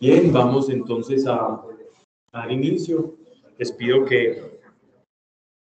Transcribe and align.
Bien, 0.00 0.32
vamos 0.32 0.68
entonces 0.70 1.26
a, 1.26 1.62
dar 2.32 2.50
inicio. 2.50 3.16
Les 3.58 3.70
pido 3.70 4.04
que 4.04 4.60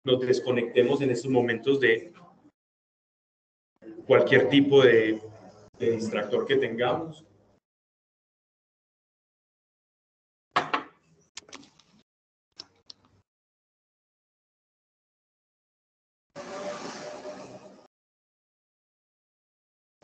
nos 0.04 0.20
desconectemos 0.20 1.00
en 1.00 1.10
estos 1.10 1.30
momentos 1.30 1.80
de 1.80 2.12
cualquier 4.06 4.48
tipo 4.48 4.82
de, 4.82 5.20
de 5.78 5.90
distractor 5.92 6.46
que 6.46 6.56
tengamos. 6.56 7.24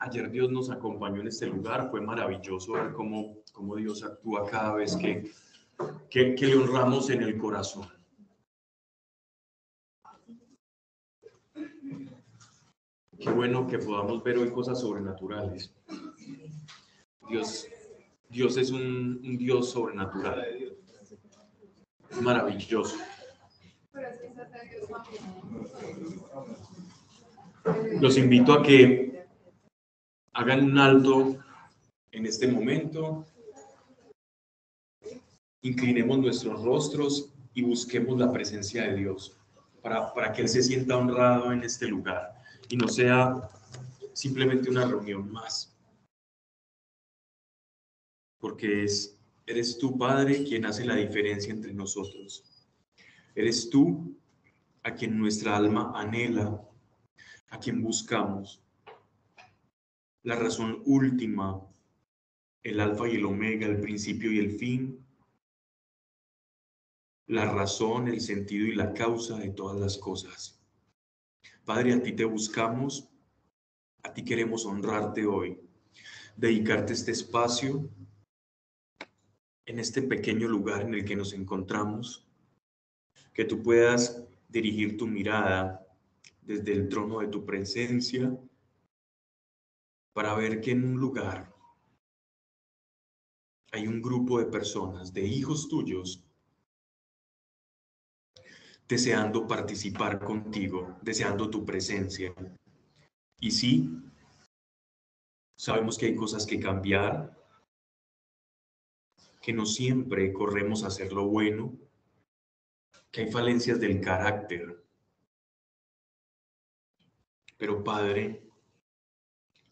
Ayer 0.05 0.29
Dios 0.33 0.51
nos 0.51 0.69
acompañó 0.69 1.21
en 1.21 1.29
este 1.29 1.47
lugar, 1.47 1.89
fue 1.89 2.01
maravilloso 2.01 2.73
ver 2.73 2.93
cómo, 2.93 3.37
cómo 3.53 3.77
Dios 3.77 4.03
actúa 4.03 4.45
cada 4.51 4.75
vez 4.75 4.97
que, 4.97 5.31
que, 6.11 6.35
le 6.45 6.57
honramos 6.57 7.09
en 7.11 7.23
el 7.23 7.39
corazón. 7.39 7.87
Qué 13.17 13.31
bueno 13.31 13.69
que 13.69 13.79
podamos 13.79 14.25
ver 14.25 14.39
hoy 14.39 14.51
cosas 14.51 14.81
sobrenaturales. 14.81 15.73
Dios, 17.29 17.69
Dios 18.29 18.57
es 18.57 18.73
un, 18.73 19.21
un 19.25 19.39
Dios 19.39 19.71
sobrenatural. 19.71 20.45
Maravilloso. 22.21 22.97
Los 28.01 28.19
invito 28.19 28.53
a 28.53 28.65
que 28.65 29.13
hagan 30.33 30.65
un 30.65 30.79
alto 30.79 31.39
en 32.11 32.27
este 32.27 32.49
momento, 32.49 33.27
inclinemos 35.63 36.19
nuestros 36.19 36.63
rostros 36.63 37.33
y 37.55 37.63
busquemos 37.63 38.19
la 38.19 38.33
presencia 38.33 38.85
de 38.85 38.97
Dios 38.97 39.37
para, 39.83 40.13
para 40.15 40.33
que 40.33 40.43
Él 40.43 40.49
se 40.49 40.63
sienta 40.63 40.97
honrado 40.97 41.53
en 41.53 41.63
este 41.63 41.87
lugar 41.87 42.35
y 42.69 42.77
no 42.77 42.89
sea 42.89 43.51
simplemente 44.13 44.71
una 44.71 44.87
reunión 44.87 45.31
más. 45.31 45.75
Porque 48.39 48.85
es, 48.85 49.19
eres 49.47 49.79
tú, 49.79 49.97
Padre, 49.97 50.45
quien 50.45 50.67
hace 50.67 50.85
la 50.85 50.97
diferencia 50.97 51.53
entre 51.53 51.73
nosotros. 51.73 52.45
Eres 53.35 53.71
tú 53.71 54.17
a 54.83 54.95
quien 54.95 55.17
nuestra 55.19 55.57
alma 55.57 55.93
anhela, 55.95 56.61
a 57.51 57.59
quien 57.59 57.83
buscamos 57.83 58.63
la 60.23 60.37
razón 60.37 60.83
última, 60.87 61.67
el 62.63 62.81
alfa 62.81 63.09
y 63.09 63.17
el 63.17 63.25
omega, 63.25 63.67
el 63.67 63.81
principio 63.81 64.31
y 64.33 64.39
el 64.39 64.53
fin, 64.53 65.05
la 67.27 67.47
razón, 67.47 68.09
el 68.09 68.21
sentido 68.21 68.67
y 68.67 68.75
la 68.75 68.93
causa 68.93 69.39
de 69.39 69.51
todas 69.51 69.81
las 69.81 69.99
cosas. 69.99 70.61
Padre, 71.65 71.95
a 71.95 72.03
ti 72.03 72.13
te 72.13 72.25
buscamos, 72.25 73.09
a 74.03 74.13
ti 74.13 74.25
queremos 74.25 74.67
honrarte 74.67 75.27
hoy, 75.27 75.59
dedicarte 76.37 76.93
este 76.93 77.13
espacio 77.13 77.89
en 79.67 79.79
este 79.79 80.03
pequeño 80.03 80.49
lugar 80.49 80.83
en 80.83 80.95
el 80.95 81.05
que 81.05 81.17
nos 81.17 81.33
encontramos, 81.33 82.29
que 83.33 83.45
tú 83.45 83.63
puedas 83.63 84.23
dirigir 84.49 84.97
tu 84.97 85.07
mirada 85.07 85.87
desde 86.43 86.73
el 86.73 86.89
trono 86.89 87.21
de 87.21 87.29
tu 87.29 87.45
presencia 87.45 88.37
para 90.13 90.35
ver 90.35 90.61
que 90.61 90.73
en 90.73 90.85
un 90.85 91.01
lugar 91.01 91.53
hay 93.73 93.87
un 93.87 94.03
grupo 94.03 94.39
de 94.39 94.47
personas, 94.47 95.13
de 95.13 95.23
hijos 95.23 95.69
tuyos, 95.69 96.23
deseando 98.87 99.47
participar 99.47 100.19
contigo, 100.19 100.99
deseando 101.01 101.49
tu 101.49 101.65
presencia. 101.65 102.35
Y 103.41 103.51
sí, 103.51 103.91
sabemos 105.57 105.97
que 105.97 106.07
hay 106.07 106.15
cosas 106.15 106.45
que 106.45 106.61
cambiar, 106.61 107.35
que 109.41 109.55
no 109.55 109.65
siempre 109.65 110.33
corremos 110.33 110.85
a 110.85 110.89
hacer 110.89 111.13
lo 111.13 111.27
bueno, 111.27 111.73
que 113.11 113.23
hay 113.23 113.33
falencias 113.33 113.81
del 113.81 114.01
carácter. 114.01 114.85
Pero 117.57 117.83
Padre, 117.83 118.52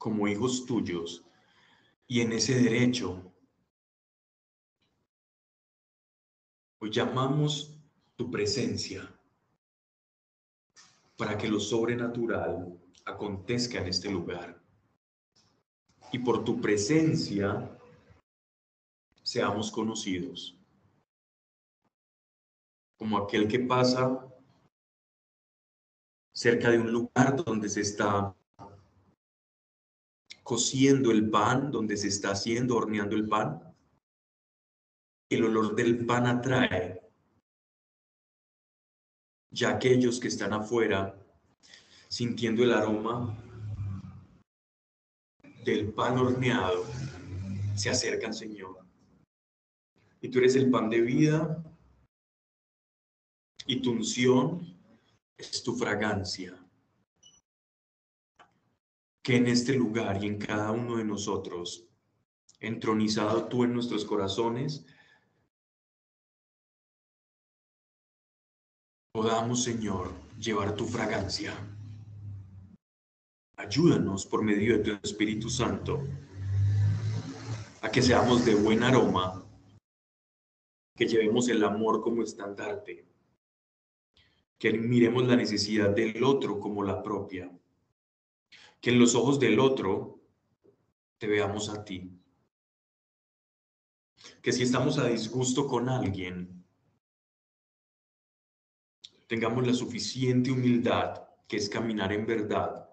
como 0.01 0.27
hijos 0.27 0.65
tuyos 0.65 1.23
y 2.07 2.23
en 2.23 2.33
ese 2.33 2.55
derecho. 2.55 3.23
Hoy 6.79 6.91
llamamos 6.91 7.79
tu 8.17 8.31
presencia 8.31 9.15
para 11.19 11.37
que 11.37 11.49
lo 11.49 11.61
sobrenatural 11.61 12.81
acontezca 13.05 13.79
en 13.79 13.89
este 13.89 14.11
lugar. 14.11 14.59
Y 16.13 16.21
por 16.21 16.45
tu 16.45 16.63
presencia 16.63 17.79
seamos 19.23 19.71
conocidos 19.71 20.59
como 22.97 23.19
aquel 23.19 23.47
que 23.47 23.59
pasa 23.59 24.27
cerca 26.33 26.71
de 26.71 26.79
un 26.79 26.91
lugar 26.91 27.37
donde 27.45 27.69
se 27.69 27.83
está 27.83 28.35
cociendo 30.51 31.13
el 31.13 31.31
pan, 31.31 31.71
donde 31.71 31.97
se 31.97 32.09
está 32.09 32.33
haciendo, 32.33 32.75
horneando 32.75 33.15
el 33.15 33.29
pan. 33.29 33.73
El 35.31 35.45
olor 35.45 35.77
del 35.77 36.05
pan 36.05 36.27
atrae. 36.27 37.01
Ya 39.53 39.71
aquellos 39.71 40.19
que 40.19 40.27
están 40.27 40.53
afuera, 40.53 41.17
sintiendo 42.09 42.65
el 42.65 42.73
aroma 42.73 43.39
del 45.65 45.93
pan 45.93 46.19
horneado, 46.19 46.85
se 47.77 47.91
acercan, 47.91 48.35
Señor. 48.35 48.85
Y 50.21 50.31
tú 50.31 50.41
eres 50.41 50.57
el 50.57 50.69
pan 50.69 50.91
de 50.91 51.01
vida 51.01 51.63
y 53.67 53.81
tu 53.81 53.93
unción 53.93 54.77
es 55.39 55.63
tu 55.63 55.77
fragancia 55.77 56.61
que 59.31 59.37
en 59.37 59.47
este 59.47 59.75
lugar 59.75 60.25
y 60.25 60.27
en 60.27 60.39
cada 60.39 60.73
uno 60.73 60.97
de 60.97 61.05
nosotros, 61.05 61.89
entronizado 62.59 63.47
tú 63.47 63.63
en 63.63 63.73
nuestros 63.73 64.05
corazones, 64.05 64.85
podamos, 69.13 69.63
Señor, 69.63 70.11
llevar 70.37 70.75
tu 70.75 70.85
fragancia. 70.85 71.55
Ayúdanos 73.57 74.27
por 74.27 74.43
medio 74.43 74.77
de 74.77 74.83
tu 74.83 74.91
Espíritu 75.01 75.49
Santo 75.49 76.03
a 77.83 77.89
que 77.89 78.03
seamos 78.03 78.45
de 78.45 78.57
buen 78.57 78.83
aroma, 78.83 79.47
que 80.97 81.07
llevemos 81.07 81.49
el 81.49 81.63
amor 81.63 82.01
como 82.01 82.25
estandarte, 82.25 83.07
que 84.59 84.73
miremos 84.73 85.25
la 85.29 85.37
necesidad 85.37 85.91
del 85.91 86.25
otro 86.25 86.59
como 86.59 86.83
la 86.83 87.01
propia 87.01 87.49
que 88.81 88.91
en 88.91 88.99
los 88.99 89.15
ojos 89.15 89.39
del 89.39 89.61
otro 89.61 90.21
te 91.19 91.27
veamos 91.27 91.69
a 91.69 91.85
ti. 91.85 92.19
Que 94.43 94.53
si 94.53 94.63
estamos 94.63 94.99
a 94.99 95.07
disgusto 95.07 95.67
con 95.67 95.89
alguien, 95.89 96.65
tengamos 99.27 99.67
la 99.67 99.75
suficiente 99.75 100.51
humildad 100.51 101.23
que 101.47 101.57
es 101.57 101.69
caminar 101.69 102.13
en 102.13 102.27
verdad 102.27 102.89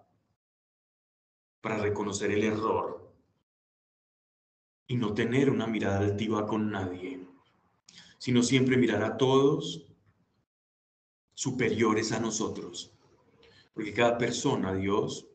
para 1.60 1.78
reconocer 1.78 2.30
el 2.30 2.44
error 2.44 3.12
y 4.86 4.96
no 4.96 5.14
tener 5.14 5.50
una 5.50 5.66
mirada 5.66 5.98
altiva 5.98 6.46
con 6.46 6.70
nadie, 6.70 7.26
sino 8.18 8.42
siempre 8.42 8.76
mirar 8.76 9.02
a 9.02 9.16
todos 9.16 9.86
superiores 11.34 12.12
a 12.12 12.20
nosotros. 12.20 12.92
Porque 13.74 13.92
cada 13.92 14.18
persona, 14.18 14.74
Dios, 14.74 15.28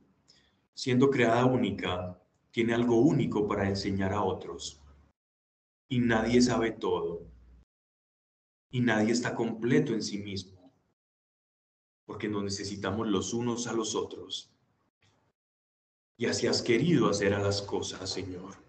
siendo 0.73 1.09
creada 1.09 1.45
única, 1.45 2.19
tiene 2.51 2.73
algo 2.73 2.97
único 2.97 3.47
para 3.47 3.67
enseñar 3.67 4.13
a 4.13 4.23
otros. 4.23 4.81
Y 5.87 5.99
nadie 5.99 6.41
sabe 6.41 6.71
todo. 6.71 7.27
Y 8.69 8.81
nadie 8.81 9.11
está 9.11 9.35
completo 9.35 9.93
en 9.93 10.01
sí 10.01 10.17
mismo. 10.17 10.71
Porque 12.05 12.27
nos 12.27 12.43
necesitamos 12.43 13.07
los 13.07 13.33
unos 13.33 13.67
a 13.67 13.73
los 13.73 13.95
otros. 13.95 14.51
Y 16.17 16.25
así 16.25 16.47
has 16.47 16.61
querido 16.61 17.09
hacer 17.09 17.33
a 17.33 17.39
las 17.39 17.61
cosas, 17.61 18.09
Señor. 18.09 18.61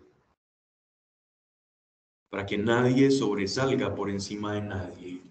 para 2.34 2.46
que 2.46 2.58
nadie 2.58 3.12
sobresalga 3.12 3.94
por 3.94 4.10
encima 4.10 4.54
de 4.54 4.60
nadie. 4.60 5.22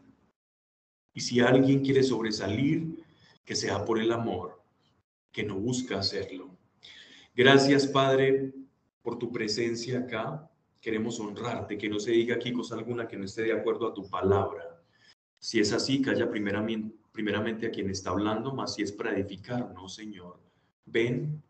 Y 1.14 1.20
si 1.20 1.42
alguien 1.42 1.84
quiere 1.84 2.02
sobresalir, 2.02 3.04
que 3.44 3.56
sea 3.58 3.84
por 3.84 4.00
el 4.00 4.10
amor, 4.14 4.64
que 5.30 5.44
no 5.44 5.56
busca 5.60 6.00
hacerlo. 6.00 6.50
Gracias, 7.36 7.88
Padre, 7.88 8.54
por 9.02 9.18
tu 9.18 9.32
presencia 9.32 10.00
acá. 10.00 10.50
Queremos 10.80 11.20
honrarte, 11.20 11.78
que 11.78 11.90
no 11.90 12.00
se 12.00 12.12
diga 12.12 12.36
aquí 12.36 12.52
cosa 12.52 12.76
alguna 12.76 13.08
que 13.08 13.18
no 13.18 13.26
esté 13.26 13.44
de 13.44 13.54
acuerdo 13.54 13.88
a 13.88 13.94
tu 13.94 14.10
palabra. 14.10 14.82
Si 15.40 15.60
es 15.60 15.74
así, 15.74 16.02
calla 16.02 16.30
primeramente, 16.30 17.68
a 17.68 17.72
quien 17.72 17.90
está 17.90 18.12
hablando, 18.12 18.54
más 18.54 18.76
si 18.76 18.84
es 18.84 18.92
para 18.92 19.18
edificarnos, 19.18 19.96
Señor. 19.96 20.40
Ven 20.86 21.42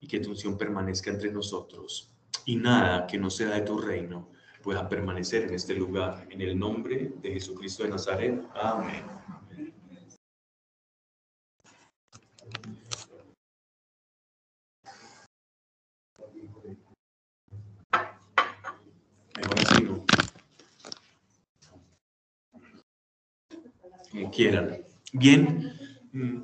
y 0.00 0.06
que 0.06 0.20
tu 0.20 0.30
unción 0.30 0.58
permanezca 0.58 1.10
entre 1.10 1.32
nosotros. 1.32 2.12
Y 2.44 2.56
nada 2.56 3.06
que 3.06 3.18
no 3.18 3.30
sea 3.30 3.50
de 3.50 3.62
tu 3.62 3.78
reino 3.78 4.30
pueda 4.62 4.88
permanecer 4.88 5.44
en 5.44 5.54
este 5.54 5.74
lugar. 5.74 6.26
En 6.30 6.40
el 6.40 6.58
nombre 6.58 7.12
de 7.22 7.32
Jesucristo 7.32 7.84
de 7.84 7.90
Nazaret. 7.90 8.42
Amén. 8.54 9.02
Como 24.12 24.30
quieran. 24.30 24.78
Bien, 25.14 25.72
mm, 26.12 26.42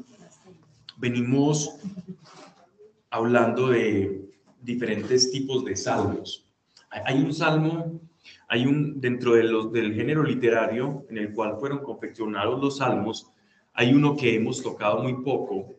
venimos 0.96 1.78
hablando 3.10 3.68
de 3.68 4.26
diferentes 4.62 5.30
tipos 5.30 5.66
de 5.66 5.76
salmos. 5.76 6.46
Hay 6.90 7.22
un 7.22 7.34
salmo, 7.34 8.00
hay 8.48 8.64
un, 8.64 9.00
dentro 9.02 9.34
de 9.34 9.44
los, 9.44 9.70
del 9.70 9.94
género 9.94 10.22
literario 10.22 11.04
en 11.10 11.18
el 11.18 11.34
cual 11.34 11.58
fueron 11.60 11.80
confeccionados 11.80 12.58
los 12.58 12.78
salmos, 12.78 13.30
hay 13.74 13.92
uno 13.92 14.16
que 14.16 14.36
hemos 14.36 14.62
tocado 14.62 15.02
muy 15.02 15.22
poco 15.22 15.76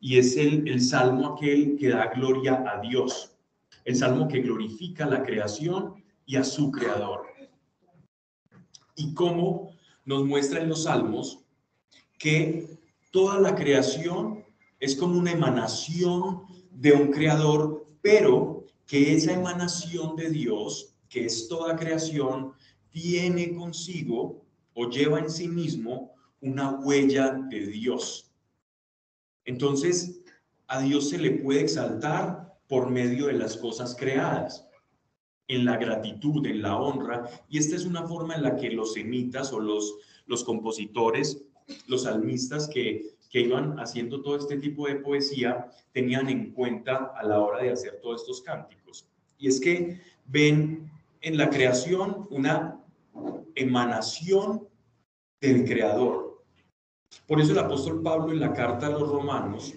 y 0.00 0.18
es 0.18 0.36
el, 0.36 0.68
el 0.68 0.80
salmo 0.80 1.34
aquel 1.34 1.76
que 1.76 1.88
da 1.88 2.06
gloria 2.14 2.64
a 2.66 2.80
Dios, 2.80 3.36
el 3.84 3.96
salmo 3.96 4.28
que 4.28 4.42
glorifica 4.42 5.06
la 5.06 5.24
creación 5.24 6.04
y 6.24 6.36
a 6.36 6.44
su 6.44 6.70
creador. 6.70 7.26
Y 8.94 9.12
cómo 9.12 9.75
nos 10.06 10.24
muestra 10.24 10.62
en 10.62 10.70
los 10.70 10.84
salmos 10.84 11.44
que 12.18 12.78
toda 13.10 13.38
la 13.38 13.54
creación 13.54 14.44
es 14.80 14.96
como 14.96 15.18
una 15.18 15.32
emanación 15.32 16.42
de 16.70 16.92
un 16.92 17.10
creador, 17.10 17.86
pero 18.00 18.64
que 18.86 19.14
esa 19.14 19.32
emanación 19.32 20.16
de 20.16 20.30
Dios, 20.30 20.94
que 21.08 21.26
es 21.26 21.48
toda 21.48 21.76
creación, 21.76 22.52
tiene 22.90 23.54
consigo 23.54 24.44
o 24.74 24.88
lleva 24.88 25.18
en 25.18 25.30
sí 25.30 25.48
mismo 25.48 26.14
una 26.40 26.70
huella 26.70 27.32
de 27.50 27.66
Dios. 27.66 28.32
Entonces, 29.44 30.20
a 30.66 30.80
Dios 30.80 31.08
se 31.08 31.18
le 31.18 31.32
puede 31.32 31.60
exaltar 31.60 32.58
por 32.68 32.90
medio 32.90 33.26
de 33.26 33.34
las 33.34 33.56
cosas 33.56 33.94
creadas, 33.94 34.65
en 35.48 35.64
la 35.64 35.76
gratitud, 35.76 36.44
en 36.46 36.62
la 36.62 36.76
honra, 36.76 37.28
y 37.48 37.58
esta 37.58 37.76
es 37.76 37.84
una 37.84 38.06
forma 38.06 38.34
en 38.34 38.42
la 38.42 38.56
que 38.56 38.70
los 38.70 38.94
semitas 38.94 39.52
o 39.52 39.60
los, 39.60 39.96
los 40.26 40.44
compositores, 40.44 41.44
los 41.86 42.02
salmistas 42.02 42.68
que 42.68 43.16
que 43.30 43.40
iban 43.40 43.78
haciendo 43.78 44.22
todo 44.22 44.36
este 44.36 44.56
tipo 44.56 44.86
de 44.86 44.96
poesía 44.96 45.68
tenían 45.92 46.28
en 46.28 46.52
cuenta 46.52 47.12
a 47.16 47.24
la 47.24 47.40
hora 47.40 47.62
de 47.62 47.70
hacer 47.70 48.00
todos 48.00 48.22
estos 48.22 48.42
cánticos. 48.42 49.08
Y 49.38 49.48
es 49.48 49.60
que 49.60 50.00
ven 50.26 50.90
en 51.20 51.36
la 51.36 51.50
creación 51.50 52.26
una 52.30 52.80
emanación 53.54 54.66
del 55.40 55.64
creador. 55.64 56.44
Por 57.26 57.40
eso 57.40 57.52
el 57.52 57.58
apóstol 57.58 58.02
Pablo 58.02 58.32
en 58.32 58.40
la 58.40 58.52
carta 58.52 58.86
a 58.86 58.90
los 58.90 59.08
romanos 59.08 59.74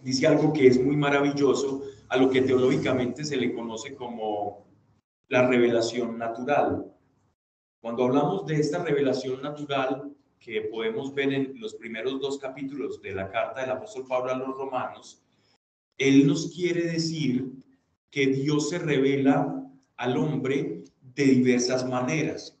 dice 0.00 0.26
algo 0.26 0.52
que 0.52 0.66
es 0.66 0.82
muy 0.82 0.96
maravilloso, 0.96 1.82
a 2.08 2.16
lo 2.16 2.28
que 2.28 2.42
teológicamente 2.42 3.24
se 3.24 3.36
le 3.36 3.54
conoce 3.54 3.94
como 3.94 4.66
la 5.28 5.46
revelación 5.46 6.18
natural. 6.18 6.86
Cuando 7.80 8.04
hablamos 8.04 8.46
de 8.46 8.56
esta 8.56 8.82
revelación 8.82 9.42
natural, 9.42 10.12
que 10.38 10.62
podemos 10.62 11.14
ver 11.14 11.32
en 11.32 11.60
los 11.60 11.74
primeros 11.74 12.20
dos 12.20 12.38
capítulos 12.38 13.00
de 13.00 13.12
la 13.12 13.30
carta 13.30 13.60
del 13.60 13.70
apóstol 13.70 14.06
Pablo 14.08 14.32
a 14.32 14.36
los 14.36 14.56
romanos, 14.56 15.22
él 15.96 16.26
nos 16.26 16.52
quiere 16.52 16.82
decir 16.82 17.52
que 18.10 18.26
Dios 18.26 18.70
se 18.70 18.78
revela 18.78 19.64
al 19.96 20.16
hombre 20.16 20.84
de 21.14 21.24
diversas 21.24 21.88
maneras. 21.88 22.58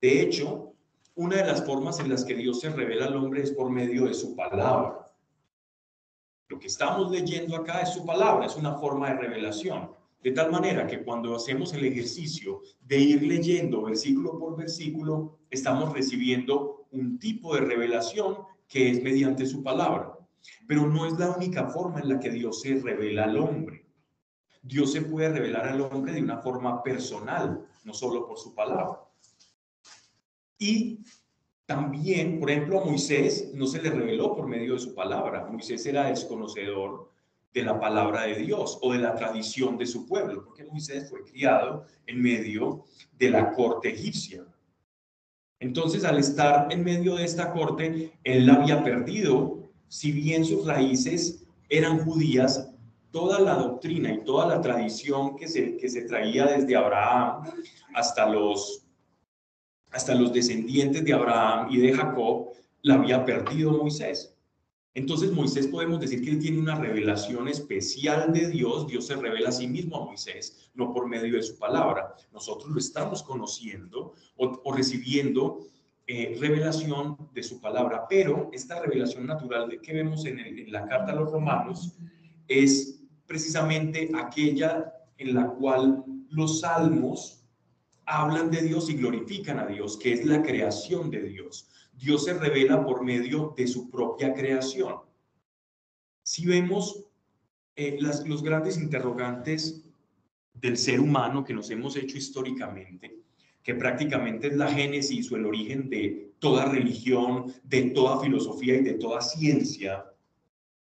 De 0.00 0.20
hecho, 0.20 0.74
una 1.14 1.36
de 1.36 1.46
las 1.46 1.64
formas 1.64 1.98
en 2.00 2.08
las 2.08 2.24
que 2.24 2.34
Dios 2.34 2.60
se 2.60 2.70
revela 2.70 3.06
al 3.06 3.16
hombre 3.16 3.42
es 3.42 3.52
por 3.52 3.70
medio 3.70 4.06
de 4.06 4.14
su 4.14 4.34
palabra. 4.36 5.10
Lo 6.48 6.58
que 6.58 6.66
estamos 6.66 7.10
leyendo 7.10 7.56
acá 7.56 7.80
es 7.80 7.90
su 7.90 8.04
palabra, 8.04 8.46
es 8.46 8.56
una 8.56 8.74
forma 8.74 9.08
de 9.08 9.16
revelación. 9.16 9.90
De 10.24 10.30
tal 10.30 10.50
manera 10.50 10.86
que 10.86 11.04
cuando 11.04 11.36
hacemos 11.36 11.74
el 11.74 11.84
ejercicio 11.84 12.62
de 12.80 12.98
ir 12.98 13.22
leyendo 13.22 13.82
versículo 13.82 14.38
por 14.38 14.56
versículo, 14.56 15.40
estamos 15.50 15.92
recibiendo 15.92 16.86
un 16.92 17.18
tipo 17.18 17.54
de 17.54 17.60
revelación 17.60 18.38
que 18.66 18.90
es 18.90 19.02
mediante 19.02 19.44
su 19.44 19.62
palabra. 19.62 20.18
Pero 20.66 20.86
no 20.86 21.04
es 21.04 21.18
la 21.18 21.28
única 21.36 21.68
forma 21.68 22.00
en 22.00 22.08
la 22.08 22.18
que 22.18 22.30
Dios 22.30 22.62
se 22.62 22.80
revela 22.80 23.24
al 23.24 23.36
hombre. 23.36 23.84
Dios 24.62 24.92
se 24.92 25.02
puede 25.02 25.28
revelar 25.28 25.68
al 25.68 25.82
hombre 25.82 26.14
de 26.14 26.22
una 26.22 26.38
forma 26.38 26.82
personal, 26.82 27.62
no 27.84 27.92
solo 27.92 28.26
por 28.26 28.38
su 28.38 28.54
palabra. 28.54 29.00
Y 30.58 31.00
también, 31.66 32.40
por 32.40 32.50
ejemplo, 32.50 32.80
a 32.80 32.84
Moisés 32.86 33.50
no 33.52 33.66
se 33.66 33.82
le 33.82 33.90
reveló 33.90 34.34
por 34.34 34.46
medio 34.46 34.72
de 34.72 34.80
su 34.80 34.94
palabra. 34.94 35.46
Moisés 35.50 35.84
era 35.84 36.08
desconocedor 36.08 37.12
de 37.54 37.62
la 37.62 37.78
palabra 37.78 38.22
de 38.22 38.34
Dios 38.34 38.78
o 38.82 38.92
de 38.92 38.98
la 38.98 39.14
tradición 39.14 39.78
de 39.78 39.86
su 39.86 40.06
pueblo, 40.06 40.44
porque 40.44 40.64
Moisés 40.64 41.08
fue 41.08 41.22
criado 41.24 41.86
en 42.06 42.20
medio 42.20 42.84
de 43.16 43.30
la 43.30 43.52
corte 43.52 43.90
egipcia. 43.90 44.44
Entonces, 45.60 46.04
al 46.04 46.18
estar 46.18 46.70
en 46.72 46.82
medio 46.82 47.14
de 47.14 47.24
esta 47.24 47.52
corte, 47.52 48.12
él 48.24 48.50
había 48.50 48.82
perdido, 48.82 49.62
si 49.88 50.10
bien 50.10 50.44
sus 50.44 50.66
raíces 50.66 51.46
eran 51.68 52.04
judías, 52.04 52.70
toda 53.12 53.38
la 53.38 53.54
doctrina 53.54 54.12
y 54.12 54.24
toda 54.24 54.48
la 54.48 54.60
tradición 54.60 55.36
que 55.36 55.46
se, 55.46 55.76
que 55.76 55.88
se 55.88 56.02
traía 56.02 56.46
desde 56.46 56.74
Abraham 56.74 57.44
hasta 57.94 58.28
los, 58.28 58.84
hasta 59.92 60.16
los 60.16 60.32
descendientes 60.32 61.04
de 61.04 61.12
Abraham 61.12 61.68
y 61.70 61.78
de 61.78 61.92
Jacob, 61.92 62.48
la 62.82 62.94
había 62.94 63.24
perdido 63.24 63.70
Moisés. 63.70 64.33
Entonces 64.94 65.32
Moisés 65.32 65.66
podemos 65.66 66.00
decir 66.00 66.22
que 66.22 66.30
él 66.30 66.38
tiene 66.38 66.60
una 66.60 66.76
revelación 66.76 67.48
especial 67.48 68.32
de 68.32 68.48
Dios. 68.48 68.86
Dios 68.86 69.06
se 69.08 69.16
revela 69.16 69.48
a 69.48 69.52
sí 69.52 69.66
mismo 69.66 69.96
a 69.96 70.04
Moisés, 70.04 70.70
no 70.74 70.92
por 70.92 71.08
medio 71.08 71.34
de 71.34 71.42
su 71.42 71.58
palabra. 71.58 72.14
Nosotros 72.32 72.70
lo 72.70 72.78
estamos 72.78 73.22
conociendo 73.24 74.14
o, 74.36 74.72
recibiendo 74.72 75.66
eh, 76.06 76.36
revelación 76.40 77.16
de 77.34 77.42
su 77.42 77.60
palabra. 77.60 78.06
Pero 78.08 78.50
esta 78.52 78.80
revelación 78.80 79.26
natural 79.26 79.80
que 79.82 79.92
vemos 79.92 80.26
en, 80.26 80.38
en 80.38 80.70
la 80.70 80.86
carta 80.86 81.10
a 81.10 81.16
los 81.16 81.32
romanos 81.32 81.96
es 82.46 83.02
precisamente 83.26 84.10
aquella 84.14 84.92
en 85.18 85.34
la 85.34 85.48
cual 85.48 86.04
los 86.30 86.60
salmos 86.60 87.44
hablan 88.06 88.50
de 88.50 88.62
Dios 88.62 88.90
y 88.90 88.94
glorifican 88.94 89.58
a 89.58 89.66
Dios, 89.66 89.96
que 89.96 90.12
es 90.12 90.24
la 90.24 90.42
creación 90.42 91.10
de 91.10 91.22
Dios. 91.22 91.68
Dios 91.96 92.24
se 92.24 92.34
revela 92.34 92.84
por 92.84 93.04
medio 93.04 93.54
de 93.56 93.66
su 93.66 93.90
propia 93.90 94.34
creación. 94.34 94.96
Si 96.22 96.46
vemos 96.46 97.04
eh, 97.76 97.98
los 98.00 98.42
grandes 98.42 98.78
interrogantes 98.78 99.84
del 100.54 100.76
ser 100.76 101.00
humano 101.00 101.44
que 101.44 101.54
nos 101.54 101.70
hemos 101.70 101.96
hecho 101.96 102.16
históricamente, 102.16 103.18
que 103.62 103.74
prácticamente 103.74 104.48
es 104.48 104.56
la 104.56 104.70
génesis 104.70 105.30
o 105.32 105.36
el 105.36 105.46
origen 105.46 105.88
de 105.88 106.34
toda 106.38 106.66
religión, 106.66 107.52
de 107.64 107.90
toda 107.90 108.20
filosofía 108.20 108.76
y 108.76 108.82
de 108.82 108.94
toda 108.94 109.20
ciencia, 109.20 110.04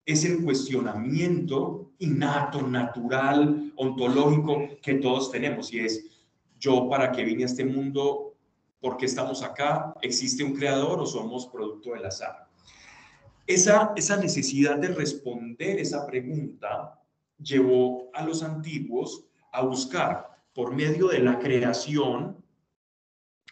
es 0.06 0.26
el 0.26 0.44
cuestionamiento 0.44 1.92
innato, 2.00 2.68
natural, 2.68 3.72
ontológico 3.76 4.68
que 4.82 4.96
todos 4.96 5.32
tenemos 5.32 5.72
y 5.74 5.80
es, 5.80 6.06
yo 6.60 6.90
para 6.90 7.12
qué 7.12 7.24
vine 7.24 7.44
a 7.44 7.46
este 7.46 7.64
mundo 7.64 8.31
¿Por 8.82 8.98
qué 8.98 9.06
estamos 9.06 9.44
acá? 9.44 9.94
¿Existe 10.02 10.44
un 10.44 10.54
creador 10.54 11.00
o 11.00 11.06
somos 11.06 11.46
producto 11.48 11.92
del 11.92 12.06
azar? 12.06 12.48
Esa, 13.46 13.94
esa 13.96 14.18
necesidad 14.18 14.78
de 14.78 14.88
responder 14.88 15.80
esa 15.80 16.06
pregunta 16.08 17.00
llevó 17.38 18.10
a 18.14 18.26
los 18.26 18.42
antiguos 18.42 19.26
a 19.52 19.64
buscar 19.64 20.32
por 20.54 20.74
medio 20.74 21.10
de 21.10 21.20
la 21.20 21.38
creación, 21.38 22.44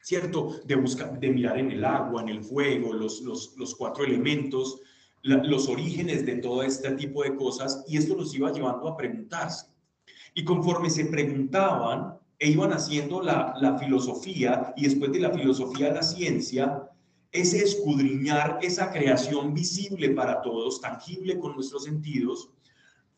¿cierto? 0.02 0.62
De, 0.66 0.76
buscar, 0.76 1.20
de 1.20 1.30
mirar 1.30 1.60
en 1.60 1.72
el 1.72 1.86
agua, 1.86 2.24
en 2.24 2.30
el 2.30 2.44
fuego, 2.44 2.92
los, 2.92 3.22
los, 3.22 3.56
los 3.56 3.76
cuatro 3.76 4.04
elementos, 4.04 4.82
los 5.22 5.68
orígenes 5.68 6.26
de 6.26 6.38
todo 6.38 6.64
este 6.64 6.92
tipo 6.92 7.24
de 7.24 7.36
cosas, 7.36 7.84
y 7.88 7.98
esto 7.98 8.16
los 8.16 8.34
iba 8.34 8.52
llevando 8.52 8.88
a 8.88 8.98
preguntarse. 8.98 9.68
Y 10.34 10.44
conforme 10.44 10.90
se 10.90 11.06
preguntaban, 11.06 12.18
e 12.40 12.50
iban 12.50 12.72
haciendo 12.72 13.22
la, 13.22 13.78
filosofía 13.78 14.74
y 14.78 14.84
después 14.84 15.12
de 15.12 15.20
la 15.20 15.32
filosofía 15.32 15.92
la 15.92 16.02
ciencia, 16.02 16.90
ese 17.32 17.62
escudriñar 17.62 18.60
esa 18.62 18.92
creación 18.92 19.54
visible 19.54 20.12
para 20.12 20.42
todos, 20.42 20.80
tangible 20.80 21.38
con 21.38 21.54
nuestros 21.54 21.84
sentidos, 21.84 22.50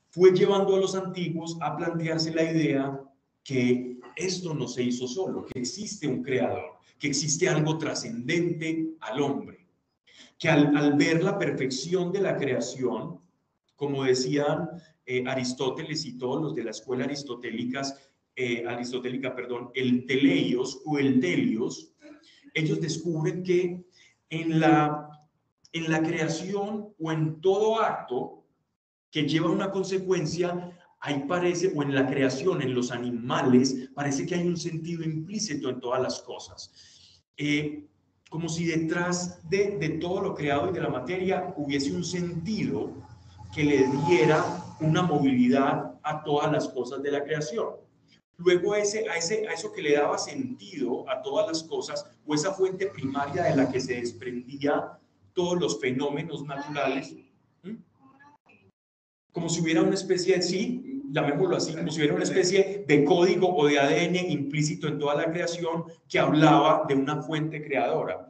fue 0.09 0.31
llevando 0.31 0.75
a 0.75 0.79
los 0.79 0.95
antiguos 0.95 1.57
a 1.61 1.77
plantearse 1.77 2.33
la 2.33 2.51
idea 2.51 2.99
que 3.43 3.99
esto 4.15 4.53
no 4.53 4.67
se 4.67 4.83
hizo 4.83 5.07
solo, 5.07 5.45
que 5.45 5.59
existe 5.59 6.07
un 6.07 6.23
creador, 6.23 6.79
que 6.99 7.07
existe 7.07 7.47
algo 7.47 7.77
trascendente 7.77 8.95
al 9.01 9.21
hombre, 9.21 9.67
que 10.37 10.49
al, 10.49 10.93
ver 10.97 11.23
la 11.23 11.37
perfección 11.37 12.11
de 12.11 12.21
la 12.21 12.35
creación, 12.35 13.19
como 13.75 14.03
decían 14.03 14.69
eh, 15.05 15.23
Aristóteles 15.27 16.05
y 16.05 16.17
todos 16.17 16.41
los 16.41 16.55
de 16.55 16.63
la 16.63 16.71
escuela 16.71 17.05
aristotélicas, 17.05 18.10
eh, 18.35 18.65
aristotélica, 18.67 19.35
perdón, 19.35 19.71
el 19.73 20.05
teleios 20.05 20.81
o 20.85 20.97
el 20.97 21.19
telios, 21.19 21.93
ellos 22.53 22.79
descubren 22.81 23.43
que 23.43 23.83
en 24.29 24.59
la, 24.59 25.09
en 25.73 25.89
la 25.91 26.01
creación 26.01 26.93
o 26.97 27.11
en 27.11 27.41
todo 27.41 27.81
acto 27.81 28.45
que 29.11 29.27
lleva 29.27 29.49
una 29.49 29.71
consecuencia, 29.71 30.77
ahí 30.99 31.25
parece, 31.27 31.73
o 31.75 31.83
en 31.83 31.93
la 31.93 32.07
creación, 32.07 32.61
en 32.61 32.73
los 32.73 32.91
animales, 32.91 33.89
parece 33.93 34.25
que 34.25 34.35
hay 34.35 34.47
un 34.47 34.57
sentido 34.57 35.03
implícito 35.03 35.69
en 35.69 35.79
todas 35.79 36.01
las 36.01 36.21
cosas. 36.21 37.23
Eh, 37.35 37.87
como 38.29 38.47
si 38.47 38.65
detrás 38.65 39.47
de, 39.49 39.77
de 39.77 39.89
todo 39.99 40.21
lo 40.21 40.33
creado 40.33 40.69
y 40.69 40.73
de 40.73 40.79
la 40.79 40.89
materia 40.89 41.53
hubiese 41.57 41.91
un 41.91 42.05
sentido 42.05 42.93
que 43.53 43.65
le 43.65 43.85
diera 44.07 44.41
una 44.79 45.01
movilidad 45.01 45.99
a 46.03 46.23
todas 46.23 46.49
las 46.51 46.69
cosas 46.69 47.03
de 47.03 47.11
la 47.11 47.23
creación. 47.23 47.81
Luego 48.43 48.75
ese, 48.75 49.07
a, 49.09 49.17
ese, 49.17 49.47
a 49.47 49.53
eso 49.53 49.71
que 49.71 49.81
le 49.81 49.93
daba 49.93 50.17
sentido 50.17 51.07
a 51.09 51.21
todas 51.21 51.47
las 51.47 51.63
cosas, 51.63 52.05
o 52.25 52.33
esa 52.33 52.53
fuente 52.53 52.87
primaria 52.87 53.43
de 53.43 53.55
la 53.55 53.69
que 53.69 53.79
se 53.79 53.95
desprendía 53.95 54.99
todos 55.33 55.59
los 55.59 55.79
fenómenos 55.79 56.43
naturales, 56.43 57.15
como 59.31 59.47
si 59.47 59.61
hubiera 59.61 59.81
una 59.81 59.93
especie 59.93 60.35
de, 60.35 60.41
sí, 60.41 61.03
llamémoslo 61.09 61.55
así, 61.55 61.73
como 61.73 61.89
si 61.91 61.99
hubiera 61.99 62.15
una 62.15 62.23
especie 62.23 62.83
de 62.87 63.05
código 63.05 63.55
o 63.55 63.65
de 63.65 63.79
ADN 63.79 64.15
implícito 64.15 64.87
en 64.87 64.99
toda 64.99 65.15
la 65.15 65.31
creación 65.31 65.85
que 66.09 66.19
hablaba 66.19 66.83
de 66.87 66.95
una 66.95 67.21
fuente 67.21 67.63
creadora. 67.63 68.27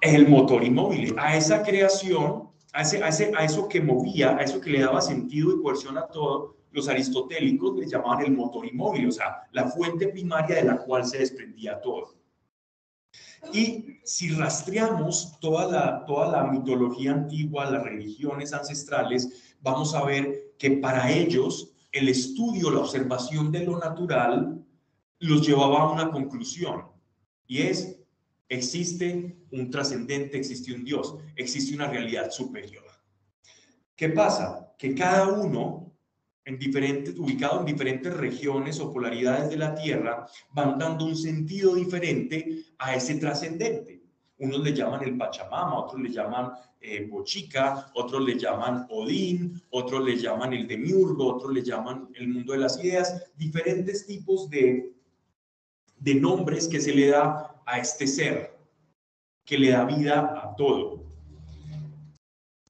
El 0.00 0.28
motor 0.28 0.64
inmóvil. 0.64 1.14
A 1.16 1.36
esa 1.36 1.62
creación, 1.62 2.50
a, 2.72 2.82
ese, 2.82 3.02
a, 3.02 3.08
ese, 3.08 3.32
a 3.34 3.44
eso 3.44 3.68
que 3.68 3.80
movía, 3.80 4.36
a 4.36 4.42
eso 4.42 4.60
que 4.60 4.70
le 4.70 4.80
daba 4.80 5.00
sentido 5.00 5.56
y 5.56 5.62
coerción 5.62 5.96
a 5.96 6.06
todo, 6.08 6.56
los 6.74 6.88
aristotélicos 6.88 7.76
le 7.76 7.86
llamaban 7.86 8.24
el 8.24 8.32
motor 8.32 8.66
inmóvil, 8.66 9.08
o 9.08 9.12
sea, 9.12 9.48
la 9.52 9.68
fuente 9.68 10.08
primaria 10.08 10.56
de 10.56 10.64
la 10.64 10.78
cual 10.78 11.06
se 11.06 11.18
desprendía 11.18 11.80
todo. 11.80 12.14
Y 13.52 14.00
si 14.02 14.30
rastreamos 14.30 15.38
toda 15.38 15.70
la, 15.70 16.04
toda 16.04 16.32
la 16.32 16.50
mitología 16.50 17.12
antigua, 17.12 17.70
las 17.70 17.84
religiones 17.84 18.52
ancestrales, 18.52 19.54
vamos 19.60 19.94
a 19.94 20.04
ver 20.04 20.54
que 20.58 20.72
para 20.72 21.12
ellos 21.12 21.72
el 21.92 22.08
estudio, 22.08 22.72
la 22.72 22.80
observación 22.80 23.52
de 23.52 23.64
lo 23.64 23.78
natural 23.78 24.64
los 25.20 25.46
llevaba 25.46 25.82
a 25.82 25.92
una 25.92 26.10
conclusión 26.10 26.86
y 27.46 27.62
es, 27.62 28.00
existe 28.48 29.36
un 29.52 29.70
trascendente, 29.70 30.36
existe 30.36 30.74
un 30.74 30.84
Dios, 30.84 31.14
existe 31.36 31.72
una 31.72 31.86
realidad 31.86 32.32
superior. 32.32 32.84
¿Qué 33.94 34.08
pasa? 34.08 34.74
Que 34.76 34.92
cada 34.92 35.28
uno 35.28 35.93
en 36.44 36.58
diferentes, 36.58 37.18
ubicado 37.18 37.60
en 37.60 37.66
diferentes 37.66 38.14
regiones 38.14 38.78
o 38.80 38.92
polaridades 38.92 39.50
de 39.50 39.56
la 39.56 39.74
Tierra, 39.74 40.26
van 40.52 40.78
dando 40.78 41.06
un 41.06 41.16
sentido 41.16 41.74
diferente 41.74 42.64
a 42.78 42.94
ese 42.94 43.16
trascendente. 43.16 44.02
Unos 44.38 44.60
le 44.60 44.74
llaman 44.74 45.02
el 45.04 45.16
Pachamama, 45.16 45.78
otros 45.78 46.02
le 46.02 46.10
llaman 46.10 46.52
eh, 46.80 47.06
Bochica, 47.10 47.90
otros 47.94 48.24
le 48.24 48.38
llaman 48.38 48.86
Odín, 48.90 49.62
otros 49.70 50.04
le 50.04 50.16
llaman 50.16 50.52
el 50.52 50.66
Demiurgo, 50.66 51.34
otros 51.34 51.52
le 51.52 51.62
llaman 51.62 52.08
el 52.14 52.28
mundo 52.28 52.52
de 52.52 52.58
las 52.58 52.82
ideas, 52.82 53.32
diferentes 53.36 54.06
tipos 54.06 54.50
de, 54.50 54.92
de 55.98 56.14
nombres 56.14 56.68
que 56.68 56.80
se 56.80 56.92
le 56.92 57.08
da 57.08 57.62
a 57.64 57.78
este 57.78 58.06
ser, 58.06 58.58
que 59.44 59.56
le 59.56 59.70
da 59.70 59.84
vida 59.84 60.42
a 60.42 60.54
todo. 60.56 61.04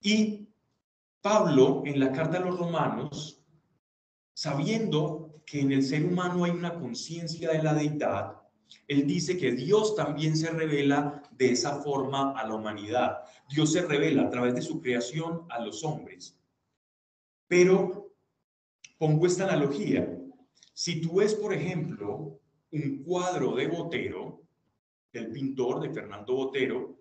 Y 0.02 0.48
Pablo, 1.22 1.82
en 1.86 1.98
la 1.98 2.12
carta 2.12 2.36
a 2.36 2.40
los 2.40 2.58
romanos, 2.58 3.43
sabiendo 4.34 5.42
que 5.46 5.60
en 5.60 5.72
el 5.72 5.82
ser 5.82 6.04
humano 6.04 6.44
hay 6.44 6.50
una 6.50 6.74
conciencia 6.74 7.52
de 7.52 7.62
la 7.62 7.74
deidad, 7.74 8.44
él 8.88 9.06
dice 9.06 9.38
que 9.38 9.52
Dios 9.52 9.94
también 9.94 10.36
se 10.36 10.50
revela 10.50 11.22
de 11.32 11.52
esa 11.52 11.80
forma 11.82 12.32
a 12.32 12.46
la 12.46 12.54
humanidad. 12.54 13.18
Dios 13.48 13.72
se 13.72 13.82
revela 13.82 14.24
a 14.24 14.30
través 14.30 14.54
de 14.54 14.62
su 14.62 14.80
creación 14.80 15.46
a 15.50 15.60
los 15.60 15.84
hombres. 15.84 16.38
Pero 17.46 18.12
pongo 18.98 19.26
esta 19.26 19.44
analogía. 19.44 20.18
Si 20.72 21.00
tú 21.00 21.16
ves, 21.16 21.34
por 21.34 21.54
ejemplo, 21.54 22.40
un 22.72 23.02
cuadro 23.02 23.54
de 23.54 23.68
Botero, 23.68 24.42
del 25.12 25.30
pintor 25.30 25.80
de 25.80 25.90
Fernando 25.90 26.34
Botero, 26.34 26.93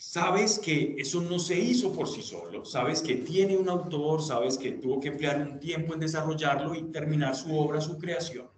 sabes 0.00 0.58
que 0.58 0.94
eso 0.96 1.20
no 1.20 1.38
se 1.38 1.60
hizo 1.60 1.92
por 1.92 2.08
sí 2.08 2.22
solo, 2.22 2.64
sabes 2.64 3.02
que 3.02 3.16
tiene 3.16 3.58
un 3.58 3.68
autor, 3.68 4.22
sabes 4.22 4.56
que 4.56 4.72
tuvo 4.72 4.98
que 4.98 5.08
emplear 5.08 5.42
un 5.42 5.60
tiempo 5.60 5.92
en 5.92 6.00
desarrollarlo 6.00 6.74
y 6.74 6.90
terminar 6.90 7.36
su 7.36 7.54
obra, 7.54 7.82
su 7.82 7.98
creación. 7.98 8.48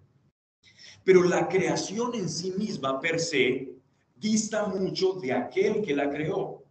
Pero 1.02 1.24
la 1.24 1.48
creación 1.48 2.14
en 2.14 2.28
sí 2.28 2.52
misma, 2.52 3.00
per 3.00 3.18
se, 3.18 3.74
dista 4.14 4.66
mucho 4.66 5.14
de 5.14 5.32
aquel 5.32 5.82
que 5.82 5.96
la 5.96 6.08
creó. 6.08 6.62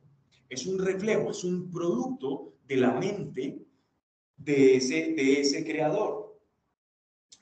Es 0.50 0.66
un 0.66 0.80
reflejo, 0.80 1.32
es 1.32 1.44
un 1.44 1.70
producto 1.70 2.54
de 2.66 2.78
la 2.78 2.92
mente 2.92 3.60
de 4.38 4.78
ese, 4.78 5.66
creador. 5.66 6.40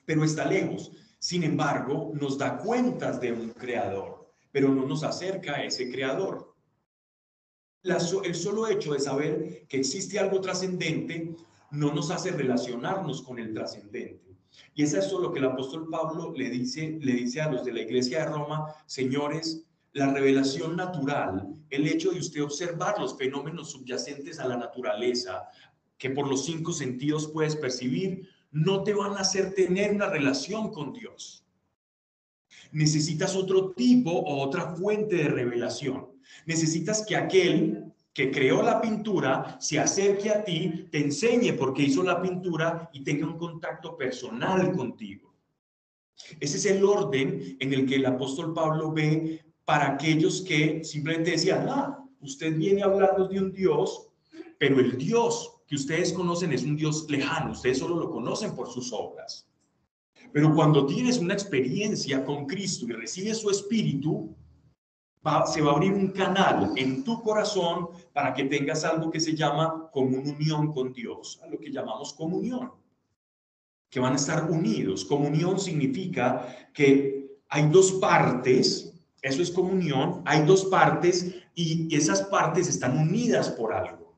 Pero 0.04 0.24
está 0.24 0.44
lejos. 0.46 0.90
Sin 1.20 1.44
embargo, 1.44 2.10
nos 2.12 2.36
da 2.36 2.58
cuentas 2.58 3.20
de 3.20 3.32
un 3.32 3.50
creador, 3.50 4.32
pero 4.50 4.74
no 4.74 4.84
nos 4.84 5.04
acerca 5.04 5.54
a 5.54 5.64
ese 5.64 5.92
creador 5.92 6.49
el 7.82 8.34
solo 8.34 8.68
hecho 8.68 8.92
de 8.92 9.00
saber 9.00 9.66
que 9.68 9.78
existe 9.78 10.18
algo 10.18 10.40
trascendente 10.40 11.34
no 11.70 11.92
nos 11.94 12.10
hace 12.10 12.30
relacionarnos 12.30 13.22
con 13.22 13.38
el 13.38 13.54
trascendente. 13.54 14.36
Y 14.74 14.82
es 14.82 14.94
eso 14.94 15.20
lo 15.20 15.32
que 15.32 15.38
el 15.38 15.46
apóstol 15.46 15.88
Pablo 15.90 16.32
le 16.36 16.50
dice, 16.50 16.98
le 17.00 17.12
dice 17.12 17.40
a 17.40 17.50
los 17.50 17.64
de 17.64 17.72
la 17.72 17.82
iglesia 17.82 18.20
de 18.20 18.32
Roma, 18.32 18.74
señores, 18.86 19.64
la 19.92 20.12
revelación 20.12 20.76
natural, 20.76 21.48
el 21.70 21.86
hecho 21.86 22.10
de 22.10 22.18
usted 22.18 22.42
observar 22.42 22.98
los 22.98 23.16
fenómenos 23.16 23.70
subyacentes 23.72 24.38
a 24.38 24.46
la 24.46 24.56
naturaleza, 24.56 25.48
que 25.98 26.10
por 26.10 26.28
los 26.28 26.44
cinco 26.44 26.72
sentidos 26.72 27.28
puedes 27.28 27.56
percibir, 27.56 28.28
no 28.50 28.82
te 28.82 28.94
van 28.94 29.12
a 29.12 29.20
hacer 29.20 29.54
tener 29.54 29.92
una 29.92 30.08
relación 30.08 30.70
con 30.70 30.92
Dios. 30.92 31.44
Necesitas 32.72 33.36
otro 33.36 33.72
tipo 33.72 34.10
o 34.10 34.42
otra 34.42 34.74
fuente 34.76 35.16
de 35.16 35.28
revelación. 35.28 36.09
Necesitas 36.46 37.04
que 37.06 37.16
aquel 37.16 37.90
que 38.12 38.30
creó 38.30 38.62
la 38.62 38.80
pintura 38.80 39.56
se 39.60 39.78
acerque 39.78 40.30
a 40.30 40.44
ti, 40.44 40.88
te 40.90 40.98
enseñe 40.98 41.52
por 41.52 41.72
qué 41.72 41.82
hizo 41.82 42.02
la 42.02 42.20
pintura 42.20 42.90
y 42.92 43.04
tenga 43.04 43.26
un 43.26 43.38
contacto 43.38 43.96
personal 43.96 44.72
contigo. 44.72 45.32
Ese 46.38 46.58
es 46.58 46.66
el 46.66 46.84
orden 46.84 47.56
en 47.60 47.72
el 47.72 47.86
que 47.86 47.96
el 47.96 48.06
apóstol 48.06 48.52
Pablo 48.52 48.92
ve 48.92 49.40
para 49.64 49.92
aquellos 49.92 50.42
que 50.42 50.82
simplemente 50.84 51.32
decían, 51.32 51.66
ah, 51.68 52.04
usted 52.20 52.56
viene 52.56 52.82
a 52.82 52.86
hablarnos 52.86 53.30
de 53.30 53.38
un 53.38 53.52
Dios, 53.52 54.08
pero 54.58 54.80
el 54.80 54.98
Dios 54.98 55.60
que 55.66 55.76
ustedes 55.76 56.12
conocen 56.12 56.52
es 56.52 56.64
un 56.64 56.76
Dios 56.76 57.06
lejano, 57.08 57.52
ustedes 57.52 57.78
solo 57.78 57.96
lo 57.96 58.10
conocen 58.10 58.54
por 58.54 58.68
sus 58.68 58.92
obras. 58.92 59.48
Pero 60.32 60.54
cuando 60.54 60.86
tienes 60.86 61.18
una 61.18 61.34
experiencia 61.34 62.24
con 62.24 62.46
Cristo 62.46 62.86
y 62.86 62.92
recibes 62.92 63.38
su 63.38 63.50
espíritu, 63.50 64.34
se 65.46 65.60
va 65.60 65.70
a 65.70 65.74
abrir 65.74 65.92
un 65.92 66.08
canal 66.08 66.72
en 66.76 67.04
tu 67.04 67.22
corazón 67.22 67.88
para 68.12 68.32
que 68.32 68.44
tengas 68.44 68.84
algo 68.84 69.10
que 69.10 69.20
se 69.20 69.34
llama 69.34 69.90
comunión 69.92 70.72
con 70.72 70.92
Dios, 70.92 71.40
lo 71.50 71.58
que 71.58 71.70
llamamos 71.70 72.14
comunión, 72.14 72.72
que 73.90 74.00
van 74.00 74.14
a 74.14 74.16
estar 74.16 74.50
unidos. 74.50 75.04
Comunión 75.04 75.60
significa 75.60 76.70
que 76.72 77.38
hay 77.48 77.68
dos 77.68 77.92
partes, 77.92 78.94
eso 79.20 79.42
es 79.42 79.50
comunión, 79.50 80.22
hay 80.24 80.46
dos 80.46 80.64
partes 80.66 81.34
y 81.54 81.94
esas 81.94 82.22
partes 82.22 82.68
están 82.68 82.96
unidas 82.96 83.50
por 83.50 83.74
algo. 83.74 84.16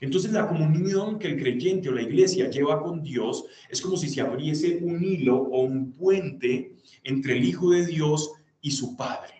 Entonces 0.00 0.30
la 0.30 0.46
comunión 0.46 1.18
que 1.18 1.26
el 1.26 1.40
creyente 1.40 1.88
o 1.88 1.92
la 1.92 2.02
iglesia 2.02 2.48
lleva 2.48 2.80
con 2.80 3.02
Dios 3.02 3.44
es 3.68 3.80
como 3.80 3.96
si 3.96 4.08
se 4.08 4.20
abriese 4.20 4.78
un 4.82 5.02
hilo 5.02 5.36
o 5.36 5.62
un 5.62 5.92
puente 5.92 6.76
entre 7.02 7.36
el 7.36 7.44
Hijo 7.44 7.70
de 7.70 7.86
Dios 7.86 8.30
y 8.60 8.70
su 8.70 8.96
Padre. 8.96 9.39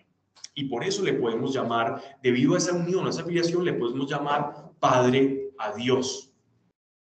Y 0.60 0.64
por 0.64 0.84
eso 0.84 1.02
le 1.02 1.14
podemos 1.14 1.54
llamar, 1.54 2.18
debido 2.22 2.54
a 2.54 2.58
esa 2.58 2.74
unión, 2.74 3.06
a 3.06 3.10
esa 3.10 3.22
afiliación, 3.22 3.64
le 3.64 3.72
podemos 3.72 4.10
llamar 4.10 4.72
Padre 4.78 5.52
a 5.58 5.72
Dios. 5.72 6.34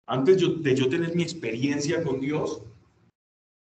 Antes 0.06 0.38
de 0.62 0.76
yo 0.76 0.90
tener 0.90 1.16
mi 1.16 1.24
experiencia 1.24 2.04
con 2.04 2.20
Dios, 2.20 2.62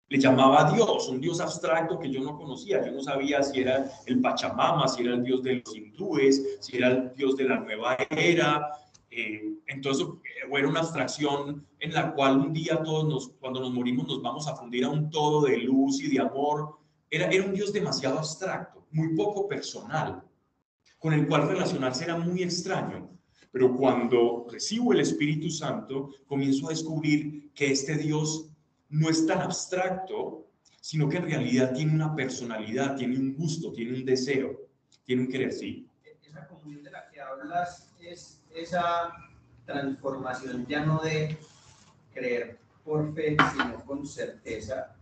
le 0.08 0.18
llamaba 0.18 0.72
Dios, 0.72 1.10
un 1.10 1.20
Dios 1.20 1.42
abstracto 1.42 2.00
que 2.00 2.10
yo 2.10 2.22
no 2.22 2.38
conocía. 2.38 2.86
Yo 2.86 2.94
no 2.94 3.04
sabía 3.04 3.44
si 3.44 3.60
era 3.60 3.92
el 4.06 4.22
Pachamama, 4.22 4.88
si 4.88 5.04
era 5.04 5.16
el 5.16 5.24
Dios 5.26 5.44
de 5.44 5.56
los 5.56 5.76
hindúes, 5.76 6.58
si 6.62 6.78
era 6.78 6.88
el 6.88 7.14
Dios 7.14 7.36
de 7.36 7.44
la 7.44 7.60
nueva 7.60 7.98
era. 8.12 8.70
Eh, 9.12 9.56
entonces, 9.68 10.08
eh, 10.08 10.58
era 10.58 10.70
una 10.70 10.80
abstracción 10.80 11.68
en 11.82 11.94
la 11.94 12.14
cual 12.14 12.38
un 12.38 12.54
día 12.54 12.82
todos 12.82 13.04
nos, 13.10 13.28
cuando 13.42 13.60
nos 13.60 13.74
morimos, 13.74 14.08
nos 14.08 14.22
vamos 14.22 14.48
a 14.48 14.56
fundir 14.56 14.86
a 14.86 14.90
un 14.90 15.10
todo 15.10 15.42
de 15.42 15.58
luz 15.58 16.02
y 16.02 16.08
de 16.08 16.22
amor. 16.22 16.78
Era, 17.10 17.28
era 17.28 17.44
un 17.44 17.54
Dios 17.54 17.74
demasiado 17.74 18.20
abstracto, 18.20 18.75
muy 18.96 19.14
poco 19.14 19.48
personal, 19.48 20.24
con 20.98 21.14
el 21.14 21.28
cual 21.28 21.50
relacionarse 21.50 22.06
era 22.06 22.18
muy 22.18 22.42
extraño. 22.42 23.10
Pero 23.52 23.76
cuando 23.76 24.48
recibo 24.50 24.94
el 24.94 25.02
Espíritu 25.02 25.50
Santo, 25.50 26.12
comienzo 26.26 26.68
a 26.68 26.70
descubrir 26.70 27.52
que 27.54 27.72
este 27.72 27.96
Dios 27.96 28.50
no 28.90 29.10
es 29.10 29.28
tan 29.28 29.42
abstracto, 29.42 30.48
sino 30.80 31.10
que 31.10 31.18
en 31.18 31.26
realidad 31.26 31.74
tiene 31.74 31.94
una 31.94 32.16
personalidad, 32.16 32.96
tiene 32.96 33.18
un 33.18 33.34
gusto, 33.36 33.72
tiene 33.74 33.98
un 33.98 34.06
deseo, 34.06 34.62
tiene 35.04 35.24
un 35.24 35.28
querer, 35.28 35.52
sí. 35.52 35.90
Esa 38.54 39.12
transformación 39.66 40.66
ya 40.68 40.86
no 40.86 41.02
de 41.02 41.38
creer 42.14 42.60
por 42.86 43.14
fe, 43.14 43.36
sino 43.52 43.84
con 43.84 44.06
certeza 44.06 44.95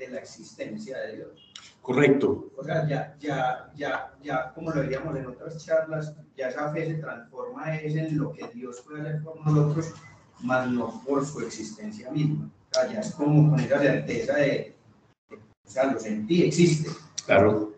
de 0.00 0.08
la 0.08 0.18
existencia 0.18 0.98
de 0.98 1.16
Dios. 1.16 1.52
Correcto. 1.82 2.50
O 2.56 2.64
sea, 2.64 2.86
ya, 2.88 3.16
ya, 3.20 3.70
ya, 3.76 4.12
ya, 4.22 4.52
como 4.54 4.70
lo 4.70 4.80
veríamos 4.80 5.16
en 5.16 5.26
otras 5.26 5.64
charlas, 5.64 6.14
ya 6.36 6.48
esa 6.48 6.72
fe 6.72 6.86
se 6.86 6.94
transforma 6.94 7.76
es 7.76 7.94
en 7.94 8.18
lo 8.18 8.32
que 8.32 8.48
Dios 8.48 8.82
puede 8.86 9.02
hacer 9.02 9.22
por 9.22 9.44
nosotros, 9.46 9.94
más 10.40 10.68
no 10.68 11.02
por 11.06 11.24
su 11.24 11.40
existencia 11.40 12.10
misma 12.10 12.50
ya 12.72 13.00
es 13.00 13.12
como 13.12 13.50
con 13.50 13.60
esa 13.60 13.80
certeza 13.80 14.36
de, 14.36 14.74
o 15.30 15.70
sea, 15.70 15.92
lo 15.92 15.98
sentí, 15.98 16.42
existe. 16.42 16.90
Claro, 17.26 17.74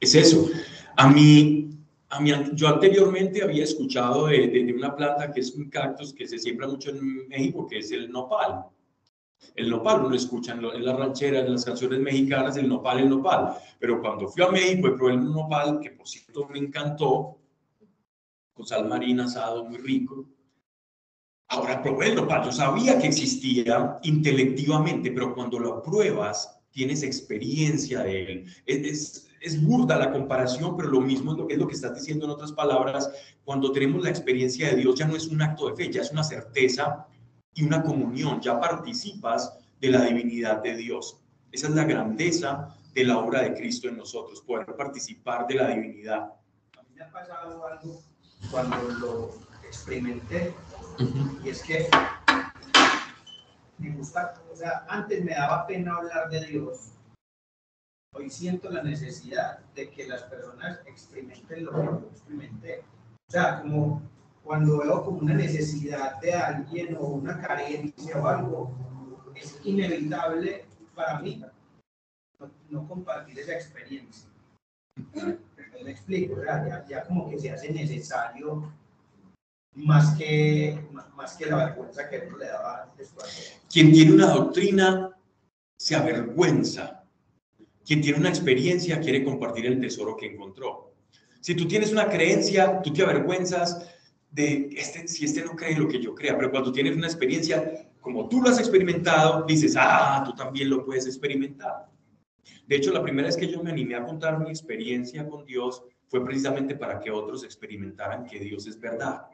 es 0.00 0.14
eso. 0.14 0.48
A 0.96 1.08
mí, 1.08 1.70
a 2.08 2.20
mí 2.20 2.32
yo 2.54 2.68
anteriormente 2.68 3.42
había 3.42 3.64
escuchado 3.64 4.26
de, 4.26 4.48
de, 4.48 4.72
una 4.72 4.94
planta 4.94 5.32
que 5.32 5.40
es 5.40 5.54
un 5.54 5.68
cactus 5.70 6.12
que 6.12 6.26
se 6.26 6.38
siembra 6.38 6.68
mucho 6.68 6.90
en 6.90 7.28
México, 7.28 7.66
que 7.66 7.78
es 7.78 7.90
el 7.92 8.10
nopal. 8.10 8.66
El 9.54 9.70
nopal, 9.70 10.00
uno 10.00 10.10
lo 10.10 10.16
escucha 10.16 10.52
en, 10.52 10.84
las 10.84 10.96
rancheras, 10.96 11.44
en 11.44 11.52
las 11.52 11.64
canciones 11.64 12.00
mexicanas, 12.00 12.56
el 12.56 12.68
nopal, 12.68 13.00
el 13.00 13.08
nopal. 13.08 13.54
Pero 13.78 14.00
cuando 14.00 14.28
fui 14.28 14.42
a 14.42 14.48
México 14.48 14.88
y 14.88 14.96
probé 14.96 15.12
el 15.12 15.24
nopal, 15.24 15.80
que 15.80 15.90
por 15.90 16.08
cierto 16.08 16.48
me 16.48 16.58
encantó, 16.58 17.38
con 18.54 18.66
sal 18.66 18.88
marina 18.88 19.24
asado 19.24 19.64
muy 19.64 19.78
rico, 19.78 20.26
Ahora 21.52 21.82
probé 21.82 22.08
el 22.08 22.14
nopal, 22.14 22.46
yo 22.46 22.50
sabía 22.50 22.98
que 22.98 23.08
existía 23.08 23.98
intelectivamente, 24.04 25.10
pero 25.10 25.34
cuando 25.34 25.58
lo 25.58 25.82
pruebas, 25.82 26.58
tienes 26.70 27.02
experiencia 27.02 28.02
de 28.02 28.22
él. 28.32 28.46
Es, 28.64 29.28
es, 29.38 29.62
burda 29.62 29.98
la 29.98 30.10
comparación, 30.10 30.78
pero 30.78 30.88
lo 30.88 31.02
mismo 31.02 31.32
es 31.32 31.36
lo, 31.38 31.48
es 31.50 31.58
lo 31.58 31.68
que 31.68 31.74
estás 31.74 31.94
diciendo 31.94 32.24
en 32.24 32.30
otras 32.30 32.52
palabras. 32.52 33.12
Cuando 33.44 33.70
tenemos 33.70 34.02
la 34.02 34.08
experiencia 34.08 34.70
de 34.70 34.76
Dios, 34.76 34.98
ya 34.98 35.06
no 35.06 35.14
es 35.14 35.26
un 35.26 35.42
acto 35.42 35.68
de 35.68 35.76
fe, 35.76 35.92
ya 35.92 36.00
es 36.00 36.10
una 36.10 36.24
certeza 36.24 37.06
y 37.54 37.64
una 37.64 37.82
comunión, 37.82 38.40
ya 38.40 38.58
participas 38.58 39.58
de 39.80 39.88
la 39.90 40.02
divinidad 40.04 40.62
de 40.62 40.76
Dios. 40.76 41.18
Esa 41.50 41.68
es 41.68 41.74
la 41.74 41.84
grandeza 41.84 42.74
de 42.94 43.04
la 43.04 43.18
obra 43.18 43.42
de 43.42 43.54
Cristo 43.54 43.88
en 43.88 43.96
nosotros, 43.96 44.40
poder 44.42 44.66
participar 44.76 45.46
de 45.46 45.54
la 45.54 45.68
divinidad. 45.68 46.32
A 46.78 46.82
mí 46.82 46.94
me 46.94 47.04
ha 47.04 47.10
pasado 47.10 47.66
algo 47.66 48.00
cuando 48.50 48.76
lo 49.00 49.30
experimenté 49.66 50.54
y 51.44 51.48
es 51.48 51.62
que 51.62 51.88
me 53.78 53.90
gusta, 53.96 54.34
o 54.50 54.56
sea, 54.56 54.84
antes 54.88 55.24
me 55.24 55.32
daba 55.32 55.66
pena 55.66 55.96
hablar 55.96 56.30
de 56.30 56.46
Dios. 56.46 56.92
Hoy 58.14 58.30
siento 58.30 58.70
la 58.70 58.82
necesidad 58.82 59.58
de 59.74 59.90
que 59.90 60.06
las 60.06 60.22
personas 60.24 60.80
experimenten 60.86 61.64
lo 61.64 61.72
que 61.72 61.78
yo 61.78 62.08
experimenté. 62.12 62.84
O 63.28 63.32
sea, 63.32 63.62
como 63.62 64.02
cuando 64.44 64.78
veo 64.78 65.04
como 65.04 65.18
una 65.18 65.34
necesidad 65.34 66.20
de 66.20 66.32
alguien 66.32 66.96
o 66.98 67.06
una 67.06 67.40
carencia 67.40 68.20
o 68.20 68.26
algo, 68.26 68.72
es 69.34 69.58
inevitable 69.64 70.64
para 70.94 71.20
mí 71.20 71.42
no, 72.70 72.88
compartir 72.88 73.38
esa 73.38 73.54
experiencia. 73.54 74.28
Me 75.14 75.90
explico, 75.90 76.42
ya, 76.44 76.84
ya 76.88 77.04
como 77.04 77.30
que 77.30 77.38
se 77.38 77.50
hace 77.50 77.72
necesario 77.72 78.72
más 79.74 80.16
que, 80.16 80.78
más 81.16 81.36
que 81.36 81.46
la 81.46 81.66
vergüenza 81.66 82.08
que 82.08 82.24
uno 82.26 82.38
le 82.38 82.46
daba 82.46 82.92
después. 82.96 83.60
Quien 83.70 83.92
tiene 83.92 84.12
una 84.12 84.26
doctrina 84.28 85.16
se 85.78 85.96
avergüenza. 85.96 87.04
Quien 87.84 88.00
tiene 88.00 88.18
una 88.18 88.28
experiencia 88.28 89.00
quiere 89.00 89.24
compartir 89.24 89.66
el 89.66 89.80
tesoro 89.80 90.16
que 90.16 90.26
encontró. 90.26 90.92
Si 91.40 91.54
tú 91.56 91.66
tienes 91.66 91.90
una 91.90 92.08
creencia, 92.08 92.80
tú 92.82 92.92
te 92.92 93.02
avergüenzas 93.02 93.88
de 94.32 94.70
este, 94.74 95.06
si 95.06 95.26
este 95.26 95.44
no 95.44 95.54
cree 95.54 95.78
lo 95.78 95.86
que 95.86 96.00
yo 96.00 96.14
crea, 96.14 96.36
pero 96.36 96.50
cuando 96.50 96.72
tienes 96.72 96.96
una 96.96 97.06
experiencia, 97.06 97.90
como 98.00 98.28
tú 98.28 98.40
lo 98.40 98.48
has 98.48 98.58
experimentado, 98.58 99.44
dices, 99.46 99.76
ah, 99.78 100.22
tú 100.24 100.34
también 100.34 100.70
lo 100.70 100.84
puedes 100.84 101.06
experimentar. 101.06 101.86
De 102.66 102.76
hecho, 102.76 102.92
la 102.92 103.02
primera 103.02 103.28
vez 103.28 103.36
que 103.36 103.48
yo 103.48 103.62
me 103.62 103.70
animé 103.70 103.94
a 103.94 104.04
contar 104.04 104.40
mi 104.40 104.48
experiencia 104.48 105.28
con 105.28 105.44
Dios 105.44 105.82
fue 106.08 106.24
precisamente 106.24 106.74
para 106.74 106.98
que 106.98 107.10
otros 107.10 107.44
experimentaran 107.44 108.24
que 108.24 108.38
Dios 108.38 108.66
es 108.66 108.80
verdad. 108.80 109.26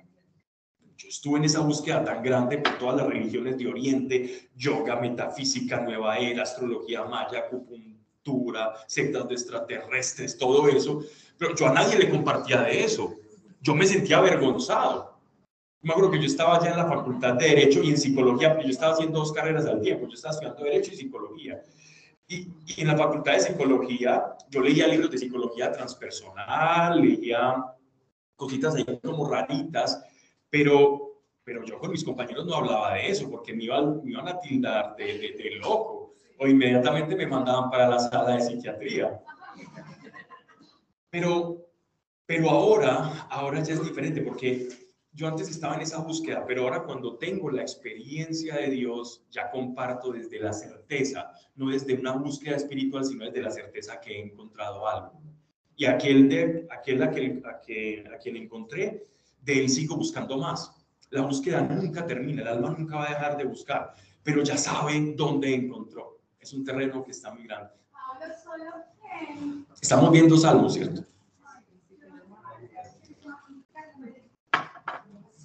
Yo 0.97 1.09
estuve 1.09 1.39
en 1.39 1.45
esa 1.45 1.61
búsqueda 1.61 2.05
tan 2.05 2.23
grande 2.23 2.59
por 2.59 2.77
todas 2.77 2.97
las 2.97 3.07
religiones 3.07 3.57
de 3.57 3.69
Oriente, 3.69 4.51
yoga, 4.57 4.97
metafísica, 4.97 5.81
nueva 5.81 6.19
era, 6.19 6.43
astrología 6.43 7.05
maya, 7.05 7.39
acupuntura, 7.39 8.75
sectas 8.89 9.29
de 9.29 9.35
extraterrestres, 9.35 10.37
todo 10.37 10.69
eso. 10.69 11.05
Pero 11.39 11.55
yo 11.55 11.69
a 11.69 11.73
nadie 11.73 11.99
le 11.99 12.11
compartía 12.11 12.63
de 12.63 12.83
eso. 12.83 13.15
Yo 13.61 13.75
me 13.75 13.87
sentía 13.87 14.19
avergonzado. 14.19 15.19
Me 15.81 15.93
acuerdo 15.93 16.11
que 16.11 16.19
yo 16.19 16.27
estaba 16.27 16.63
ya 16.63 16.71
en 16.71 16.77
la 16.77 16.89
facultad 16.89 17.35
de 17.35 17.49
Derecho 17.49 17.83
y 17.83 17.91
en 17.91 17.99
Psicología, 17.99 18.59
yo 18.61 18.69
estaba 18.69 18.95
haciendo 18.95 19.21
dos 19.21 19.33
carreras 19.33 19.67
al 19.67 19.81
tiempo, 19.81 20.07
yo 20.07 20.15
estaba 20.15 20.35
estudiando 20.35 20.65
Derecho 20.65 20.93
y 20.93 20.97
Psicología. 20.97 21.63
Y, 22.27 22.49
y, 22.67 22.81
en 22.81 22.89
la 22.89 22.97
facultad 22.97 23.33
de 23.33 23.41
Psicología, 23.41 24.37
yo 24.51 24.61
leía 24.61 24.89
libros 24.89 25.11
de 25.11 25.19
psicología 25.19 25.73
transpersonal, 25.73 27.01
leía 27.01 27.65
cositas 28.39 28.75
ahí 28.75 28.85
como 29.03 29.29
raritas, 29.29 30.03
pero, 30.51 31.23
pero 31.45 31.65
yo 31.65 31.79
con 31.79 31.91
mis 31.91 32.05
compañeros 32.05 32.47
no 32.47 32.55
hablaba 32.55 32.95
de 32.95 33.09
eso 33.09 33.29
porque 33.31 33.53
me 33.53 33.65
iban, 33.65 34.05
me 34.05 34.13
iban 34.13 34.29
a 34.29 34.39
tildar 34.39 34.95
de, 34.97 35.35
de, 35.37 35.51
loco 35.57 36.15
o 36.39 36.47
inmediatamente 36.47 37.17
me 37.17 37.27
mandaban 37.27 37.69
para 37.69 37.89
la 37.89 37.99
sala 37.99 38.37
de 38.37 38.41
psiquiatría. 38.43 39.21
Pero, 41.11 41.68
pero 42.29 42.51
ahora, 42.51 43.27
ahora 43.31 43.63
ya 43.63 43.73
es 43.73 43.83
diferente 43.83 44.21
porque 44.21 44.69
yo 45.13 45.27
antes 45.27 45.49
estaba 45.49 45.77
en 45.77 45.81
esa 45.81 45.97
búsqueda, 46.03 46.45
pero 46.47 46.65
ahora 46.65 46.83
cuando 46.83 47.17
tengo 47.17 47.51
la 47.51 47.63
experiencia 47.63 48.57
de 48.57 48.69
Dios, 48.69 49.25
ya 49.31 49.51
comparto 49.51 50.13
desde 50.13 50.39
la 50.39 50.53
certeza, 50.53 51.33
no 51.57 51.71
desde 51.71 51.95
una 51.95 52.13
búsqueda 52.13 52.57
espiritual, 52.57 53.07
sino 53.07 53.25
desde 53.25 53.41
la 53.41 53.51
certeza 53.51 53.99
que 53.99 54.13
he 54.13 54.21
encontrado 54.21 54.87
algo. 54.87 55.23
Y 55.75 55.87
aquel, 55.87 56.29
de, 56.29 56.69
aquel, 56.71 57.03
a, 57.03 57.07
a 57.07 58.19
quien 58.19 58.37
encontré 58.37 59.07
de 59.41 59.61
él 59.61 59.71
sigo 59.71 59.97
buscando 59.97 60.37
más. 60.37 60.71
La 61.09 61.23
búsqueda 61.23 61.63
nunca 61.63 62.05
termina, 62.07 62.43
el 62.43 62.49
alma 62.49 62.77
nunca 62.79 62.97
va 62.97 63.07
a 63.07 63.15
dejar 63.15 63.39
de 63.39 63.45
buscar, 63.45 63.95
pero 64.23 64.43
ya 64.43 64.59
sabe 64.59 65.15
dónde 65.17 65.55
encontró. 65.55 66.21
Es 66.39 66.53
un 66.53 66.63
terreno 66.63 67.03
que 67.03 67.13
está 67.13 67.33
muy 67.33 67.45
grande. 67.45 67.73
Estamos 69.81 70.13
viendo 70.13 70.37
salmos, 70.37 70.75
¿cierto? 70.75 71.09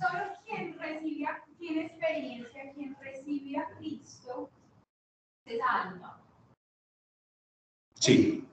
Solo 0.03 0.33
quien 0.45 0.77
recibe, 0.77 1.27
tiene 1.73 1.87
experiencia, 1.87 2.71
quien 2.73 2.95
recibe 3.01 3.57
a 3.57 3.67
Cristo, 3.77 4.49
se 5.45 5.57
salva. 5.57 6.21
Sí. 7.99 8.45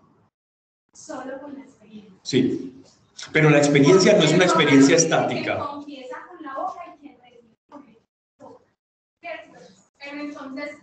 Solo 0.94 1.40
con 1.40 1.54
la 1.54 1.64
experiencia. 1.64 2.18
Sí. 2.22 2.82
Pero 3.32 3.50
la 3.50 3.58
experiencia 3.58 4.16
no 4.16 4.24
es 4.24 4.32
una 4.32 4.44
experiencia 4.44 4.96
estática. 4.96 5.68
Pero 10.02 10.20
entonces, 10.22 10.76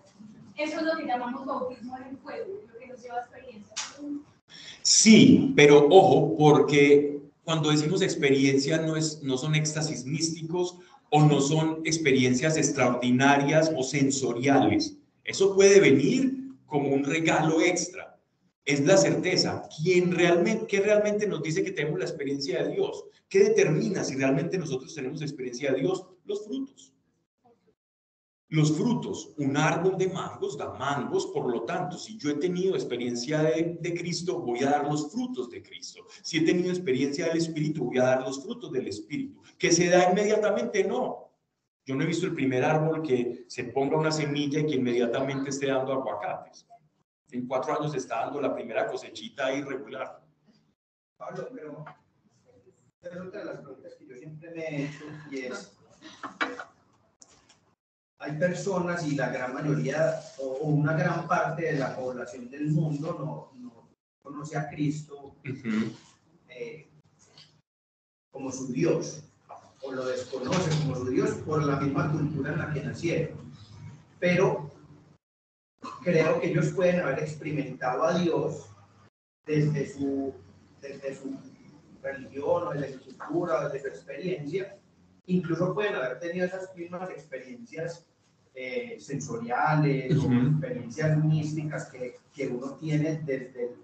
eso 0.56 0.78
es 0.78 0.84
lo 0.84 0.96
que 0.96 1.06
llamamos 1.06 1.46
bautismo 1.46 1.98
en 1.98 2.04
el 2.04 2.18
fuego, 2.18 2.62
lo 2.72 2.80
que 2.80 2.88
nos 2.88 3.02
lleva 3.02 3.18
a 3.18 3.22
experiencia. 3.22 3.76
Sí, 4.84 5.54
pero 5.56 5.88
ojo, 5.90 6.38
porque 6.38 7.20
cuando 7.44 7.72
decimos 7.72 8.02
experiencia 8.02 8.78
no, 8.78 8.96
es, 8.96 9.24
no 9.24 9.38
son 9.38 9.56
éxtasis 9.56 10.06
místicos 10.06 10.78
o 11.12 11.24
no 11.24 11.42
son 11.42 11.82
experiencias 11.86 12.58
extraordinarias 12.58 13.72
o 13.76 13.84
sensoriales. 13.84 14.98
Eso 15.24 15.56
puede 15.56 15.80
venir 15.80 16.54
como 16.66 16.90
un 16.90 17.04
regalo 17.04 17.62
extra 17.62 18.08
es 18.68 18.86
la 18.86 18.98
certeza. 18.98 19.68
¿Quién 19.82 20.12
realmente, 20.12 20.68
¿Qué 20.68 20.82
realmente 20.82 21.26
nos 21.26 21.42
dice 21.42 21.64
que 21.64 21.72
tenemos 21.72 22.00
la 22.00 22.06
experiencia 22.06 22.64
de 22.64 22.74
Dios? 22.74 23.06
¿Qué 23.30 23.40
determina 23.40 24.04
si 24.04 24.16
realmente 24.16 24.58
nosotros 24.58 24.94
tenemos 24.94 25.22
experiencia 25.22 25.72
de 25.72 25.80
Dios? 25.80 26.06
Los 26.26 26.46
frutos. 26.46 26.94
Los 28.50 28.78
frutos, 28.78 29.34
un 29.38 29.58
árbol 29.58 29.98
de 29.98 30.08
mangos 30.08 30.58
da 30.58 30.74
mangos, 30.74 31.28
por 31.28 31.52
lo 31.52 31.64
tanto, 31.64 31.98
si 31.98 32.18
yo 32.18 32.30
he 32.30 32.36
tenido 32.36 32.76
experiencia 32.76 33.42
de, 33.42 33.78
de, 33.82 33.94
Cristo, 33.94 34.40
voy 34.40 34.60
a 34.60 34.70
dar 34.70 34.86
los 34.86 35.12
frutos 35.12 35.50
de 35.50 35.62
Cristo. 35.62 36.06
Si 36.22 36.38
he 36.38 36.42
tenido 36.42 36.70
experiencia 36.70 37.28
del 37.28 37.38
Espíritu, 37.38 37.86
voy 37.86 37.98
a 37.98 38.04
dar 38.04 38.22
los 38.22 38.42
frutos 38.42 38.72
del 38.72 38.88
Espíritu. 38.88 39.42
¿Que 39.58 39.72
se 39.72 39.90
da 39.90 40.12
inmediatamente? 40.12 40.84
No. 40.84 41.32
Yo 41.86 41.96
no 41.96 42.04
he 42.04 42.08
visto 42.08 42.26
el 42.26 42.34
primer 42.34 42.64
árbol 42.64 43.02
que 43.02 43.46
se 43.48 43.66
ponga 43.66 43.98
una 43.98 44.12
semilla 44.12 44.60
y 44.60 44.66
que 44.68 44.76
inmediatamente 44.76 45.50
esté 45.50 45.68
dando 45.68 45.94
aguacates. 45.94 46.68
En 47.32 47.48
cuatro 47.48 47.80
años 47.80 47.96
está 47.96 48.26
dando 48.26 48.42
la 48.42 48.54
primera 48.54 48.88
cosechita 48.88 49.54
irregular. 49.54 50.22
Pablo, 51.18 51.50
pero 51.54 51.86
esa 53.02 53.16
es 53.16 53.22
otra 53.22 53.40
de 53.40 53.46
las 53.46 53.62
preguntas 53.62 53.96
que 53.96 54.06
yo 54.06 54.16
siempre 54.18 54.52
me 54.52 54.62
he 54.64 54.86
hecho 54.86 55.06
y 55.32 55.40
es 55.40 55.78
hay 58.20 58.38
personas 58.38 59.06
y 59.06 59.16
la 59.16 59.30
gran 59.30 59.54
mayoría 59.54 60.20
o, 60.40 60.58
una 60.66 60.94
gran 60.94 61.28
parte 61.28 61.66
de 61.66 61.74
la 61.74 61.96
población 61.96 62.50
del 62.50 62.72
mundo 62.72 63.52
no, 63.54 63.60
no 63.62 63.90
conoce 64.22 64.58
a 64.58 64.70
Cristo 64.70 65.36
eh, 66.50 66.90
como 68.32 68.52
su 68.52 68.72
Dios 68.72 69.24
o 69.88 69.94
lo 69.94 70.06
desconoce 70.06 70.70
como 70.82 70.96
su 70.96 71.10
Dios 71.10 71.32
por 71.46 71.64
la 71.64 71.80
misma 71.80 72.12
cultura 72.12 72.54
en 72.54 72.60
la 72.60 72.74
que 72.74 72.84
nacieron. 72.84 73.38
Pero 74.20 74.70
creo 76.04 76.42
que 76.42 76.50
ellos 76.50 76.70
pueden 76.74 77.00
haber 77.00 77.20
experimentado 77.20 78.04
a 78.04 78.18
Dios 78.18 78.70
desde 79.46 79.88
su, 79.88 80.34
desde 80.82 81.16
su 81.16 81.38
religión 82.02 82.68
o 82.68 82.72
desde 82.72 82.94
su 82.94 83.18
cultura 83.18 83.60
o 83.60 83.64
desde 83.70 83.82
su 83.82 83.88
experiencia. 83.88 84.78
Incluso 85.26 85.74
pueden 85.74 85.96
haber 85.96 86.20
tenido 86.20 86.46
esas 86.46 86.76
mismas 86.76 87.10
experiencias 87.10 88.06
eh, 88.56 88.98
sensoriales 89.00 90.18
o 90.18 90.32
experiencias 90.34 91.24
místicas 91.24 91.90
que, 91.92 92.16
que, 92.34 92.48
uno 92.48 92.76
tiene 92.76 93.22
desde, 93.24 93.76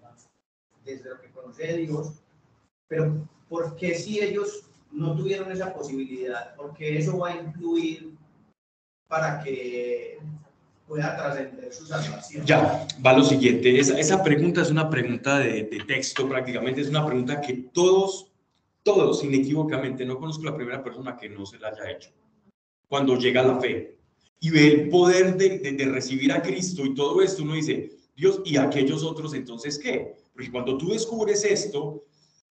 desde 0.84 1.10
lo 1.10 1.22
que 1.22 1.30
conoce 1.30 1.68
de 1.68 1.78
Dios, 1.78 2.24
pero 2.88 3.28
¿por 3.48 3.76
qué 3.76 3.94
si 3.94 4.20
ellos 4.20 4.66
no 4.94 5.16
tuvieron 5.16 5.52
esa 5.52 5.74
posibilidad? 5.74 6.56
Porque 6.56 6.98
eso 6.98 7.18
va 7.20 7.30
a 7.30 7.38
influir 7.38 8.14
para 9.08 9.44
que 9.44 10.20
pueda 10.88 11.16
trascender 11.16 11.74
su 11.74 11.86
salvación. 11.86 12.46
Ya, 12.46 12.88
va 13.06 13.18
lo 13.18 13.24
siguiente. 13.24 13.80
Esa, 13.80 14.00
esa 14.00 14.24
pregunta 14.24 14.62
es 14.62 14.70
una 14.72 14.90
pregunta 14.90 15.40
de, 15.40 15.64
de 15.64 15.84
texto 15.88 16.28
prácticamente, 16.28 16.82
es 16.82 16.90
una 16.90 17.06
pregunta 17.06 17.42
que 17.42 17.54
todos 17.74 18.34
todos, 18.84 19.24
inequívocamente, 19.24 20.06
no 20.06 20.20
conozco 20.20 20.44
la 20.44 20.56
primera 20.56 20.84
persona 20.84 21.18
que 21.18 21.30
no 21.30 21.46
se 21.46 21.58
la 21.58 21.70
haya 21.70 21.92
hecho. 21.92 22.12
Cuando 22.88 23.18
llega 23.18 23.42
la 23.42 23.60
fe 23.60 23.98
y 24.40 24.50
ve 24.50 24.68
el 24.68 24.90
poder 24.90 25.38
de, 25.38 25.58
de, 25.60 25.86
recibir 25.86 26.32
a 26.34 26.42
Cristo 26.42 26.86
y 26.86 26.94
todo 26.94 27.22
esto, 27.22 27.44
uno 27.44 27.56
dice, 27.56 27.98
Dios, 28.16 28.42
¿y 28.44 28.58
aquellos 28.58 29.04
otros 29.04 29.34
entonces 29.34 29.80
qué? 29.80 30.16
Porque 30.34 30.52
cuando 30.52 30.78
tú 30.78 30.90
descubres 30.90 31.46
esto, 31.46 32.04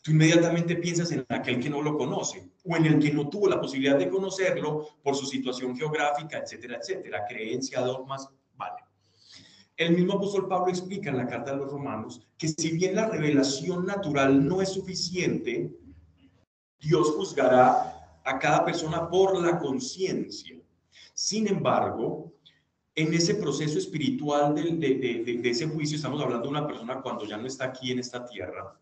tú 0.02 0.10
inmediatamente 0.10 0.76
piensas 0.76 1.12
en 1.12 1.24
aquel 1.28 1.60
que 1.60 1.70
no 1.70 1.80
lo 1.80 1.96
conoce 1.96 2.50
o 2.64 2.76
en 2.76 2.86
el 2.86 2.98
que 2.98 3.12
no 3.12 3.28
tuvo 3.28 3.48
la 3.48 3.60
posibilidad 3.60 3.96
de 3.96 4.10
conocerlo 4.10 4.88
por 5.02 5.14
su 5.14 5.26
situación 5.26 5.76
geográfica, 5.76 6.38
etcétera, 6.38 6.78
etcétera, 6.80 7.24
creencia, 7.26 7.80
dogmas, 7.80 8.28
vale. 8.56 8.82
El 9.76 9.94
mismo 9.94 10.14
apóstol 10.14 10.48
Pablo 10.48 10.68
explica 10.68 11.10
en 11.10 11.16
la 11.16 11.26
carta 11.26 11.52
de 11.52 11.58
los 11.58 11.70
romanos 11.70 12.20
que 12.36 12.48
si 12.48 12.72
bien 12.72 12.96
la 12.96 13.08
revelación 13.08 13.86
natural 13.86 14.46
no 14.46 14.60
es 14.60 14.70
suficiente, 14.70 15.72
Dios 16.80 17.12
juzgará 17.12 18.20
a 18.24 18.38
cada 18.38 18.64
persona 18.64 19.08
por 19.08 19.40
la 19.40 19.58
conciencia. 19.58 20.60
Sin 21.14 21.46
embargo, 21.46 22.32
en 22.94 23.14
ese 23.14 23.36
proceso 23.36 23.78
espiritual 23.78 24.54
de, 24.54 24.62
de, 24.72 25.38
de, 25.40 25.50
ese 25.50 25.66
juicio, 25.66 25.96
estamos 25.96 26.20
hablando 26.20 26.44
de 26.44 26.50
una 26.50 26.66
persona 26.66 27.00
cuando 27.00 27.24
ya 27.24 27.36
no 27.36 27.46
está 27.46 27.66
aquí 27.66 27.90
en 27.90 28.00
esta 28.00 28.24
tierra, 28.26 28.78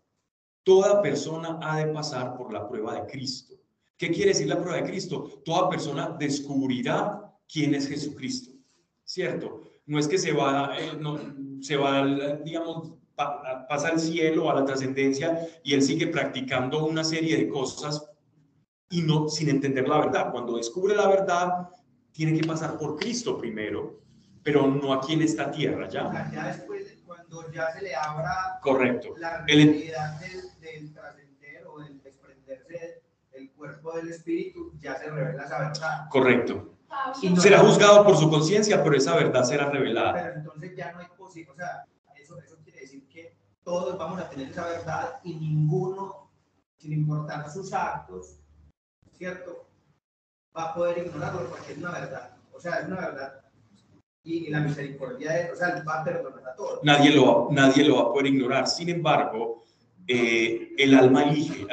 toda 0.63 1.01
persona 1.01 1.59
ha 1.61 1.77
de 1.77 1.87
pasar 1.87 2.35
por 2.35 2.53
la 2.53 2.67
prueba 2.67 2.95
de 2.95 3.05
Cristo. 3.11 3.55
¿Qué 3.97 4.09
quiere 4.09 4.29
decir 4.29 4.47
la 4.47 4.59
prueba 4.59 4.77
de 4.77 4.89
Cristo? 4.89 5.41
Toda 5.45 5.69
persona 5.69 6.15
descubrirá 6.19 7.31
quién 7.47 7.75
es 7.75 7.87
Jesucristo, 7.87 8.51
¿cierto? 9.03 9.61
No 9.85 9.99
es 9.99 10.07
que 10.07 10.17
se 10.17 10.31
va, 10.31 10.75
eh, 10.79 10.93
no, 10.99 11.19
se 11.61 11.75
va, 11.75 12.05
digamos, 12.43 12.93
pasa 13.15 13.89
al 13.89 13.99
cielo, 13.99 14.49
a 14.49 14.55
la 14.55 14.65
trascendencia, 14.65 15.47
y 15.63 15.73
él 15.73 15.81
sigue 15.81 16.07
practicando 16.07 16.85
una 16.85 17.03
serie 17.03 17.37
de 17.37 17.49
cosas 17.49 18.09
y 18.89 19.01
no 19.01 19.29
sin 19.29 19.49
entender 19.49 19.87
la 19.87 19.99
verdad. 19.99 20.31
Cuando 20.31 20.57
descubre 20.57 20.95
la 20.95 21.07
verdad, 21.07 21.69
tiene 22.11 22.39
que 22.39 22.47
pasar 22.47 22.77
por 22.77 22.97
Cristo 22.97 23.37
primero, 23.37 24.01
pero 24.43 24.67
no 24.67 24.93
aquí 24.93 25.13
en 25.13 25.21
esta 25.21 25.51
tierra, 25.51 25.87
¿ya? 25.87 26.29
Ya 26.33 26.47
después, 26.47 26.97
cuando 27.05 27.51
ya 27.51 27.71
se 27.73 27.81
le 27.83 27.95
abra 27.95 28.59
Correcto. 28.61 29.13
la 29.17 29.45
realidad 29.45 30.19
del, 30.19 30.50
del 30.61 30.93
trascender 30.93 31.67
o 31.67 31.79
del 31.79 32.01
desprenderse 32.01 33.01
del 33.31 33.51
cuerpo 33.51 33.93
del 33.93 34.09
espíritu, 34.09 34.71
ya 34.79 34.95
se 34.95 35.09
revela 35.09 35.43
esa 35.43 35.59
verdad. 35.59 36.09
Correcto. 36.09 36.77
Y 37.21 37.35
será 37.37 37.59
juzgado 37.59 38.05
por 38.05 38.17
su 38.17 38.29
conciencia, 38.29 38.83
pero 38.83 38.95
esa 38.95 39.15
verdad 39.15 39.43
será 39.43 39.69
revelada. 39.69 40.13
Pero 40.13 40.33
entonces 40.35 40.75
ya 40.75 40.91
no 40.91 40.99
hay 40.99 41.07
posibilidad, 41.17 41.53
o 41.53 41.55
sea, 41.55 41.85
todos 43.63 43.97
vamos 43.97 44.19
a 44.19 44.29
tener 44.29 44.49
esa 44.49 44.65
verdad 44.65 45.19
y 45.23 45.35
ninguno, 45.35 46.29
sin 46.77 46.93
importar 46.93 47.49
sus 47.49 47.71
actos, 47.73 48.39
¿cierto? 49.11 49.67
Va 50.55 50.71
a 50.71 50.73
poder 50.73 51.05
ignorarlo 51.05 51.47
porque 51.49 51.73
es 51.73 51.77
una 51.77 51.91
verdad. 51.91 52.35
O 52.51 52.59
sea, 52.59 52.79
es 52.79 52.87
una 52.87 52.97
verdad. 52.97 53.41
Y, 54.23 54.49
la 54.49 54.59
misericordia 54.59 55.39
es, 55.39 55.53
o 55.53 55.55
sea, 55.55 55.83
va 55.87 56.01
a 56.01 56.03
perdonar 56.03 56.49
a 56.49 56.55
todos. 56.55 56.83
Nadie 56.83 57.15
lo, 57.15 57.47
nadie 57.51 57.83
lo 57.83 57.95
va 57.95 58.01
a 58.01 58.13
poder 58.13 58.27
ignorar. 58.27 58.67
Sin 58.67 58.89
embargo, 58.89 59.63
eh, 60.07 60.73
el 60.77 60.93
alma 60.93 61.23
elige. 61.23 61.65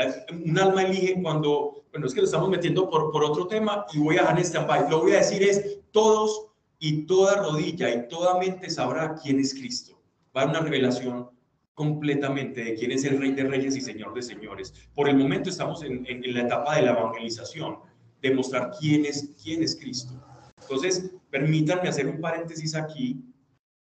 Un 0.45 0.59
alma 0.59 0.83
elige 0.83 1.21
cuando, 1.23 1.85
bueno, 1.91 2.07
es 2.07 2.15
que 2.15 2.21
lo 2.21 2.27
estamos 2.27 2.49
metiendo 2.49 2.89
por, 2.89 3.11
por 3.11 3.25
otro 3.25 3.47
tema 3.47 3.87
y 3.93 3.99
voy 3.99 4.17
a 4.17 4.23
dejar 4.23 4.39
este 4.39 4.59
Lo 4.91 5.01
voy 5.01 5.13
a 5.13 5.19
decir 5.19 5.43
es, 5.43 5.81
todos 5.91 6.49
y 6.79 7.07
toda 7.07 7.43
rodilla 7.43 7.93
y 7.93 8.09
toda 8.09 8.39
mente 8.39 8.71
sabrá 8.71 9.15
quién 9.15 9.41
es 9.41 9.55
Cristo. 9.55 10.01
Va 10.37 10.43
a 10.43 10.47
una 10.47 10.61
revelación 10.61 11.31
completamente 11.75 12.65
de 12.65 12.75
quién 12.75 12.91
es 12.91 13.05
el 13.05 13.21
Rey 13.21 13.33
de 13.33 13.45
Reyes 13.45 13.77
y 13.77 13.81
Señor 13.81 14.13
de 14.13 14.23
Señores. 14.23 14.75
Por 14.95 15.09
el 15.09 15.17
momento 15.17 15.49
estamos 15.49 15.83
en, 15.85 16.05
la 16.35 16.43
etapa 16.43 16.75
de 16.75 16.83
la 16.83 16.91
evangelización, 16.91 17.79
de 18.21 18.35
mostrar 18.35 18.73
quién 18.81 19.05
es, 19.05 19.31
quién 19.43 19.63
es 19.63 19.77
Cristo. 19.77 20.13
Entonces, 20.61 21.13
permítanme 21.31 21.89
hacer 21.89 22.09
un 22.09 22.21
paréntesis 22.21 22.75
aquí 22.75 23.25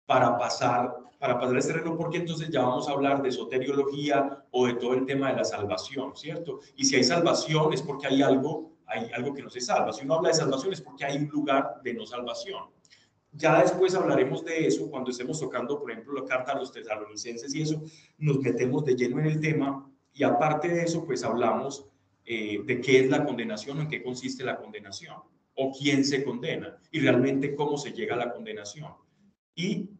para 0.04 0.36
pasar, 0.36 0.94
para 1.18 1.38
pasar 1.38 1.56
este 1.56 1.72
reloj, 1.72 1.96
porque 1.96 2.18
entonces 2.18 2.50
ya 2.50 2.62
vamos 2.62 2.88
a 2.88 2.92
hablar 2.92 3.22
de 3.22 3.32
soteriología 3.32 4.44
o 4.50 4.66
de 4.66 4.74
todo 4.74 4.94
el 4.94 5.06
tema 5.06 5.30
de 5.30 5.36
la 5.36 5.44
salvación, 5.44 6.14
¿cierto? 6.16 6.60
Y 6.76 6.84
si 6.84 6.96
hay 6.96 7.04
salvación 7.04 7.72
es 7.72 7.82
porque 7.82 8.06
hay 8.06 8.22
algo, 8.22 8.72
hay 8.86 9.10
algo 9.14 9.34
que 9.34 9.42
no 9.42 9.50
se 9.50 9.60
salva. 9.60 9.92
Si 9.92 10.04
uno 10.04 10.14
habla 10.14 10.28
de 10.28 10.34
salvación 10.34 10.72
es 10.72 10.80
porque 10.80 11.04
hay 11.04 11.16
un 11.16 11.28
lugar 11.28 11.80
de 11.82 11.94
no 11.94 12.06
salvación. 12.06 12.64
Ya 13.32 13.60
después 13.60 13.94
hablaremos 13.94 14.44
de 14.44 14.66
eso 14.66 14.90
cuando 14.90 15.10
estemos 15.10 15.38
tocando, 15.38 15.78
por 15.78 15.90
ejemplo, 15.90 16.14
la 16.14 16.24
carta 16.24 16.52
a 16.52 16.58
los 16.58 16.72
tesalonicenses 16.72 17.54
y 17.54 17.62
eso, 17.62 17.82
nos 18.18 18.38
metemos 18.40 18.84
de 18.84 18.94
lleno 18.94 19.18
en 19.20 19.26
el 19.26 19.40
tema 19.40 19.90
y 20.12 20.22
aparte 20.22 20.68
de 20.68 20.82
eso, 20.82 21.04
pues 21.04 21.22
hablamos 21.22 21.86
eh, 22.24 22.62
de 22.64 22.80
qué 22.80 23.00
es 23.00 23.10
la 23.10 23.24
condenación 23.24 23.80
en 23.80 23.88
qué 23.88 24.02
consiste 24.02 24.42
la 24.42 24.56
condenación 24.56 25.16
o 25.54 25.72
quién 25.72 26.04
se 26.04 26.24
condena 26.24 26.78
y 26.90 27.00
realmente 27.00 27.54
cómo 27.54 27.76
se 27.76 27.92
llega 27.92 28.14
a 28.14 28.18
la 28.18 28.32
condenación. 28.32 28.92
Y 29.54 29.90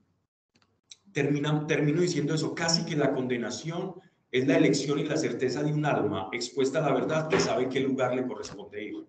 termina, 1.17 1.67
termino 1.67 2.03
diciendo 2.03 2.35
eso, 2.35 2.55
casi 2.55 2.85
que 2.85 2.95
la 2.95 3.15
condenación 3.15 3.95
es 4.31 4.47
la 4.47 4.59
elección 4.59 4.99
y 4.99 5.05
la 5.05 5.17
certeza 5.17 5.63
de 5.63 5.73
un 5.73 5.87
alma 5.87 6.29
expuesta 6.31 6.79
a 6.79 6.91
la 6.91 6.93
verdad 6.93 7.29
que 7.31 7.41
sabe 7.41 7.71
qué 7.71 7.81
lugar 7.81 8.15
le 8.15 8.27
corresponde 8.27 8.85
ir. 8.85 9.07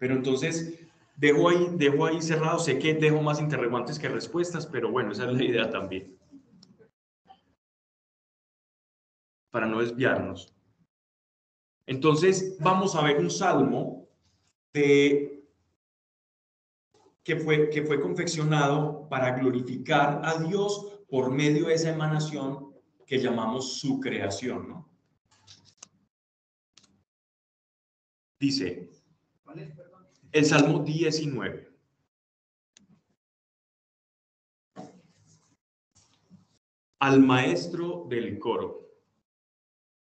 Pero 0.00 0.14
entonces, 0.14 0.88
Dejo 1.18 1.48
ahí, 1.48 1.66
dejo 1.72 2.06
ahí 2.06 2.22
cerrado, 2.22 2.60
sé 2.60 2.78
que 2.78 2.94
dejo 2.94 3.20
más 3.20 3.40
interrogantes 3.40 3.98
que 3.98 4.08
respuestas, 4.08 4.66
pero 4.66 4.92
bueno, 4.92 5.10
esa 5.10 5.28
es 5.28 5.36
la 5.36 5.42
idea 5.42 5.68
también. 5.68 6.16
Para 9.50 9.66
no 9.66 9.80
desviarnos. 9.80 10.54
Entonces, 11.86 12.56
vamos 12.60 12.94
a 12.94 13.02
ver 13.02 13.18
un 13.18 13.32
salmo 13.32 14.06
de, 14.72 15.37
que, 17.28 17.36
fue, 17.36 17.68
que 17.68 17.82
fue 17.82 18.00
confeccionado 18.00 19.06
para 19.10 19.38
glorificar 19.38 20.22
a 20.24 20.38
Dios 20.38 21.02
por 21.10 21.30
medio 21.30 21.66
de 21.66 21.74
esa 21.74 21.90
emanación 21.90 22.74
que 23.04 23.18
llamamos 23.18 23.78
su 23.78 24.00
creación, 24.00 24.66
¿no? 24.66 24.90
Dice, 28.40 28.90
el 30.32 30.44
Salmo 30.46 30.78
19. 30.78 31.68
Al 37.00 37.20
maestro 37.20 38.06
del 38.08 38.38
coro. 38.38 38.88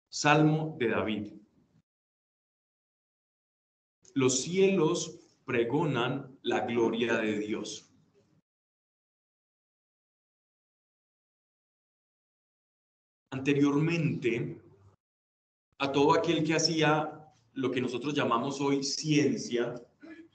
Salmo 0.07 0.75
de 0.77 0.89
David. 0.89 1.33
Los 4.13 4.41
cielos 4.41 5.26
pregonan 5.47 6.37
la 6.43 6.65
gloria 6.65 7.15
de 7.15 7.39
Dios. 7.39 7.89
Anteriormente, 13.31 14.61
a 15.79 15.91
todo 15.93 16.13
aquel 16.13 16.43
que 16.43 16.53
hacía 16.53 17.33
lo 17.53 17.71
que 17.71 17.79
nosotros 17.79 18.13
llamamos 18.13 18.59
hoy 18.59 18.83
ciencia, 18.83 19.81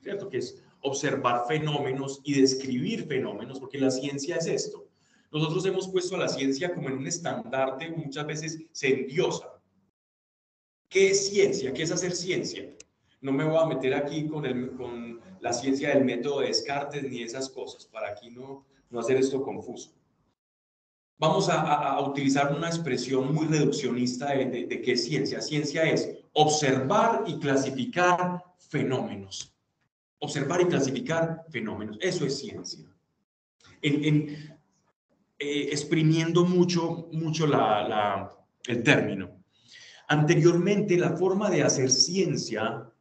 ¿cierto? 0.00 0.30
Que 0.30 0.38
es 0.38 0.64
observar 0.80 1.46
fenómenos 1.46 2.22
y 2.24 2.40
describir 2.40 3.04
fenómenos, 3.06 3.60
porque 3.60 3.78
la 3.78 3.90
ciencia 3.90 4.36
es 4.36 4.46
esto. 4.46 4.88
Nosotros 5.30 5.66
hemos 5.66 5.88
puesto 5.88 6.16
a 6.16 6.20
la 6.20 6.28
ciencia 6.28 6.74
como 6.74 6.88
en 6.88 6.96
un 6.96 7.06
estandarte, 7.06 7.90
muchas 7.90 8.26
veces 8.26 8.64
se 8.72 9.00
endiosa. 9.00 9.60
¿Qué 10.88 11.10
es 11.10 11.28
ciencia? 11.28 11.72
¿Qué 11.74 11.82
es 11.82 11.92
hacer 11.92 12.12
ciencia? 12.12 12.74
No 13.22 13.32
me 13.32 13.44
voy 13.44 13.58
a 13.58 13.66
meter 13.66 13.94
aquí 13.94 14.26
con, 14.26 14.44
el, 14.44 14.72
con 14.72 15.20
la 15.40 15.52
ciencia 15.52 15.88
del 15.90 16.04
método 16.04 16.40
de 16.40 16.48
Descartes 16.48 17.02
ni 17.04 17.22
esas 17.22 17.48
cosas, 17.48 17.86
para 17.86 18.10
aquí 18.10 18.30
no, 18.30 18.66
no 18.90 19.00
hacer 19.00 19.16
esto 19.16 19.42
confuso. 19.42 19.92
Vamos 21.18 21.48
a, 21.48 21.98
utilizar 22.00 22.52
una 22.54 22.66
expresión 22.66 23.32
muy 23.32 23.46
reduccionista 23.46 24.34
de, 24.34 24.66
de 24.66 24.82
qué 24.82 24.92
es 24.92 25.04
ciencia. 25.04 25.40
Ciencia 25.40 25.84
es 25.84 26.10
observar 26.32 27.24
y 27.26 27.38
clasificar 27.38 28.42
fenómenos 28.58 29.52
observar 30.22 30.60
y 30.60 30.66
clasificar 30.66 31.44
fenómenos. 31.50 31.98
Eso 32.00 32.24
es 32.24 32.38
ciencia. 32.38 32.86
En, 33.82 34.56
eh, 35.38 35.68
exprimiendo 35.72 36.44
mucho, 36.44 37.08
mucho 37.12 37.46
la, 37.46 38.30
el 38.66 38.82
término. 38.84 39.42
Anteriormente, 40.06 40.96
la 40.96 41.16
forma 41.16 41.50
de 41.50 41.64
hacer 41.64 41.90
ciencia, 41.90 42.91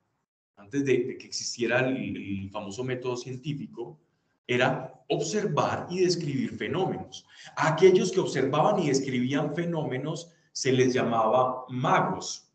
antes 0.72 0.86
de, 0.86 1.18
que 1.18 1.28
existiera 1.28 1.86
el, 1.86 2.50
famoso 2.50 2.84
método 2.84 3.18
científico, 3.18 4.00
era 4.48 5.04
observar 5.10 5.88
y 5.90 6.00
describir 6.00 6.58
fenómenos. 6.58 7.26
A 7.58 7.74
aquellos 7.74 8.12
que 8.12 8.22
observaban 8.22 8.80
y 8.80 8.88
describían 8.88 9.54
fenómenos 9.54 10.32
se 10.54 10.72
les 10.72 10.94
llamaba 10.94 11.66
magos 11.70 12.50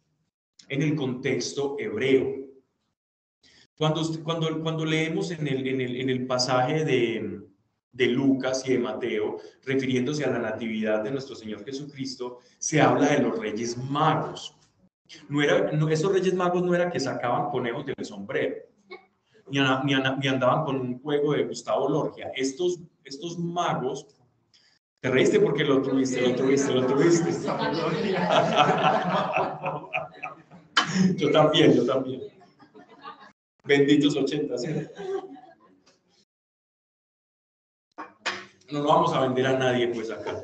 en 0.68 0.83
el 0.83 0.94
contexto 0.94 1.76
hebreo. 1.79 2.46
Cuando, 3.76 4.02
cuando, 4.24 4.62
cuando 4.62 4.87
leemos 4.87 5.31
en 5.31 5.46
el, 5.46 5.66
en 5.66 5.81
el, 5.83 5.96
en 5.96 6.09
el 6.09 6.26
pasaje 6.26 6.85
de, 6.87 7.42
de 7.92 8.07
Lucas 8.07 8.62
y 8.66 8.72
de 8.72 8.79
Mateo, 8.79 9.38
refiriéndose 9.64 10.24
a 10.24 10.31
la 10.31 10.38
natividad 10.38 11.05
de 11.05 11.11
nuestro 11.11 11.37
Señor 11.37 11.64
Jesucristo, 11.66 12.38
se 12.59 12.81
habla 12.81 13.09
de 13.09 13.20
los 13.20 13.38
reyes 13.38 13.76
magos. 13.76 14.56
No 15.29 15.42
era, 15.42 15.71
esos 15.90 16.12
reyes 16.12 16.35
magos 16.35 16.62
no 16.62 16.75
era 16.75 16.90
que 16.90 17.01
sacaban 17.01 17.51
conejos 17.51 17.87
del 17.87 18.05
sombrero, 18.05 18.57
ni, 19.49 19.61
ni, 19.61 19.95
ni, 20.19 20.29
andaban 20.29 20.64
con 20.64 20.81
un 20.81 21.01
juego 21.01 21.33
de 21.33 21.45
Gustavo 21.45 21.88
Lorgia. 21.88 22.31
Estos, 22.35 22.81
estos 23.05 23.38
magos, 23.38 24.07
te 25.01 25.09
reíste 25.11 25.40
porque 25.40 25.64
lo 25.64 25.81
tuviste, 25.83 26.21
lo 26.21 26.35
tuviste, 26.35 26.75
lo 26.75 26.87
tuviste. 26.87 27.31
yo 31.16 31.31
también, 31.31 31.75
yo 31.75 31.87
también. 31.87 32.23
Benditos 33.64 34.16
80, 34.16 34.55
No 38.71 38.81
lo 38.81 38.88
vamos 38.88 39.14
a 39.14 39.21
vender 39.21 39.47
a 39.47 39.59
nadie, 39.59 39.88
pues 39.88 40.11
acá. 40.11 40.40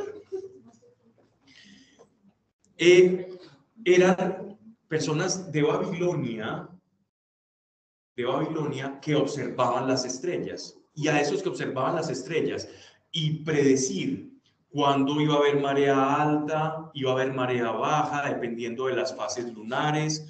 Eh, 2.79 3.38
eran 3.85 4.51
personas 4.92 5.50
de 5.50 5.62
Babilonia, 5.62 6.68
de 8.14 8.26
Babilonia, 8.26 9.00
que 9.00 9.14
observaban 9.14 9.88
las 9.88 10.05
estrellas. 10.05 10.76
Y 10.94 11.09
a 11.09 11.18
esos 11.18 11.42
que 11.42 11.48
observaban 11.48 11.94
las 11.94 12.11
estrellas 12.11 12.68
y 13.11 13.42
predecir 13.42 14.38
cuándo 14.68 15.18
iba 15.18 15.37
a 15.37 15.38
haber 15.38 15.62
marea 15.62 16.20
alta, 16.20 16.90
iba 16.92 17.11
a 17.11 17.14
haber 17.14 17.33
marea 17.33 17.70
baja, 17.70 18.28
dependiendo 18.28 18.85
de 18.85 18.96
las 18.96 19.16
fases 19.16 19.50
lunares, 19.55 20.28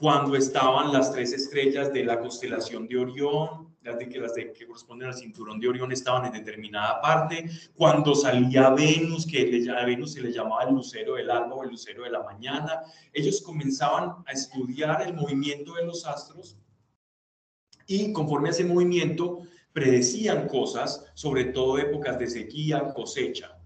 cuando 0.00 0.36
estaban 0.36 0.92
las 0.92 1.12
tres 1.12 1.32
estrellas 1.32 1.92
de 1.92 2.04
la 2.04 2.20
constelación 2.20 2.86
de 2.86 2.98
Orión, 2.98 3.76
las, 3.82 3.98
de, 3.98 4.08
que, 4.08 4.66
corresponden 4.66 5.08
al 5.08 5.14
cinturón 5.14 5.58
de 5.58 5.68
Orión 5.68 5.90
estaban 5.92 6.26
en 6.26 6.32
determinada 6.32 7.00
parte, 7.00 7.48
cuando 7.74 8.14
salía 8.14 8.70
Venus, 8.70 9.26
que 9.26 9.66
a 9.70 9.84
Venus 9.84 10.12
se 10.12 10.20
le 10.20 10.32
llamaba 10.32 10.64
el 10.64 10.74
lucero 10.74 11.14
del 11.14 11.30
alba 11.30 11.54
o 11.54 11.64
el 11.64 11.70
lucero 11.70 12.04
de 12.04 12.10
la 12.10 12.22
mañana, 12.22 12.82
ellos 13.12 13.40
comenzaban 13.40 14.22
a 14.26 14.32
estudiar 14.32 15.02
el 15.02 15.14
movimiento 15.14 15.74
de 15.74 15.86
los 15.86 16.06
astros 16.06 16.56
y 17.86 18.12
conforme 18.12 18.48
a 18.48 18.52
ese 18.52 18.64
movimiento 18.64 19.40
predecían 19.72 20.46
cosas, 20.48 21.06
sobre 21.14 21.46
todo 21.46 21.78
épocas 21.78 22.18
de 22.18 22.28
sequía, 22.28 22.92
cosecha 22.92 23.57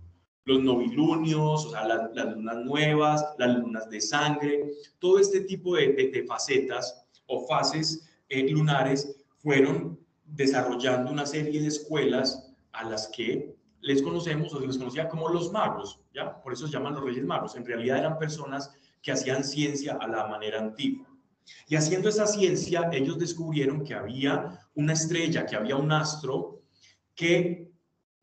los 0.45 0.63
novilunios, 0.63 1.67
o 1.67 1.71
sea, 1.71 1.87
las, 1.87 2.37
lunas 2.37 2.57
nuevas, 2.65 3.25
las 3.39 3.59
lunas 3.59 3.89
de 3.89 4.01
sangre, 4.01 4.73
todo 4.99 5.19
este 5.19 5.43
tipo 5.43 5.77
de, 5.77 6.25
facetas 6.27 7.07
o 7.27 7.47
fases 7.47 8.09
eh, 8.29 8.49
lunares 8.51 9.17
fueron 9.39 9.99
desarrollando 10.25 11.11
una 11.11 11.27
serie 11.27 11.61
de 11.61 11.69
escuelas 11.69 12.53
a 12.73 12.89
las 12.89 13.09
que 13.09 13.55
les 13.81 14.03
conocemos 14.03 14.53
o 14.55 14.61
se 14.61 14.67
les 14.67 14.79
conocía 14.79 15.09
como 15.09 15.29
los 15.29 15.53
magos, 15.53 16.01
¿ya? 16.15 16.41
Por 16.41 16.53
eso 16.53 16.67
se 16.67 16.73
llaman 16.73 16.95
los 16.95 17.05
reyes 17.05 17.25
magos. 17.25 17.57
En 17.57 17.67
realidad 17.67 17.99
eran 17.99 18.19
personas 18.19 18.73
que 19.03 19.13
hacían 19.13 19.45
ciencia 19.45 19.99
a 20.01 20.07
la 20.07 20.27
manera 20.29 20.61
antigua. 20.61 21.09
Y 21.69 21.75
haciendo 21.75 22.09
esa 22.09 22.27
ciencia, 22.27 22.89
ellos 22.93 23.19
descubrieron 23.19 23.85
que 23.85 23.95
había 23.95 24.61
una 24.75 24.93
estrella, 24.93 25.45
que 25.45 25.57
había 25.57 25.77
un 25.77 25.91
astro 25.91 26.63
que 27.15 27.72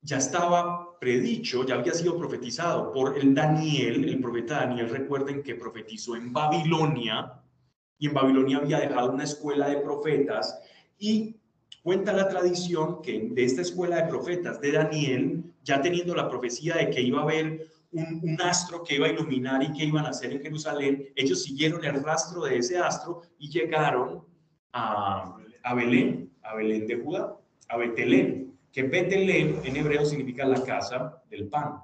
ya 0.02 0.18
estaba 0.18 0.98
predicho, 1.00 1.66
ya 1.66 1.76
había 1.76 1.94
sido 1.94 2.18
profetizado 2.18 2.92
por 2.92 3.18
el 3.18 3.34
Daniel, 3.34 4.08
el 4.08 4.20
profeta 4.20 4.62
Daniel, 4.62 4.90
recuerden 4.90 5.44
que 5.44 5.56
profetizó 5.56 6.16
en 6.16 6.32
Babilonia, 6.32 7.34
y 7.98 8.08
en 8.08 8.14
Babilonia 8.14 8.58
había 8.58 8.80
dejado 8.80 9.12
una 9.12 9.24
escuela 9.24 9.70
de 9.70 9.78
profetas, 9.78 10.60
y 10.98 11.36
cuenta 11.84 12.14
la 12.14 12.28
tradición 12.28 13.02
que 13.02 13.30
de 13.32 13.44
esta 13.44 13.62
escuela 13.62 13.98
de 13.98 14.10
profetas 14.10 14.60
de 14.62 14.72
Daniel, 14.72 15.44
ya 15.64 15.82
teniendo 15.82 16.16
la 16.16 16.30
profecía 16.30 16.76
de 16.76 16.90
que 16.90 17.02
iba 17.02 17.20
a 17.20 17.24
haber 17.24 17.68
un, 17.92 18.38
astro 18.42 18.84
que 18.84 18.96
iba 18.96 19.08
a 19.08 19.12
iluminar 19.12 19.64
y 19.64 19.74
que 19.74 19.86
iban 19.86 20.06
a 20.06 20.10
hacer 20.10 20.32
en 20.32 20.42
Jerusalén, 20.42 21.10
ellos 21.16 21.44
siguieron 21.44 21.84
el 21.84 22.04
rastro 22.04 22.44
de 22.44 22.58
ese 22.58 22.78
astro 22.78 23.22
y 23.38 23.50
llegaron 23.50 24.24
a, 24.72 25.36
a 25.64 25.74
Belén, 25.74 26.32
a 26.44 26.56
Belén 26.56 26.88
de 26.88 26.98
Judá, 26.98 27.36
a 27.68 27.78
Betelén 27.78 28.49
que 28.72 28.84
Betelem 28.84 29.62
en 29.64 29.76
hebreo 29.76 30.06
significa 30.06 30.46
la 30.46 30.64
casa 30.64 31.22
del 31.30 31.48
pan. 31.48 31.80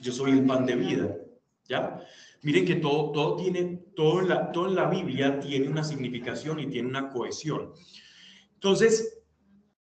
Yo 0.00 0.12
soy 0.12 0.32
el 0.32 0.46
pan 0.46 0.66
de 0.66 0.76
vida, 0.76 1.16
¿ya? 1.68 2.00
Miren 2.42 2.64
que 2.64 2.76
todo, 2.76 3.10
todo 3.12 3.36
tiene, 3.36 3.82
todo 3.96 4.20
en, 4.20 4.28
la, 4.28 4.52
todo 4.52 4.68
en 4.68 4.76
la 4.76 4.88
Biblia 4.88 5.40
tiene 5.40 5.68
una 5.68 5.82
significación 5.82 6.60
y 6.60 6.68
tiene 6.68 6.88
una 6.88 7.08
cohesión. 7.08 7.72
Entonces, 8.54 9.18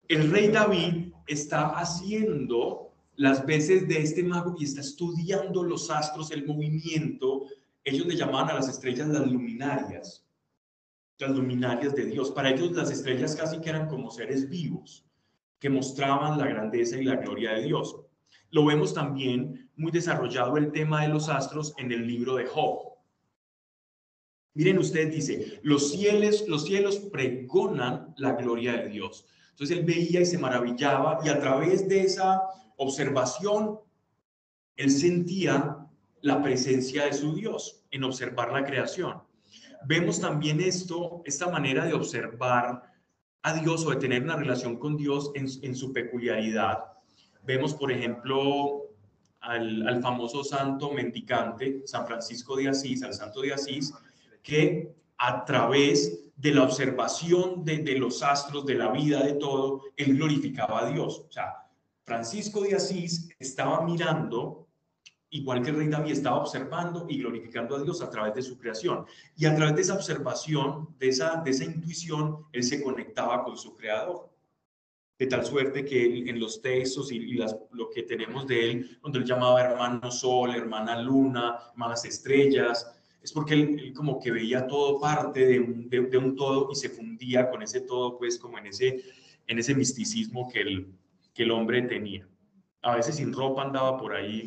el 0.08 0.30
rey 0.30 0.48
David 0.48 1.12
está 1.26 1.68
haciendo 1.78 2.92
las 3.16 3.44
veces 3.44 3.86
de 3.86 4.02
este 4.02 4.22
mago 4.22 4.56
y 4.58 4.64
está 4.64 4.80
estudiando 4.80 5.62
los 5.62 5.90
astros, 5.90 6.30
el 6.30 6.46
movimiento. 6.46 7.46
Ellos 7.84 8.06
le 8.06 8.16
llamaban 8.16 8.50
a 8.50 8.54
las 8.54 8.68
estrellas 8.68 9.08
las 9.08 9.26
luminarias 9.26 10.27
las 11.18 11.30
luminarias 11.30 11.94
de 11.94 12.06
Dios. 12.06 12.30
Para 12.30 12.50
ellos 12.50 12.72
las 12.72 12.90
estrellas 12.90 13.34
casi 13.34 13.60
que 13.60 13.70
eran 13.70 13.88
como 13.88 14.10
seres 14.10 14.48
vivos 14.48 15.04
que 15.58 15.68
mostraban 15.68 16.38
la 16.38 16.46
grandeza 16.46 16.96
y 16.96 17.04
la 17.04 17.16
gloria 17.16 17.54
de 17.54 17.64
Dios. 17.64 17.96
Lo 18.50 18.64
vemos 18.64 18.94
también 18.94 19.68
muy 19.76 19.90
desarrollado 19.90 20.56
el 20.56 20.70
tema 20.70 21.02
de 21.02 21.08
los 21.08 21.28
astros 21.28 21.74
en 21.78 21.90
el 21.90 22.06
libro 22.06 22.36
de 22.36 22.46
Job. 22.46 22.92
Miren, 24.54 24.78
usted 24.78 25.10
dice, 25.10 25.60
los 25.62 25.90
cielos, 25.90 26.44
los 26.48 26.64
cielos 26.64 26.96
pregonan 26.96 28.14
la 28.16 28.32
gloria 28.32 28.72
de 28.74 28.88
Dios. 28.88 29.26
Entonces 29.50 29.76
él 29.76 29.84
veía 29.84 30.20
y 30.20 30.26
se 30.26 30.38
maravillaba 30.38 31.18
y 31.24 31.28
a 31.28 31.40
través 31.40 31.88
de 31.88 32.02
esa 32.02 32.42
observación, 32.76 33.80
él 34.76 34.90
sentía 34.90 35.78
la 36.20 36.42
presencia 36.42 37.06
de 37.06 37.12
su 37.12 37.34
Dios 37.34 37.84
en 37.90 38.04
observar 38.04 38.52
la 38.52 38.64
creación 38.64 39.27
vemos 39.86 40.20
también 40.20 40.60
esto, 40.60 41.22
esta 41.24 41.48
manera 41.48 41.84
de 41.84 41.94
observar 41.94 42.82
a 43.42 43.52
Dios 43.54 43.86
o 43.86 43.90
de 43.90 43.96
tener 43.96 44.22
una 44.22 44.36
relación 44.36 44.76
con 44.78 44.96
Dios 44.96 45.30
en, 45.34 45.74
su 45.74 45.92
peculiaridad. 45.92 46.84
Vemos, 47.44 47.74
por 47.74 47.92
ejemplo, 47.92 48.88
al, 49.40 50.00
famoso 50.02 50.44
santo 50.44 50.92
mendicante, 50.92 51.82
San 51.86 52.06
Francisco 52.06 52.56
de 52.56 52.68
Asís, 52.68 53.02
al 53.02 53.14
santo 53.14 53.40
de 53.40 53.52
Asís, 53.52 53.92
que 54.42 54.94
a 55.18 55.44
través 55.44 56.30
de 56.36 56.52
la 56.52 56.62
observación 56.62 57.64
de, 57.64 57.78
de, 57.78 57.98
los 57.98 58.22
astros, 58.22 58.66
de 58.66 58.74
la 58.74 58.90
vida, 58.90 59.22
de 59.22 59.34
todo, 59.34 59.82
él 59.96 60.16
glorificaba 60.16 60.86
a 60.86 60.90
Dios. 60.90 61.24
O 61.28 61.32
sea, 61.32 61.68
Francisco 62.04 62.62
de 62.62 62.76
Asís 62.76 63.28
estaba 63.38 63.84
mirando 63.84 64.67
igual 65.30 65.62
que 65.62 65.70
el 65.70 65.76
rey 65.76 65.88
David 65.88 66.12
estaba 66.12 66.38
observando 66.38 67.06
y 67.08 67.18
glorificando 67.18 67.76
a 67.76 67.82
Dios 67.82 68.00
a 68.02 68.10
través 68.10 68.34
de 68.34 68.42
su 68.42 68.58
creación. 68.58 69.04
Y 69.36 69.46
a 69.46 69.54
través 69.54 69.74
de 69.76 69.82
esa 69.82 69.94
observación, 69.94 70.94
de 70.98 71.08
esa, 71.08 71.36
de 71.44 71.50
esa 71.50 71.64
intuición, 71.64 72.46
él 72.52 72.62
se 72.62 72.82
conectaba 72.82 73.44
con 73.44 73.56
su 73.56 73.74
creador. 73.76 74.30
De 75.18 75.26
tal 75.26 75.44
suerte 75.44 75.84
que 75.84 76.28
en 76.28 76.38
los 76.38 76.62
textos 76.62 77.10
y, 77.10 77.34
las, 77.34 77.56
lo 77.72 77.90
que 77.90 78.04
tenemos 78.04 78.46
de 78.46 78.70
él, 78.70 78.98
cuando 79.00 79.18
él 79.18 79.24
llamaba 79.24 79.60
hermano 79.60 80.10
sol, 80.10 80.54
hermana 80.54 81.02
luna, 81.02 81.58
hermanas 81.72 82.04
estrellas, 82.04 82.94
es 83.20 83.32
porque 83.32 83.54
él, 83.54 83.92
como 83.94 84.20
que 84.20 84.30
veía 84.30 84.66
todo 84.66 85.00
parte 85.00 85.44
de 85.44 85.58
un, 85.58 85.88
de, 85.90 86.18
un, 86.18 86.36
todo 86.36 86.70
y 86.70 86.76
se 86.76 86.88
fundía 86.88 87.50
con 87.50 87.62
ese 87.62 87.80
todo, 87.80 88.16
pues 88.16 88.38
como 88.38 88.58
en 88.58 88.68
ese, 88.68 89.02
en 89.48 89.58
ese 89.58 89.74
misticismo 89.74 90.48
que 90.48 90.60
el, 90.60 90.94
que 91.34 91.42
el 91.42 91.50
hombre 91.50 91.82
tenía. 91.82 92.28
A 92.82 92.94
veces 92.94 93.16
sin 93.16 93.32
ropa 93.32 93.62
andaba 93.62 93.98
por 93.98 94.14
ahí 94.14 94.46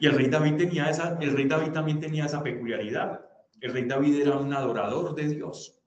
y 0.00 0.06
el 0.06 0.14
rey 0.14 0.28
David 0.28 0.56
tenía 0.56 0.88
esa, 0.88 1.18
el 1.20 1.32
rey 1.36 1.46
David 1.46 1.72
también 1.72 2.00
tenía 2.00 2.24
esa 2.24 2.42
peculiaridad. 2.42 3.20
El 3.60 3.74
rey 3.74 3.84
David 3.84 4.22
era 4.22 4.38
un 4.38 4.52
adorador 4.52 5.14
de 5.14 5.28
Dios 5.28 5.78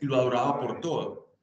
y 0.00 0.06
lo 0.06 0.14
adoraba 0.14 0.60
por 0.60 0.80
todo. 0.80 1.34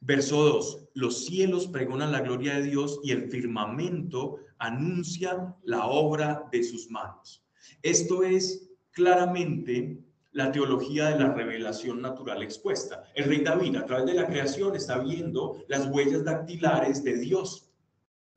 Verso 0.00 0.42
2. 0.42 0.88
Los 0.94 1.26
cielos 1.26 1.66
pregonan 1.66 2.12
la 2.12 2.22
gloria 2.22 2.54
de 2.54 2.62
Dios 2.62 2.98
y 3.04 3.12
el 3.12 3.30
firmamento 3.30 4.38
anuncia 4.58 5.54
la 5.64 5.86
obra 5.86 6.48
de 6.50 6.64
sus 6.64 6.90
manos. 6.90 7.44
Esto 7.82 8.22
es 8.22 8.70
claramente 8.90 10.02
la 10.32 10.50
teología 10.50 11.10
de 11.10 11.18
la 11.18 11.34
revelación 11.34 12.00
natural 12.00 12.42
expuesta. 12.42 13.04
El 13.14 13.26
rey 13.26 13.40
David 13.40 13.76
a 13.76 13.84
través 13.84 14.06
de 14.06 14.14
la 14.14 14.26
creación 14.26 14.74
está 14.74 14.98
viendo 14.98 15.62
las 15.68 15.86
huellas 15.88 16.24
dactilares 16.24 17.04
de 17.04 17.18
Dios 17.18 17.69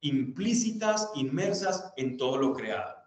implícitas, 0.04 1.10
inmersas 1.16 1.92
en 1.98 2.18
todo 2.18 2.38
lo 2.38 2.54
creado. 2.54 3.04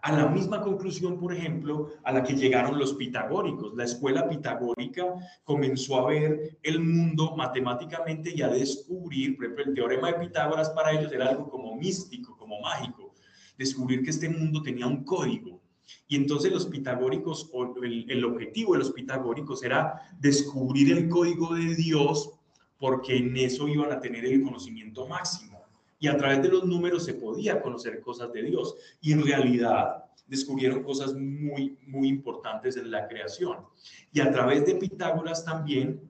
A 0.00 0.12
la 0.12 0.28
misma 0.28 0.60
conclusión, 0.62 1.18
por 1.18 1.34
ejemplo, 1.34 1.90
a 2.04 2.12
la 2.12 2.22
que 2.22 2.34
llegaron 2.34 2.78
los 2.78 2.94
pitagóricos. 2.94 3.74
La 3.74 3.84
escuela 3.84 4.28
pitagórica 4.28 5.04
comenzó 5.42 5.98
a 5.98 6.10
ver 6.10 6.58
el 6.62 6.80
mundo 6.80 7.34
matemáticamente 7.36 8.32
y 8.34 8.42
a 8.42 8.48
descubrir, 8.48 9.34
por 9.34 9.46
ejemplo, 9.46 9.64
el 9.64 9.74
teorema 9.74 10.12
de 10.12 10.26
Pitágoras 10.26 10.70
para 10.70 10.92
ellos 10.92 11.12
era 11.12 11.28
algo 11.28 11.50
como 11.50 11.74
místico, 11.76 12.36
como 12.36 12.60
mágico. 12.60 13.12
Descubrir 13.58 14.04
que 14.04 14.10
este 14.10 14.28
mundo 14.28 14.62
tenía 14.62 14.86
un 14.86 15.02
código. 15.02 15.60
Y 16.06 16.14
entonces 16.14 16.52
los 16.52 16.66
pitagóricos, 16.66 17.50
el, 17.82 18.08
el 18.08 18.24
objetivo 18.24 18.74
de 18.74 18.80
los 18.80 18.92
pitagóricos 18.92 19.64
era 19.64 20.00
descubrir 20.20 20.92
el 20.92 21.08
código 21.08 21.54
de 21.54 21.74
Dios 21.74 22.34
porque 22.78 23.16
en 23.16 23.36
eso 23.36 23.66
iban 23.66 23.90
a 23.90 24.00
tener 24.00 24.24
el 24.24 24.42
conocimiento 24.42 25.08
máximo 25.08 25.57
y 25.98 26.08
a 26.08 26.16
través 26.16 26.42
de 26.42 26.48
los 26.48 26.64
números 26.64 27.04
se 27.04 27.14
podía 27.14 27.60
conocer 27.60 28.00
cosas 28.00 28.32
de 28.32 28.42
Dios. 28.42 28.76
Y 29.00 29.12
en 29.12 29.24
realidad 29.24 30.04
descubrieron 30.26 30.82
cosas 30.82 31.14
muy, 31.14 31.78
muy 31.86 32.08
importantes 32.08 32.76
en 32.76 32.90
la 32.90 33.08
creación. 33.08 33.58
Y 34.12 34.20
a 34.20 34.30
través 34.30 34.64
de 34.66 34.76
Pitágoras 34.76 35.44
también, 35.44 36.08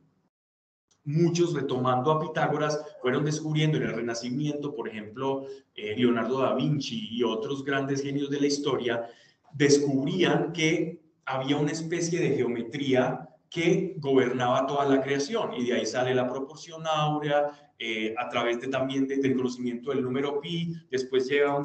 muchos 1.05 1.55
retomando 1.55 2.13
a 2.13 2.21
Pitágoras 2.21 2.85
fueron 3.01 3.25
descubriendo 3.25 3.79
en 3.79 3.85
el 3.85 3.95
Renacimiento, 3.95 4.75
por 4.75 4.89
ejemplo, 4.89 5.47
eh, 5.75 5.95
Leonardo 5.97 6.41
da 6.41 6.55
Vinci 6.55 7.09
y 7.11 7.23
otros 7.23 7.65
grandes 7.65 8.03
genios 8.03 8.29
de 8.29 8.41
la 8.41 8.47
historia, 8.47 9.09
descubrían 9.55 10.53
que 10.53 11.01
había 11.25 11.57
una 11.57 11.73
especie 11.73 12.21
de 12.21 12.37
geometría 12.37 13.28
que 13.51 13.95
gobernaba 13.99 14.67
toda 14.67 14.85
la 14.87 15.03
creación. 15.03 15.55
Y 15.55 15.67
de 15.67 15.75
ahí 15.75 15.87
sale 15.87 16.15
la 16.15 16.29
proporción 16.29 16.87
áurea, 16.87 17.51
eh, 17.79 18.15
a 18.19 18.29
través 18.29 18.61
de, 18.61 18.69
también 18.69 19.07
del 19.07 19.37
conocimiento 19.37 19.91
del 19.91 20.03
número 20.03 20.41
pi, 20.41 20.75
después 20.91 21.29
llega... 21.29 21.65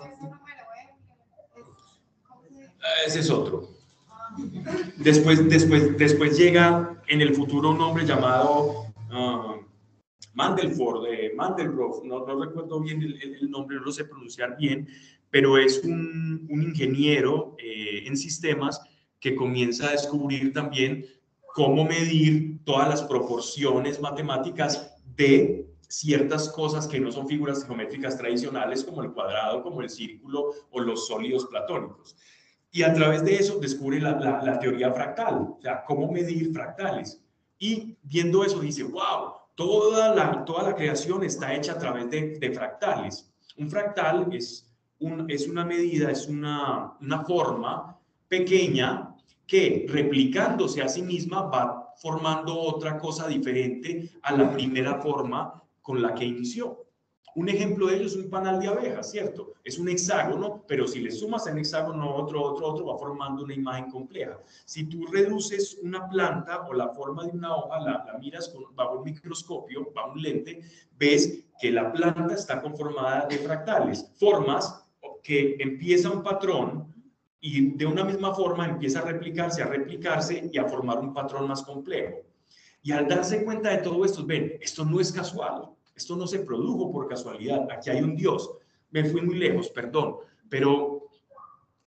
Ese 3.07 3.19
es 3.19 3.29
otro. 3.29 3.69
Después, 4.97 5.47
después, 5.47 5.97
después 5.97 6.37
llega 6.37 7.01
en 7.07 7.21
el 7.21 7.33
futuro 7.33 7.69
un 7.69 7.81
hombre 7.81 8.05
llamado 8.05 8.87
uh, 9.11 9.63
Mandelford, 10.33 11.03
de 11.03 11.33
Mandelbrot, 11.35 12.03
no, 12.03 12.25
no, 12.25 12.43
recuerdo 12.43 12.79
bien 12.79 13.01
el, 13.01 13.49
nombre, 13.49 13.77
no 13.77 13.83
lo 13.83 13.91
sé 13.91 14.05
pronunciar 14.05 14.57
bien, 14.57 14.87
pero 15.29 15.57
es 15.57 15.83
un, 15.83 16.47
un 16.49 16.63
ingeniero 16.63 17.55
eh, 17.59 18.03
en 18.05 18.17
sistemas 18.17 18.81
que 19.19 19.35
comienza 19.35 19.87
a 19.87 19.91
descubrir 19.91 20.51
también 20.51 21.05
cómo 21.53 21.85
medir 21.85 22.63
todas 22.65 22.89
las 22.89 23.03
proporciones 23.03 24.01
matemáticas 24.01 24.95
de 25.15 25.69
ciertas 25.87 26.49
cosas 26.49 26.87
que 26.87 26.99
no 26.99 27.11
son 27.11 27.27
figuras 27.27 27.63
geométricas 27.65 28.17
tradicionales 28.17 28.83
como 28.83 29.03
el 29.03 29.11
cuadrado, 29.11 29.61
como 29.61 29.81
el 29.81 29.89
círculo 29.89 30.51
o 30.71 30.79
los 30.79 31.07
sólidos 31.07 31.45
platónicos. 31.45 32.15
Y 32.71 32.81
a 32.81 32.91
través 32.91 33.23
de 33.23 33.35
eso 33.35 33.59
descubre 33.59 33.99
la, 34.01 34.57
teoría 34.59 34.91
fractal, 34.91 35.35
o 35.35 35.59
sea, 35.61 35.83
cómo 35.85 36.11
medir 36.11 36.51
fractales. 36.51 37.21
Y 37.59 37.95
viendo 38.01 38.43
eso 38.43 38.59
dice, 38.59 38.81
wow, 38.83 39.33
toda 39.53 40.15
la, 40.15 40.43
toda 40.45 40.63
la 40.63 40.75
creación 40.75 41.23
está 41.23 41.53
hecha 41.53 41.73
a 41.73 41.77
través 41.77 42.09
de, 42.09 42.39
de 42.39 42.51
fractales. 42.51 43.31
Un 43.57 43.69
fractal 43.69 44.27
es, 44.33 44.67
un, 44.97 45.29
es 45.29 45.47
una 45.47 45.63
medida, 45.63 46.09
es 46.09 46.27
una, 46.27 46.93
una 46.99 47.23
forma 47.23 47.99
pequeña 48.27 49.12
que 49.53 49.85
replicándose 49.87 50.81
a 50.81 50.87
sí 50.87 51.03
misma 51.03 51.43
va 51.43 51.93
formando 51.97 52.57
otra 52.57 52.97
cosa 52.97 53.27
diferente 53.27 54.09
a 54.23 54.35
la 54.35 54.51
primera 54.51 54.99
forma 54.99 55.63
con 55.79 56.01
la 56.01 56.15
que 56.15 56.25
inició. 56.25 56.87
Un 57.35 57.49
ejemplo 57.49 57.85
de 57.85 57.97
ello 57.97 58.07
es 58.07 58.15
un 58.15 58.31
panal 58.31 58.59
de 58.59 58.69
abejas, 58.69 59.11
¿cierto? 59.11 59.53
Es 59.63 59.77
un 59.77 59.89
hexágono, 59.89 60.63
pero 60.67 60.87
si 60.87 61.01
le 61.01 61.11
sumas 61.11 61.45
en 61.45 61.59
hexágono 61.59 62.15
otro, 62.15 62.41
otro, 62.41 62.65
otro, 62.65 62.85
va 62.87 62.97
formando 62.97 63.43
una 63.43 63.53
imagen 63.53 63.91
compleja. 63.91 64.39
Si 64.65 64.85
tú 64.85 65.05
reduces 65.05 65.77
una 65.83 66.09
planta 66.09 66.65
o 66.67 66.73
la 66.73 66.89
forma 66.89 67.23
de 67.23 67.33
una 67.33 67.55
hoja, 67.55 67.79
la, 67.79 68.17
miras 68.19 68.49
con, 68.49 68.75
bajo 68.75 68.97
un 68.97 69.03
microscopio, 69.03 69.87
bajo 69.93 70.13
un 70.13 70.21
lente, 70.23 70.61
ves 70.97 71.45
que 71.61 71.71
la 71.71 71.91
planta 71.91 72.33
está 72.33 72.59
conformada 72.59 73.27
de 73.27 73.37
fractales, 73.37 74.11
formas 74.15 74.83
que 75.21 75.57
empieza 75.59 76.09
un 76.09 76.23
patrón 76.23 76.92
y 77.45 77.71
de 77.75 77.85
una 77.85 78.05
misma 78.05 78.33
forma 78.33 78.65
empieza 78.65 78.99
a 78.99 79.05
replicarse, 79.05 79.61
a 79.61 79.65
replicarse 79.65 80.49
y 80.49 80.57
a 80.57 80.63
formar 80.63 80.99
un 80.99 81.13
patrón 81.13 81.45
más 81.45 81.61
complejo. 81.61 82.21
Y 82.81 82.93
al 82.93 83.05
darse 83.05 83.43
cuenta 83.43 83.69
de 83.69 83.79
todo 83.79 84.05
esto, 84.05 84.25
ven, 84.25 84.57
esto 84.61 84.85
no 84.85 85.01
es 85.01 85.11
casual, 85.11 85.69
esto 85.93 86.15
no 86.15 86.25
se 86.25 86.39
produjo 86.39 86.89
por 86.89 87.09
casualidad, 87.09 87.67
aquí 87.69 87.89
hay 87.89 88.01
un 88.01 88.15
Dios. 88.15 88.49
Me 88.91 89.03
fui 89.03 89.21
muy 89.21 89.35
lejos, 89.35 89.69
perdón, 89.71 90.15
pero, 90.47 91.09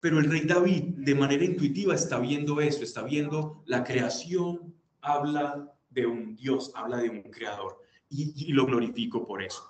pero 0.01 0.19
el 0.19 0.29
rey 0.29 0.41
David 0.41 0.83
de 0.97 1.15
manera 1.15 1.45
intuitiva 1.45 1.95
está 1.95 2.19
viendo 2.19 2.60
eso, 2.60 2.83
está 2.83 3.03
viendo 3.03 3.63
la 3.67 3.86
creación, 3.86 4.75
habla 4.99 5.73
de 5.89 6.07
un 6.07 6.36
Dios, 6.36 6.73
habla 6.75 6.97
de 6.97 7.10
un 7.10 7.21
creador 7.21 7.81
y, 8.10 8.49
y 8.49 8.51
lo 8.51 8.65
glorifico 8.65 9.25
por 9.25 9.41
eso. 9.41 9.63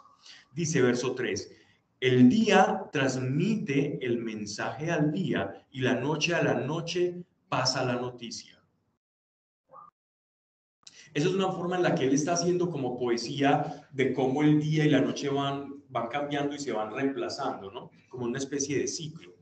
Dice 0.53 0.81
verso 0.81 1.13
3, 1.13 1.51
el 1.99 2.29
día 2.29 2.89
transmite 2.91 3.97
el 4.05 4.19
mensaje 4.19 4.91
al 4.91 5.11
día 5.11 5.65
y 5.71 5.81
la 5.81 5.95
noche 5.95 6.35
a 6.35 6.43
la 6.43 6.53
noche 6.53 7.23
pasa 7.49 7.83
la 7.83 7.95
noticia. 7.95 8.63
Esa 11.13 11.29
es 11.29 11.33
una 11.33 11.51
forma 11.51 11.77
en 11.77 11.83
la 11.83 11.95
que 11.95 12.05
él 12.05 12.13
está 12.13 12.33
haciendo 12.33 12.69
como 12.69 12.99
poesía 12.99 13.87
de 13.91 14.13
cómo 14.13 14.43
el 14.43 14.59
día 14.59 14.85
y 14.85 14.89
la 14.89 15.01
noche 15.01 15.29
van, 15.29 15.83
van 15.89 16.09
cambiando 16.09 16.55
y 16.55 16.59
se 16.59 16.71
van 16.71 16.91
reemplazando, 16.91 17.71
¿no? 17.71 17.89
Como 18.09 18.25
una 18.25 18.37
especie 18.37 18.77
de 18.77 18.87
ciclo. 18.87 19.33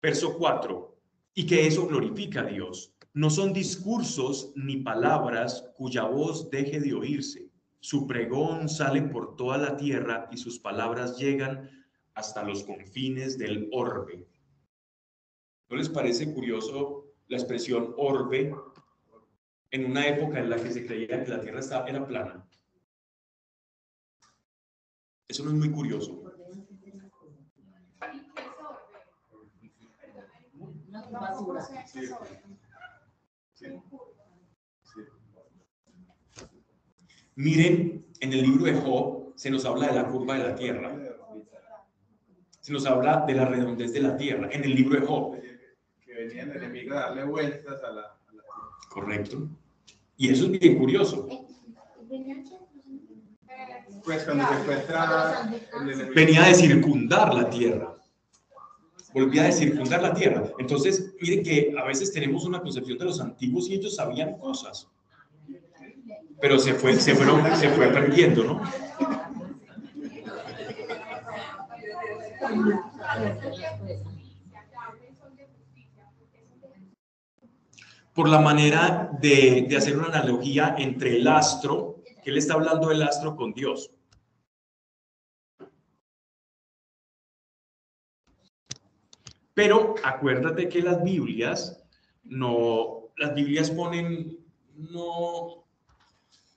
Verso 0.00 0.38
4. 0.38 0.98
Y 1.34 1.46
que 1.46 1.66
eso 1.66 1.86
glorifica 1.86 2.40
a 2.40 2.44
Dios. 2.44 2.94
No 3.12 3.28
son 3.28 3.52
discursos 3.52 4.52
ni 4.56 4.78
palabras 4.78 5.70
cuya 5.76 6.04
voz 6.04 6.48
deje 6.48 6.80
de 6.80 6.94
oírse. 6.94 7.51
Su 7.82 8.06
pregón 8.06 8.68
sale 8.68 9.02
por 9.02 9.34
toda 9.34 9.58
la 9.58 9.76
tierra 9.76 10.28
y 10.30 10.36
sus 10.36 10.60
palabras 10.60 11.18
llegan 11.18 11.68
hasta 12.14 12.44
los 12.44 12.62
confines 12.62 13.38
del 13.38 13.68
orbe. 13.72 14.28
¿No 15.68 15.76
les 15.76 15.88
parece 15.88 16.32
curioso 16.32 17.12
la 17.26 17.38
expresión 17.38 17.92
orbe 17.96 18.54
en 19.72 19.90
una 19.90 20.06
época 20.06 20.38
en 20.38 20.50
la 20.50 20.56
que 20.56 20.70
se 20.70 20.86
creía 20.86 21.24
que 21.24 21.30
la 21.30 21.40
Tierra 21.40 21.58
estaba, 21.58 21.88
era 21.88 22.06
plana. 22.06 22.46
Eso 25.26 25.42
no 25.44 25.50
es 25.50 25.56
muy 25.56 25.72
curioso. 25.72 26.22
Miren, 37.36 38.04
en 38.20 38.32
el 38.32 38.42
libro 38.42 38.64
de 38.66 38.74
Job 38.74 39.32
se 39.36 39.50
nos 39.50 39.64
habla 39.64 39.88
de 39.88 39.94
la 39.94 40.06
curva 40.08 40.36
de 40.36 40.44
la 40.44 40.54
Tierra. 40.54 40.96
Se 42.60 42.72
nos 42.72 42.86
habla 42.86 43.24
de 43.26 43.34
la 43.34 43.46
redondez 43.46 43.92
de 43.92 44.00
la 44.00 44.16
Tierra 44.16 44.48
en 44.52 44.64
el 44.64 44.74
libro 44.74 45.00
de 45.00 45.06
Job. 45.06 45.40
Que 46.04 46.14
venían 46.14 46.52
enemigos 46.52 46.96
a 46.96 47.00
darle 47.00 47.24
vueltas 47.24 47.82
a 47.82 47.90
la, 47.90 48.02
a 48.02 48.32
la 48.32 48.42
Tierra. 48.42 48.88
Correcto. 48.90 49.48
Y 50.16 50.28
eso 50.28 50.44
es 50.44 50.60
bien 50.60 50.78
curioso. 50.78 51.26
Pues 54.04 54.24
cuando 54.24 54.46
se 54.48 54.54
encuentra 54.60 55.50
el 55.80 55.90
enemigo. 55.90 56.14
Venía 56.14 56.42
de 56.44 56.54
circundar 56.54 57.34
la 57.34 57.48
tierra. 57.48 57.96
Volvía 59.14 59.44
de 59.44 59.52
circundar 59.52 60.02
la 60.02 60.14
tierra. 60.14 60.44
Entonces, 60.58 61.14
miren 61.20 61.42
que 61.42 61.74
a 61.78 61.84
veces 61.84 62.12
tenemos 62.12 62.44
una 62.44 62.60
concepción 62.60 62.98
de 62.98 63.04
los 63.04 63.20
antiguos 63.20 63.68
y 63.68 63.74
ellos 63.74 63.96
sabían 63.96 64.38
cosas. 64.38 64.88
Pero 66.42 66.58
se 66.58 66.74
fue, 66.74 66.94
se 66.94 67.14
fueron, 67.14 67.56
se 67.56 67.68
fue 67.68 67.86
perdiendo, 67.86 68.42
¿no? 68.42 68.62
Por 78.12 78.28
la 78.28 78.40
manera 78.40 79.08
de, 79.20 79.66
de 79.68 79.76
hacer 79.76 79.96
una 79.96 80.08
analogía 80.08 80.74
entre 80.76 81.14
el 81.14 81.28
astro, 81.28 82.02
que 82.24 82.30
él 82.30 82.38
está 82.38 82.54
hablando 82.54 82.88
del 82.88 83.02
astro 83.02 83.36
con 83.36 83.52
Dios. 83.52 83.92
Pero 89.54 89.94
acuérdate 90.02 90.68
que 90.68 90.82
las 90.82 91.04
Biblias 91.04 91.84
no, 92.24 93.12
las 93.16 93.32
Biblias 93.32 93.70
ponen 93.70 94.44
no 94.74 95.61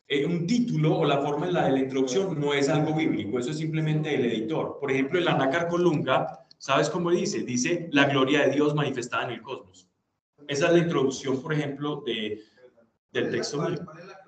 eh, 0.07 0.25
un 0.25 0.45
título 0.45 0.99
o 0.99 1.05
la 1.05 1.19
forma 1.19 1.47
en 1.47 1.53
la 1.53 1.65
de 1.65 1.71
la 1.71 1.79
introducción 1.79 2.39
no 2.39 2.53
es 2.53 2.69
algo 2.69 2.93
bíblico, 2.93 3.39
eso 3.39 3.51
es 3.51 3.57
simplemente 3.57 4.13
el 4.13 4.25
editor. 4.25 4.77
Por 4.79 4.91
ejemplo, 4.91 5.17
el 5.17 5.27
Anácar 5.27 5.67
Colunga, 5.67 6.45
¿sabes 6.59 6.89
cómo 6.89 7.09
dice? 7.09 7.39
Dice 7.41 7.89
la 7.91 8.05
gloria 8.05 8.45
de 8.45 8.51
Dios 8.51 8.75
manifestada 8.75 9.25
en 9.25 9.31
el 9.31 9.41
cosmos. 9.41 9.87
Esa 10.47 10.67
es 10.67 10.73
la 10.73 10.79
introducción, 10.79 11.41
por 11.41 11.53
ejemplo, 11.53 12.03
de, 12.05 12.43
del 13.11 13.31
texto 13.31 13.57
¿Cuál, 13.57 13.73
es 13.73 13.79
la? 13.79 14.25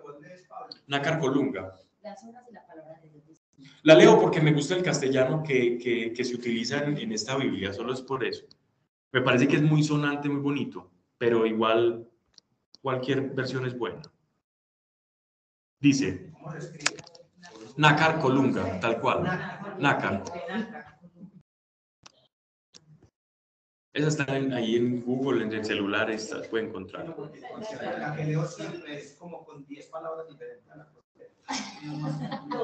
Nácar 0.87 1.19
Colunga. 1.19 1.79
Las 2.01 2.23
horas 2.23 2.43
y 2.49 2.53
la 2.53 2.65
palabra 2.65 2.99
de 3.01 3.09
Dios. 3.09 3.43
La 3.83 3.93
leo 3.93 4.19
porque 4.19 4.41
me 4.41 4.53
gusta 4.53 4.75
el 4.75 4.81
castellano 4.81 5.43
que, 5.43 5.77
que, 5.77 6.11
que 6.11 6.23
se 6.23 6.33
utiliza 6.33 6.83
en, 6.83 6.97
en 6.97 7.11
esta 7.11 7.37
Biblia, 7.37 7.71
solo 7.71 7.93
es 7.93 8.01
por 8.01 8.23
eso. 8.23 8.45
Me 9.11 9.21
parece 9.21 9.47
que 9.47 9.57
es 9.57 9.61
muy 9.61 9.83
sonante, 9.83 10.27
muy 10.27 10.41
bonito, 10.41 10.89
pero 11.19 11.45
igual 11.45 12.09
cualquier 12.81 13.21
versión 13.29 13.65
es 13.65 13.77
buena. 13.77 14.01
Dice. 15.79 16.31
Nácar 17.77 18.19
Colunga, 18.19 18.79
tal 18.79 18.99
cual. 18.99 19.23
Nácar. 19.79 20.23
Esa 23.93 24.07
está 24.09 24.37
en- 24.37 24.53
ahí 24.53 24.75
en 24.75 25.01
Google, 25.01 25.43
en 25.43 25.53
el 25.53 25.65
celular, 25.65 26.09
esta, 26.11 26.41
puede 26.43 26.65
encontrar. 26.67 27.15
Porque 27.15 27.41
La 27.99 28.15
que 28.15 28.25
leo 28.25 28.45
siempre 28.45 28.97
es 28.99 29.13
como 29.15 29.43
con 29.43 29.65
10 29.65 29.87
palabras 29.87 30.27
diferentes 30.27 30.65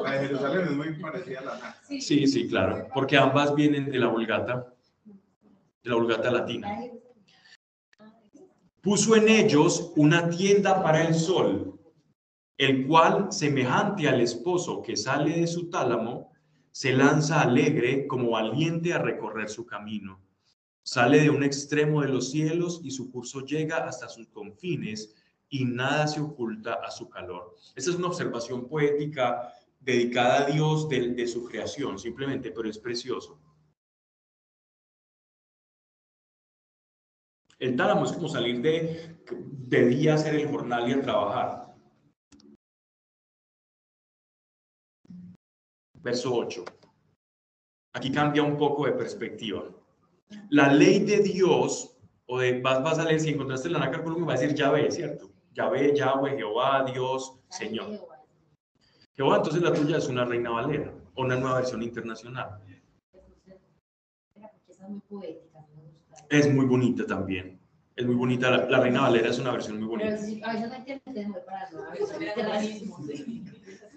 la 0.03 0.11
de 0.11 0.27
Jerusalén 0.27 0.65
es 0.65 0.71
muy 0.71 0.93
parecida 1.01 1.39
a 1.39 1.43
la. 1.43 1.77
Sí, 1.87 2.27
sí, 2.27 2.47
claro, 2.49 2.87
porque 2.93 3.17
ambas 3.17 3.55
vienen 3.55 3.89
de 3.89 3.97
la 3.97 4.07
Vulgata, 4.07 4.73
de 5.05 5.89
la 5.89 5.95
Vulgata 5.95 6.31
latina. 6.31 6.67
Puso 8.81 9.15
en 9.15 9.29
ellos 9.29 9.93
una 9.95 10.29
tienda 10.29 10.83
para 10.83 11.07
el 11.07 11.15
sol, 11.15 11.72
el 12.63 12.87
cual, 12.87 13.31
semejante 13.31 14.07
al 14.07 14.21
esposo 14.21 14.81
que 14.81 14.95
sale 14.95 15.39
de 15.39 15.47
su 15.47 15.69
tálamo, 15.69 16.31
se 16.71 16.91
lanza 16.93 17.41
alegre 17.41 18.07
como 18.07 18.31
valiente 18.31 18.93
a 18.93 18.99
recorrer 18.99 19.49
su 19.49 19.65
camino. 19.65 20.19
Sale 20.81 21.21
de 21.21 21.29
un 21.29 21.43
extremo 21.43 22.01
de 22.01 22.09
los 22.09 22.31
cielos 22.31 22.81
y 22.83 22.91
su 22.91 23.11
curso 23.11 23.45
llega 23.45 23.77
hasta 23.77 24.09
sus 24.09 24.27
confines 24.27 25.15
y 25.49 25.65
nada 25.65 26.07
se 26.07 26.19
oculta 26.19 26.73
a 26.73 26.89
su 26.89 27.09
calor. 27.09 27.55
Esta 27.75 27.91
es 27.91 27.97
una 27.97 28.07
observación 28.07 28.67
poética 28.67 29.53
dedicada 29.79 30.39
a 30.39 30.45
Dios 30.45 30.89
de, 30.89 31.27
su 31.27 31.45
creación, 31.45 31.99
simplemente, 31.99 32.51
pero 32.51 32.69
es 32.69 32.79
precioso. 32.79 33.39
El 37.59 37.75
tálamo 37.75 38.05
es 38.05 38.11
como 38.11 38.27
salir 38.27 38.61
de, 38.61 39.17
de 39.29 39.85
día 39.85 40.13
a 40.13 40.15
hacer 40.15 40.35
el 40.35 40.47
jornal 40.49 40.89
y 40.89 40.93
a 40.93 41.01
trabajar. 41.01 41.62
Verso 46.03 46.35
8. 46.35 46.65
Aquí 47.93 48.11
cambia 48.11 48.43
un 48.43 48.57
poco 48.57 48.85
de 48.85 48.91
perspectiva. 48.91 49.63
La 50.49 50.71
ley 50.71 50.99
de 50.99 51.19
Dios, 51.19 51.95
o 52.25 52.39
de, 52.39 52.59
vas, 52.61 52.83
vas 52.83 52.99
a 52.99 53.05
leer, 53.05 53.21
si 53.21 53.29
encontraste 53.29 53.69
la 53.69 53.79
nácar 53.79 54.03
columna, 54.03 54.27
va 54.27 54.33
a 54.33 54.37
decir 54.37 54.55
Yahvé, 54.55 54.91
¿cierto? 54.91 55.31
Yahvé, 55.53 55.95
Yahweh, 55.95 56.35
Jehová, 56.35 56.83
Dios, 56.91 57.39
Señor. 57.49 57.91
Jehová, 59.15 59.37
entonces 59.37 59.61
la 59.61 59.71
tuya 59.71 59.97
es 59.97 60.07
una 60.07 60.25
reina 60.25 60.49
valera, 60.49 60.93
o 61.13 61.21
una 61.21 61.35
nueva 61.35 61.57
versión 61.57 61.83
internacional. 61.83 62.59
Es 66.29 66.51
muy 66.51 66.65
bonita 66.65 67.05
también. 67.05 67.59
Es 67.95 68.05
muy 68.05 68.15
bonita. 68.15 68.49
La, 68.49 68.65
la 68.65 68.79
Reina 68.79 69.01
Valera 69.01 69.29
es 69.29 69.37
una 69.37 69.51
versión 69.51 69.77
muy 69.79 69.87
bonita. 69.87 70.09
a 70.09 70.13
veces 70.13 70.29
no 70.31 71.33
voy 71.33 71.41
para 71.45 71.69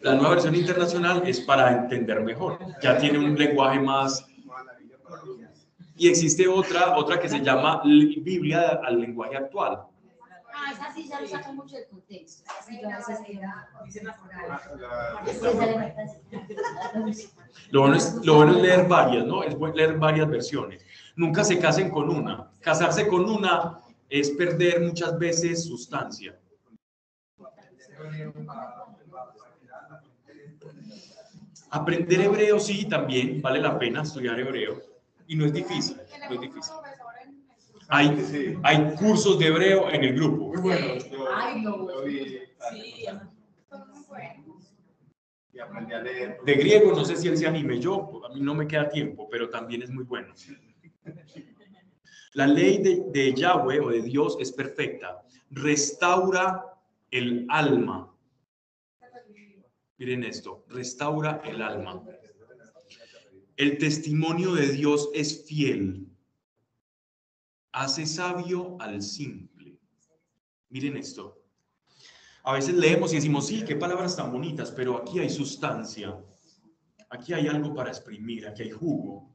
la 0.02 0.14
nueva 0.14 0.30
versión 0.30 0.54
internacional 0.54 1.22
es 1.26 1.40
para 1.40 1.72
entender 1.72 2.20
mejor. 2.22 2.58
Ya 2.82 2.98
tiene 2.98 3.18
un 3.18 3.36
lenguaje 3.36 3.80
más. 3.80 4.26
Y 5.96 6.08
existe 6.08 6.46
otra, 6.46 6.96
otra 6.96 7.18
que 7.18 7.28
se 7.28 7.40
llama 7.40 7.80
Li- 7.84 8.20
Biblia 8.20 8.80
al 8.84 9.00
lenguaje 9.00 9.36
actual. 9.36 9.80
Ah, 10.58 10.72
esa 10.72 10.92
sí 10.94 11.06
ya 11.08 11.20
lo 11.20 11.26
saca 11.28 11.52
mucho 11.52 11.76
del 11.76 11.86
contexto. 11.86 12.50
Lo 17.70 17.80
bueno, 17.80 17.96
es, 17.96 18.14
lo 18.24 18.34
bueno 18.36 18.56
es 18.56 18.62
leer 18.62 18.86
varias, 18.88 19.26
¿no? 19.26 19.42
Es 19.42 19.56
bueno 19.56 19.74
leer 19.74 19.98
varias 19.98 20.28
versiones. 20.28 20.84
Nunca 21.16 21.44
se 21.44 21.58
casen 21.58 21.90
con 21.90 22.08
una. 22.10 22.50
Casarse 22.60 23.06
con 23.08 23.28
una 23.28 23.80
es 24.08 24.30
perder 24.30 24.80
muchas 24.82 25.18
veces 25.18 25.64
sustancia. 25.64 26.38
Aprender 31.70 32.20
hebreo 32.20 32.58
sí, 32.60 32.86
también 32.88 33.42
vale 33.42 33.60
la 33.60 33.78
pena 33.78 34.02
estudiar 34.02 34.38
hebreo. 34.38 34.80
Y 35.26 35.36
no 35.36 35.46
es 35.46 35.52
difícil, 35.52 35.96
no 36.28 36.34
es 36.34 36.40
difícil. 36.40 36.74
Hay, 37.88 38.60
hay 38.62 38.94
cursos 38.96 39.38
de 39.38 39.46
hebreo 39.46 39.90
en 39.90 40.04
el 40.04 40.14
grupo. 40.14 40.46
Muy 40.46 40.60
bueno. 40.60 40.86
De 46.44 46.54
griego 46.54 46.92
no 46.92 47.04
sé 47.04 47.16
si 47.16 47.28
él 47.28 47.36
se 47.36 47.46
anime 47.46 47.80
yo, 47.80 48.22
a 48.24 48.34
mí 48.34 48.40
no 48.40 48.54
me 48.54 48.66
queda 48.66 48.88
tiempo, 48.88 49.28
pero 49.30 49.48
también 49.48 49.82
es 49.82 49.90
muy 49.90 50.04
bueno. 50.04 50.34
La 52.34 52.46
ley 52.46 52.78
de, 52.78 53.04
de 53.08 53.32
Yahweh 53.32 53.80
o 53.80 53.88
de 53.88 54.02
Dios 54.02 54.36
es 54.40 54.52
perfecta. 54.52 55.22
Restaura 55.50 56.64
el 57.10 57.46
alma. 57.48 58.12
Miren 59.98 60.24
esto, 60.24 60.64
restaura 60.68 61.40
el 61.44 61.62
alma. 61.62 62.02
El 63.56 63.78
testimonio 63.78 64.52
de 64.52 64.68
Dios 64.68 65.08
es 65.14 65.46
fiel. 65.46 66.06
Hace 67.72 68.06
sabio 68.06 68.76
al 68.80 69.02
simple. 69.02 69.78
Miren 70.68 70.96
esto. 70.96 71.42
A 72.42 72.52
veces 72.52 72.74
leemos 72.74 73.12
y 73.12 73.16
decimos, 73.16 73.46
sí, 73.46 73.64
qué 73.64 73.74
palabras 73.74 74.16
tan 74.16 74.30
bonitas, 74.30 74.70
pero 74.70 74.98
aquí 74.98 75.18
hay 75.18 75.30
sustancia. 75.30 76.22
Aquí 77.08 77.32
hay 77.32 77.48
algo 77.48 77.74
para 77.74 77.90
exprimir, 77.90 78.46
aquí 78.46 78.62
hay 78.62 78.70
jugo. 78.70 79.34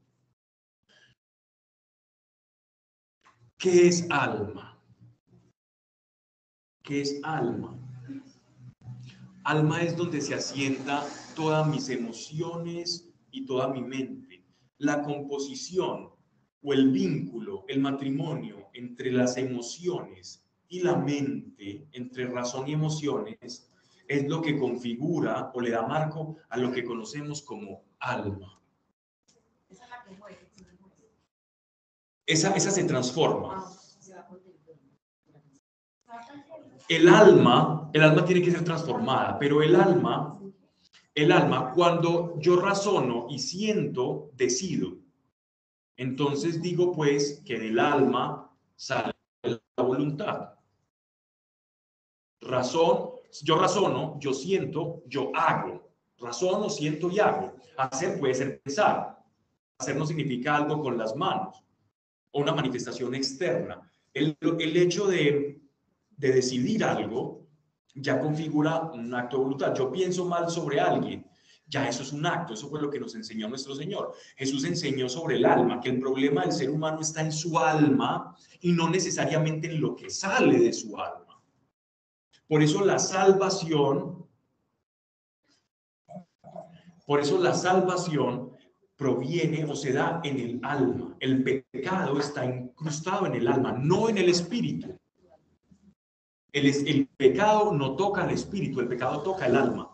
¿Qué 3.57 3.87
es 3.87 4.09
alma? 4.09 4.81
¿Qué 6.83 7.01
es 7.01 7.19
alma? 7.23 7.77
Alma 9.43 9.81
es 9.81 9.97
donde 9.97 10.21
se 10.21 10.35
asienta 10.35 11.03
todas 11.35 11.67
mis 11.67 11.89
emociones 11.89 13.09
y 13.31 13.45
toda 13.45 13.69
mi 13.69 13.81
mente. 13.81 14.45
La 14.77 15.01
composición 15.01 16.11
o 16.61 16.73
el 16.73 16.91
vínculo, 16.91 17.65
el 17.67 17.79
matrimonio 17.79 18.69
entre 18.73 19.11
las 19.11 19.37
emociones 19.37 20.45
y 20.67 20.81
la 20.81 20.95
mente, 20.95 21.87
entre 21.91 22.27
razón 22.27 22.67
y 22.67 22.73
emociones, 22.73 23.71
es 24.07 24.27
lo 24.27 24.41
que 24.41 24.59
configura 24.59 25.51
o 25.53 25.61
le 25.61 25.71
da 25.71 25.87
marco 25.87 26.37
a 26.49 26.57
lo 26.57 26.71
que 26.71 26.83
conocemos 26.83 27.41
como 27.41 27.83
alma. 27.99 28.61
Esa 29.69 29.83
es 29.85 29.89
la 29.89 30.03
que 30.03 30.15
fue. 30.15 30.37
Esa, 32.27 32.51
esa 32.55 32.71
se 32.71 32.83
transforma. 32.83 33.65
El 36.91 37.07
alma, 37.07 37.89
el 37.93 38.03
alma 38.03 38.25
tiene 38.25 38.41
que 38.41 38.51
ser 38.51 38.65
transformada, 38.65 39.39
pero 39.39 39.63
el 39.63 39.77
alma, 39.77 40.37
el 41.15 41.31
alma, 41.31 41.71
cuando 41.71 42.37
yo 42.37 42.57
razono 42.57 43.27
y 43.29 43.39
siento, 43.39 44.31
decido. 44.33 44.97
Entonces 45.95 46.61
digo 46.61 46.91
pues 46.91 47.41
que 47.45 47.57
del 47.57 47.79
alma 47.79 48.53
sale 48.75 49.13
la 49.45 49.61
voluntad. 49.77 50.55
Razón, 52.41 53.11
yo 53.41 53.55
razono, 53.57 54.19
yo 54.19 54.33
siento, 54.33 55.01
yo 55.07 55.31
hago. 55.33 55.93
Razono, 56.17 56.69
siento 56.69 57.09
y 57.09 57.19
hago. 57.19 57.55
Hacer 57.77 58.19
puede 58.19 58.33
ser 58.33 58.61
pensar. 58.61 59.17
Hacer 59.77 59.95
no 59.95 60.05
significa 60.05 60.57
algo 60.57 60.81
con 60.81 60.97
las 60.97 61.15
manos 61.15 61.63
o 62.31 62.41
una 62.41 62.53
manifestación 62.53 63.15
externa. 63.15 63.89
El 64.13 64.35
hecho 64.75 65.07
de, 65.07 65.60
de 66.21 66.31
decidir 66.31 66.83
algo 66.83 67.47
ya 67.95 68.19
configura 68.19 68.91
un 68.93 69.13
acto 69.13 69.37
de 69.37 69.43
voluntad. 69.43 69.75
Yo 69.75 69.91
pienso 69.91 70.23
mal 70.25 70.49
sobre 70.49 70.79
alguien, 70.79 71.25
ya 71.67 71.89
eso 71.89 72.03
es 72.03 72.13
un 72.13 72.25
acto, 72.25 72.53
eso 72.53 72.69
fue 72.69 72.79
lo 72.79 72.89
que 72.89 72.99
nos 72.99 73.15
enseñó 73.15 73.49
nuestro 73.49 73.75
Señor. 73.75 74.13
Jesús 74.37 74.63
enseñó 74.63 75.09
sobre 75.09 75.37
el 75.37 75.45
alma, 75.45 75.81
que 75.81 75.89
el 75.89 75.99
problema 75.99 76.43
del 76.43 76.51
ser 76.51 76.69
humano 76.69 77.01
está 77.01 77.21
en 77.21 77.31
su 77.31 77.57
alma 77.57 78.35
y 78.61 78.71
no 78.71 78.87
necesariamente 78.87 79.67
en 79.67 79.81
lo 79.81 79.95
que 79.95 80.09
sale 80.09 80.59
de 80.59 80.71
su 80.71 80.95
alma. 80.97 81.41
Por 82.47 82.61
eso 82.61 82.85
la 82.85 82.99
salvación, 82.99 84.25
por 87.07 87.19
eso 87.19 87.39
la 87.39 87.55
salvación 87.55 88.51
proviene 88.95 89.65
o 89.65 89.75
se 89.75 89.91
da 89.91 90.21
en 90.23 90.39
el 90.39 90.59
alma. 90.61 91.17
El 91.19 91.43
pecado 91.43 92.19
está 92.19 92.45
incrustado 92.45 93.25
en 93.25 93.33
el 93.33 93.47
alma, 93.47 93.71
no 93.71 94.07
en 94.07 94.19
el 94.19 94.29
espíritu. 94.29 95.00
El, 96.51 96.65
el 96.65 97.07
pecado 97.07 97.73
no 97.73 97.95
toca 97.95 98.23
al 98.23 98.31
espíritu, 98.31 98.79
el 98.79 98.87
pecado 98.87 99.21
toca 99.23 99.45
el 99.45 99.55
alma. 99.55 99.93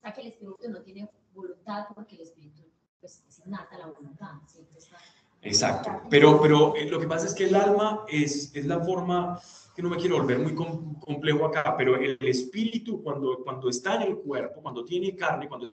Sea 0.00 0.12
que 0.12 0.20
el 0.20 0.26
espíritu 0.28 0.68
no 0.68 0.82
tiene 0.82 1.10
voluntad 1.32 1.86
porque 1.94 2.16
el 2.16 2.22
espíritu 2.22 2.62
pues, 3.00 3.24
es 3.28 3.38
innata 3.44 3.78
la 3.78 3.86
voluntad, 3.86 4.32
siempre 4.46 4.78
está... 4.78 4.96
Exacto, 5.42 5.90
pero, 6.08 6.40
pero 6.40 6.74
eh, 6.74 6.88
lo 6.88 6.98
que 6.98 7.06
pasa 7.06 7.26
es 7.26 7.34
que 7.34 7.44
el 7.44 7.54
alma 7.54 8.06
es, 8.08 8.54
es 8.54 8.64
la 8.64 8.80
forma, 8.80 9.38
que 9.76 9.82
no 9.82 9.90
me 9.90 9.98
quiero 9.98 10.16
volver 10.16 10.38
muy 10.38 10.54
complejo 10.54 11.44
acá, 11.44 11.74
pero 11.76 11.96
el 11.96 12.16
espíritu 12.20 13.02
cuando, 13.02 13.42
cuando 13.44 13.68
está 13.68 13.96
en 13.96 14.02
el 14.02 14.16
cuerpo, 14.16 14.62
cuando 14.62 14.84
tiene 14.84 15.14
carne, 15.14 15.46
cuando 15.46 15.70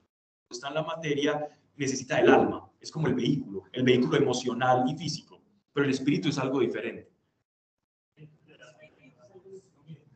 está 0.50 0.68
en 0.68 0.74
la 0.74 0.82
materia, 0.82 1.48
necesita 1.76 2.20
el 2.20 2.30
alma, 2.30 2.70
es 2.78 2.90
como 2.90 3.06
el 3.06 3.14
vehículo, 3.14 3.64
el 3.72 3.82
vehículo 3.82 4.18
emocional 4.18 4.84
y 4.86 4.94
físico, 4.94 5.40
pero 5.72 5.86
el 5.86 5.92
espíritu 5.92 6.28
es 6.28 6.38
algo 6.38 6.60
diferente. 6.60 7.10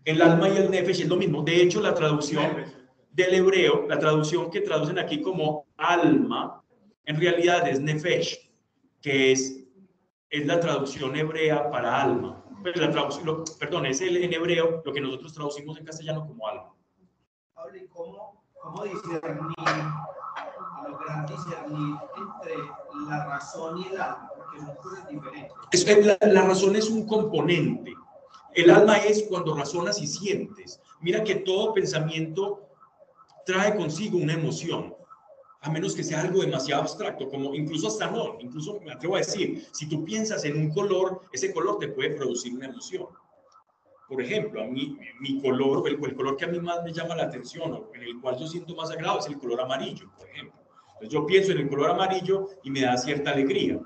El 0.06 0.22
alma 0.22 0.48
y 0.48 0.56
el 0.56 0.70
nefesh 0.70 1.00
es 1.00 1.08
lo 1.08 1.16
mismo, 1.16 1.42
de 1.42 1.60
hecho 1.60 1.80
la 1.80 1.92
traducción 1.92 2.64
del 3.10 3.34
hebreo, 3.34 3.88
la 3.88 3.98
traducción 3.98 4.52
que 4.52 4.60
traducen 4.60 5.00
aquí 5.00 5.20
como 5.20 5.66
alma, 5.76 6.62
en 7.04 7.20
realidad 7.20 7.66
es 7.66 7.80
nefesh, 7.80 8.48
que 9.02 9.32
es, 9.32 9.64
es 10.30 10.46
la 10.46 10.60
traducción 10.60 11.16
hebrea 11.16 11.68
para 11.70 12.02
alma. 12.02 12.44
Pues 12.62 12.76
la 12.76 12.92
traducción, 12.92 13.42
perdón, 13.58 13.86
es 13.86 14.00
el, 14.00 14.18
en 14.18 14.32
hebreo 14.32 14.80
lo 14.84 14.92
que 14.92 15.00
nosotros 15.00 15.34
traducimos 15.34 15.76
en 15.76 15.84
castellano 15.84 16.24
como 16.24 16.46
alma. 16.46 16.72
Pablo, 17.52 17.76
¿y 17.76 17.88
cómo, 17.88 18.44
cómo 18.62 18.84
discernir, 18.84 19.56
lograr 20.88 21.28
discernir 21.28 21.96
entre 22.16 22.54
la 23.08 23.26
razón 23.26 23.78
y 23.78 23.88
el 23.88 24.00
alma? 24.00 24.30
Porque 24.36 24.58
son 24.60 24.76
cosas 24.76 25.08
diferentes. 25.08 26.06
la, 26.06 26.28
la 26.28 26.42
razón 26.42 26.76
es 26.76 26.88
un 26.88 27.08
componente. 27.08 27.92
El 28.56 28.70
alma 28.70 28.96
es 28.96 29.24
cuando 29.24 29.54
razonas 29.54 30.00
y 30.00 30.06
sientes. 30.06 30.80
Mira 31.02 31.22
que 31.22 31.34
todo 31.34 31.74
pensamiento 31.74 32.62
trae 33.44 33.76
consigo 33.76 34.16
una 34.16 34.32
emoción, 34.32 34.94
a 35.60 35.70
menos 35.70 35.94
que 35.94 36.02
sea 36.02 36.22
algo 36.22 36.40
demasiado 36.40 36.80
abstracto, 36.80 37.28
como 37.28 37.54
incluso 37.54 37.88
hasta 37.88 38.10
no, 38.10 38.38
incluso 38.40 38.80
me 38.80 38.92
atrevo 38.92 39.16
a 39.16 39.18
decir, 39.18 39.66
si 39.72 39.86
tú 39.86 40.06
piensas 40.06 40.42
en 40.46 40.56
un 40.56 40.70
color, 40.70 41.20
ese 41.32 41.52
color 41.52 41.78
te 41.78 41.88
puede 41.88 42.12
producir 42.12 42.54
una 42.54 42.64
emoción. 42.66 43.06
Por 44.08 44.22
ejemplo, 44.22 44.62
a 44.62 44.64
mí, 44.64 44.96
mi 45.20 45.38
color, 45.42 45.86
el, 45.86 46.02
el 46.02 46.16
color 46.16 46.38
que 46.38 46.46
a 46.46 46.48
mí 46.48 46.58
más 46.58 46.82
me 46.82 46.94
llama 46.94 47.14
la 47.14 47.24
atención 47.24 47.70
o 47.74 47.90
en 47.92 48.04
el 48.04 48.20
cual 48.22 48.38
yo 48.38 48.46
siento 48.46 48.74
más 48.74 48.90
agrado 48.90 49.18
es 49.18 49.26
el 49.26 49.38
color 49.38 49.60
amarillo, 49.60 50.10
por 50.16 50.30
ejemplo. 50.30 50.58
Entonces 50.94 51.10
yo 51.10 51.26
pienso 51.26 51.52
en 51.52 51.58
el 51.58 51.68
color 51.68 51.90
amarillo 51.90 52.48
y 52.62 52.70
me 52.70 52.80
da 52.80 52.96
cierta 52.96 53.32
alegría. 53.32 53.78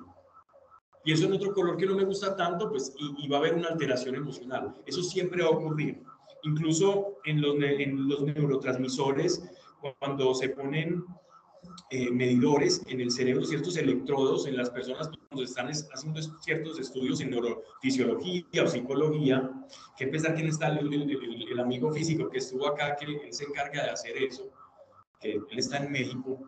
Y 1.04 1.12
eso 1.12 1.26
en 1.26 1.32
otro 1.32 1.54
color 1.54 1.76
que 1.76 1.86
no 1.86 1.94
me 1.94 2.04
gusta 2.04 2.36
tanto, 2.36 2.68
pues, 2.68 2.92
y, 2.98 3.26
va 3.28 3.36
a 3.36 3.40
haber 3.40 3.54
una 3.54 3.68
alteración 3.68 4.14
emocional. 4.14 4.74
Eso 4.86 5.02
siempre 5.02 5.42
va 5.42 5.48
a 5.48 5.52
ocurrir 5.52 6.02
incluso 6.42 7.18
en 7.24 7.40
los, 7.40 7.54
en 7.56 8.08
los 8.08 8.22
neurotransmisores, 8.22 9.42
cuando 9.98 10.34
se 10.34 10.50
ponen 10.50 11.04
eh, 11.90 12.10
medidores 12.10 12.82
en 12.86 13.00
el 13.00 13.10
cerebro, 13.10 13.44
ciertos 13.44 13.76
electrodos 13.76 14.46
en 14.46 14.56
las 14.56 14.70
personas 14.70 15.10
cuando 15.28 15.44
están 15.44 15.68
haciendo 15.68 16.22
ciertos 16.40 16.78
estudios 16.78 17.20
en 17.20 17.30
neurofisiología 17.30 18.64
o 18.64 18.68
psicología, 18.68 19.50
que 19.96 20.06
pensar 20.06 20.34
quién 20.34 20.48
está 20.48 20.68
el, 20.68 20.92
el, 20.92 21.60
amigo 21.60 21.90
físico 21.92 22.30
que 22.30 22.38
estuvo 22.38 22.66
acá, 22.66 22.96
que 22.96 23.06
él 23.06 23.20
se 23.30 23.44
encarga 23.44 23.84
de 23.84 23.90
hacer 23.90 24.16
eso, 24.18 24.50
que 25.20 25.32
él 25.32 25.58
está 25.58 25.78
en 25.78 25.90
México, 25.90 26.40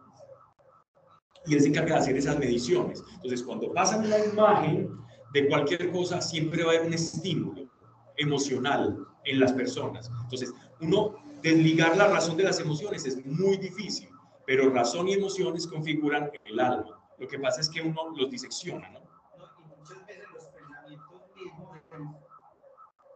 y 1.47 1.55
él 1.55 1.61
se 1.61 1.69
encarga 1.69 1.95
de 1.95 2.01
hacer 2.01 2.17
esas 2.17 2.39
mediciones. 2.39 3.03
Entonces, 3.15 3.43
cuando 3.43 3.73
pasan 3.73 4.05
una 4.07 4.19
imagen 4.19 4.97
de 5.33 5.49
cualquier 5.49 5.91
cosa, 5.91 6.21
siempre 6.21 6.63
va 6.65 6.73
a 6.73 6.75
haber 6.77 6.87
un 6.87 6.95
estímulo 6.95 7.69
emocional 8.17 9.07
en 9.25 9.41
las 9.41 9.53
personas. 9.53 10.11
Entonces, 10.23 10.53
uno 10.81 11.17
desligar 11.43 11.97
la 11.97 12.09
razón 12.09 12.37
de 12.37 12.45
las 12.45 12.61
emociones 12.61 13.05
es 13.05 13.25
muy 13.25 13.57
difícil, 13.57 14.09
pero 14.47 14.71
razón 14.71 15.09
y 15.09 15.15
emociones 15.15 15.67
configuran 15.67 16.31
el 16.45 16.61
alma. 16.61 17.01
Lo 17.19 17.29
que 17.29 17.39
pasa 17.39 17.61
es 17.61 17.69
que 17.69 17.81
uno 17.81 18.15
los 18.17 18.31
disecciona, 18.31 18.91
¿no? 18.91 19.01
y 19.01 19.79
muchas 19.79 20.07
veces 20.07 20.25
los 20.33 20.45
pensamientos 20.47 21.23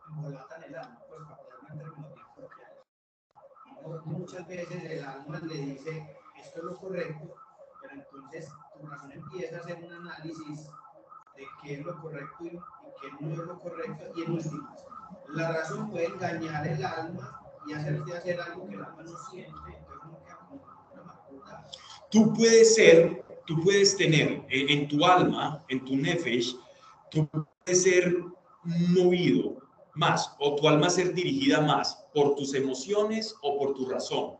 embolatan 0.09 0.63
el 0.65 0.75
alma, 0.77 0.99
pues 1.09 1.21
para 1.29 1.73
en 1.73 1.79
términos 1.79 2.15
bien 2.15 2.27
Muchas 4.05 4.49
veces 4.49 4.85
el 4.85 5.05
alma 5.05 5.41
le 5.41 5.55
dice, 5.55 6.17
esto 6.43 6.59
es 6.59 6.65
lo 6.65 6.77
correcto, 6.77 7.35
entonces 7.97 8.49
tu 8.79 8.87
razón 8.87 9.13
empieza 9.13 9.57
a 9.57 9.61
hacer 9.61 9.85
un 9.85 9.93
análisis 9.93 10.67
de 11.37 11.45
qué 11.63 11.75
es 11.75 11.85
lo 11.85 12.01
correcto 12.01 12.45
y, 12.45 12.51
qué 12.51 13.09
no 13.21 13.33
es 13.33 13.39
lo 13.39 13.59
correcto, 13.59 14.05
y 14.17 14.23
en 14.23 14.33
últimas, 14.33 14.85
la 15.29 15.53
razón 15.53 15.91
puede 15.91 16.07
engañar 16.07 16.67
el 16.67 16.85
alma 16.85 17.41
y 17.67 17.73
hacerte 17.73 18.17
hacer 18.17 18.41
algo 18.41 18.69
que 18.69 18.75
el 18.75 18.85
alma 18.85 19.03
no 19.03 19.17
siente. 19.31 19.53
Tú 22.11 22.33
puedes 22.33 22.75
ser, 22.75 23.25
tú 23.47 23.61
puedes 23.63 23.97
tener 23.97 24.45
eh, 24.49 24.67
en 24.69 24.89
tu 24.89 25.05
alma, 25.05 25.65
en 25.69 25.85
tu 25.85 25.97
nefesh, 25.97 26.57
tú 27.11 27.29
puedes 27.29 27.83
ser 27.83 28.17
movido 28.65 29.57
más 29.95 30.35
o 30.39 30.55
tu 30.55 30.69
alma 30.69 30.91
ser 30.91 31.15
dirigida 31.15 31.61
más 31.61 32.07
por 32.15 32.35
tus 32.37 32.55
emociones 32.55 33.35
o 33.43 33.59
por 33.59 33.75
tu 33.75 33.89
razón. 33.89 34.37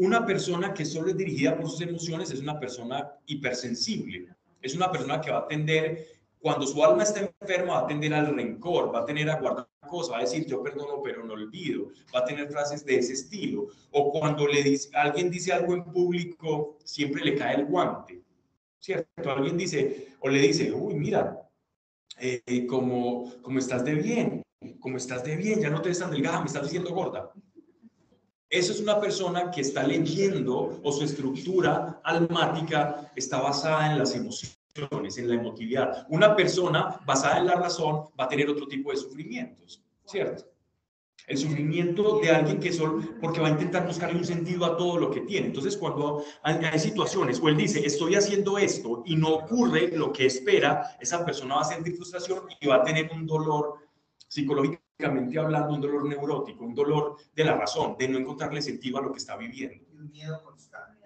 Una 0.00 0.24
persona 0.24 0.72
que 0.72 0.86
solo 0.86 1.10
es 1.10 1.16
dirigida 1.18 1.54
por 1.58 1.68
sus 1.68 1.82
emociones 1.82 2.30
es 2.30 2.40
una 2.40 2.58
persona 2.58 3.12
hipersensible. 3.26 4.28
Es 4.62 4.74
una 4.74 4.90
persona 4.90 5.20
que 5.20 5.30
va 5.30 5.40
a 5.40 5.46
tender 5.46 6.06
cuando 6.38 6.66
su 6.66 6.82
alma 6.82 7.02
está 7.02 7.30
enferma, 7.38 7.74
va 7.74 7.80
a 7.80 7.86
tender 7.86 8.14
al 8.14 8.34
rencor, 8.34 8.94
va 8.94 9.00
a 9.00 9.04
tener 9.04 9.28
a 9.28 9.38
guardar 9.38 9.68
cosas, 9.86 10.14
va 10.14 10.18
a 10.18 10.22
decir 10.22 10.46
yo 10.46 10.62
perdono 10.62 11.02
pero 11.02 11.22
no 11.22 11.34
olvido, 11.34 11.88
va 12.14 12.20
a 12.20 12.24
tener 12.24 12.50
frases 12.50 12.82
de 12.82 12.96
ese 12.96 13.12
estilo. 13.12 13.66
O 13.90 14.10
cuando 14.10 14.46
le 14.46 14.62
dice, 14.62 14.88
alguien 14.94 15.30
dice 15.30 15.52
algo 15.52 15.74
en 15.74 15.84
público, 15.84 16.78
siempre 16.82 17.22
le 17.22 17.36
cae 17.36 17.56
el 17.56 17.66
guante, 17.66 18.22
¿cierto? 18.78 19.30
Alguien 19.30 19.58
dice, 19.58 20.14
o 20.20 20.30
le 20.30 20.40
dice, 20.40 20.72
uy, 20.72 20.94
mira, 20.94 21.46
eh, 22.18 22.66
como, 22.66 23.34
como 23.42 23.58
estás 23.58 23.84
de 23.84 23.96
bien, 23.96 24.42
como 24.80 24.96
estás 24.96 25.24
de 25.24 25.36
bien, 25.36 25.60
ya 25.60 25.68
no 25.68 25.82
te 25.82 25.90
ves 25.90 25.98
tan 25.98 26.10
delgada, 26.10 26.40
me 26.40 26.46
estás 26.46 26.62
diciendo 26.62 26.94
gorda. 26.94 27.34
Eso 28.50 28.72
es 28.72 28.80
una 28.80 29.00
persona 29.00 29.50
que 29.50 29.60
está 29.60 29.84
leyendo 29.84 30.80
o 30.82 30.92
su 30.92 31.04
estructura 31.04 32.00
almática 32.02 33.12
está 33.14 33.40
basada 33.40 33.92
en 33.92 33.98
las 33.98 34.14
emociones 34.16 34.60
en 35.16 35.28
la 35.28 35.34
emotividad. 35.34 36.06
Una 36.08 36.34
persona 36.36 37.00
basada 37.04 37.38
en 37.38 37.46
la 37.46 37.54
razón 37.54 38.06
va 38.18 38.24
a 38.24 38.28
tener 38.28 38.48
otro 38.48 38.66
tipo 38.66 38.90
de 38.90 38.96
sufrimientos, 38.96 39.82
¿cierto? 40.04 40.44
El 41.26 41.38
sufrimiento 41.38 42.18
de 42.20 42.30
alguien 42.30 42.58
que 42.58 42.72
solo, 42.72 43.00
porque 43.20 43.40
va 43.40 43.48
a 43.48 43.50
intentar 43.50 43.86
buscarle 43.86 44.18
un 44.18 44.24
sentido 44.24 44.64
a 44.64 44.76
todo 44.76 44.98
lo 44.98 45.10
que 45.10 45.20
tiene. 45.20 45.48
Entonces, 45.48 45.76
cuando 45.76 46.24
hay, 46.42 46.78
situaciones 46.78 47.38
o 47.40 47.48
él 47.48 47.56
dice, 47.56 47.84
estoy 47.86 48.16
haciendo 48.16 48.58
esto 48.58 49.02
y 49.06 49.16
no 49.16 49.28
ocurre 49.34 49.88
lo 49.88 50.12
que 50.12 50.26
espera, 50.26 50.96
esa 50.98 51.24
persona 51.24 51.56
va 51.56 51.60
a 51.60 51.64
sentir 51.64 51.94
frustración 51.94 52.40
y 52.60 52.66
va 52.66 52.76
a 52.76 52.84
tener 52.84 53.10
un 53.12 53.26
dolor 53.26 53.74
psicológicamente 54.26 54.79
hablando, 55.06 55.74
un 55.74 55.80
dolor 55.80 56.08
neurótico, 56.08 56.64
un 56.64 56.74
dolor 56.74 57.16
de 57.34 57.44
la 57.44 57.56
razón, 57.56 57.96
de 57.98 58.08
no 58.08 58.18
encontrarle 58.18 58.62
sentido 58.62 58.98
a 58.98 59.02
lo 59.02 59.12
que 59.12 59.18
está 59.18 59.36
viviendo. 59.36 59.84
Un 59.92 60.10
miedo 60.10 60.42
constante 60.42 61.00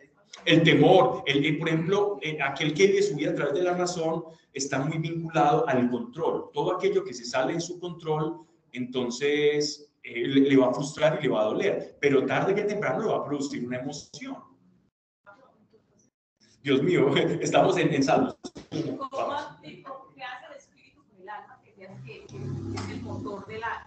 el 0.45 0.63
temor, 0.63 1.23
el, 1.27 1.59
por 1.59 1.69
ejemplo, 1.69 2.19
eh, 2.21 2.39
aquel 2.43 2.75
que 2.75 2.87
vive 2.87 3.03
su 3.03 3.17
vida 3.17 3.31
a 3.31 3.35
través 3.35 3.55
de 3.55 3.63
la 3.63 3.75
razón 3.75 4.25
está 4.53 4.79
muy 4.79 4.99
vinculado 4.99 5.67
al 5.69 5.91
control. 5.91 6.51
Todo 6.53 6.77
aquello 6.77 7.05
que 7.05 7.15
se 7.15 7.25
sale 7.25 7.55
en 7.55 7.61
su 7.61 7.81
control, 7.81 8.41
entonces 8.73 9.93
eh, 10.03 10.27
le, 10.27 10.57
va 10.57 10.69
a 10.69 10.75
frustrar 10.75 11.19
y 11.19 11.25
le 11.25 11.29
va 11.31 11.43
a 11.43 11.47
doler, 11.47 11.97
pero 12.01 12.27
tarde 12.27 12.55
que 12.55 12.63
temprano 12.63 13.01
le 13.01 13.09
va 13.09 13.19
a 13.19 13.25
producir 13.25 13.67
una 13.67 13.79
emoción. 13.79 14.37
Dios 16.63 16.83
mío, 16.83 17.15
estamos 17.41 17.77
en, 17.79 17.95
en 17.95 18.03
salud. 18.03 18.35
¿Qué 18.71 18.79
hace 20.23 20.47
el 20.47 20.57
espíritu 20.57 21.05
con 21.05 21.23
el 21.23 21.29
alma? 21.29 21.61
Que 21.65 22.25
es 22.25 22.89
el 22.91 23.03
motor 23.03 23.47
de 23.47 23.59
la. 23.59 23.84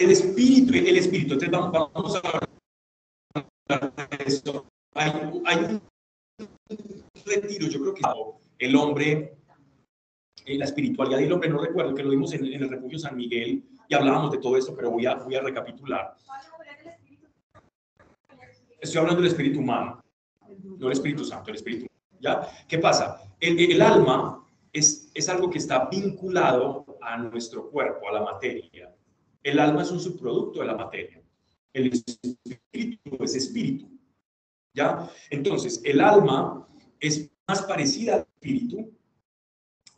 El 0.00 0.10
espíritu, 0.10 0.72
el 0.74 0.96
espíritu. 0.96 1.34
Entonces 1.34 1.50
vamos, 1.50 1.90
vamos 1.92 2.14
a 2.14 2.18
hablar 2.18 2.48
de 4.18 4.24
eso 4.26 4.66
hay, 4.94 5.12
hay 5.44 5.56
un 5.64 5.82
retiro, 7.24 7.68
yo 7.68 7.80
creo 7.80 7.94
que 7.94 8.02
el 8.66 8.76
hombre, 8.76 9.38
eh, 10.44 10.58
la 10.58 10.64
espiritualidad 10.64 11.18
del 11.18 11.32
hombre, 11.32 11.48
no 11.50 11.58
recuerdo 11.58 11.94
que 11.94 12.02
lo 12.02 12.10
vimos 12.10 12.32
en, 12.32 12.44
en 12.46 12.62
el 12.62 12.68
refugio 12.68 12.98
San 12.98 13.16
Miguel 13.16 13.64
y 13.88 13.94
hablábamos 13.94 14.32
de 14.32 14.38
todo 14.38 14.56
esto, 14.56 14.74
pero 14.74 14.90
voy 14.90 15.06
a, 15.06 15.14
voy 15.14 15.34
a 15.34 15.42
recapitular. 15.42 16.14
Estoy 18.80 18.98
hablando 18.98 19.20
del 19.22 19.30
espíritu 19.30 19.60
humano, 19.60 20.02
no 20.78 20.86
el 20.86 20.92
Espíritu 20.92 21.24
Santo, 21.24 21.50
el 21.50 21.56
Espíritu. 21.56 21.86
¿Ya? 22.18 22.46
¿Qué 22.66 22.78
pasa? 22.78 23.22
El, 23.38 23.58
el 23.58 23.80
alma 23.82 24.46
es, 24.72 25.10
es 25.14 25.28
algo 25.28 25.50
que 25.50 25.58
está 25.58 25.86
vinculado 25.86 26.98
a 27.02 27.16
nuestro 27.18 27.70
cuerpo, 27.70 28.08
a 28.08 28.12
la 28.12 28.22
materia. 28.22 28.89
El 29.42 29.58
alma 29.58 29.82
es 29.82 29.90
un 29.90 30.00
subproducto 30.00 30.60
de 30.60 30.66
la 30.66 30.76
materia. 30.76 31.22
El 31.72 31.92
espíritu 31.92 33.22
es 33.22 33.34
espíritu. 33.34 33.88
¿Ya? 34.74 35.10
Entonces, 35.30 35.80
el 35.84 36.00
alma 36.00 36.66
es 36.98 37.30
más 37.48 37.62
parecida 37.62 38.14
al 38.14 38.20
espíritu 38.20 38.92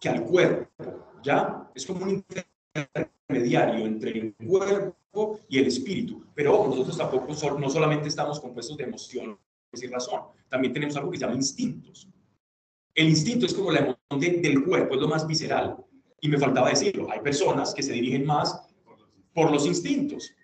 que 0.01 0.09
al 0.09 0.25
cuerpo. 0.25 0.71
¿Ya? 1.23 1.71
Es 1.75 1.87
como 1.87 2.05
un 2.05 2.25
intermediario 2.75 3.87
entre 3.87 4.19
el 4.19 4.35
cuerpo 4.35 5.41
y 5.49 5.59
el 5.59 5.67
espíritu. 5.67 6.25
Pero 6.35 6.67
nosotros 6.69 6.97
tampoco 6.97 7.29
no 7.59 7.71
solamente 7.71 8.09
estamos 8.09 8.41
compuestos 8.41 8.77
de 8.77 8.85
emoción 8.85 9.39
y 9.81 9.87
razón, 9.87 10.23
también 10.49 10.73
tenemos 10.73 10.97
algo 10.97 11.11
que 11.11 11.19
se 11.19 11.25
llama 11.25 11.37
instintos. 11.37 12.09
El 12.95 13.09
instinto 13.09 13.47
es 13.47 13.55
como 13.55 13.71
la 13.71 13.97
emoción 14.11 14.43
del 14.43 14.65
cuerpo, 14.65 14.95
es 14.95 15.01
lo 15.01 15.09
más 15.09 15.27
visceral. 15.27 15.77
Y 16.21 16.29
me 16.29 16.39
faltaba 16.39 16.69
decirlo, 16.69 17.11
hay 17.11 17.21
personas 17.21 17.73
que 17.73 17.83
se 17.83 17.93
dirigen 17.93 18.27
más 18.27 18.69
por 19.35 19.51
los 19.51 19.67
instintos 19.67 20.35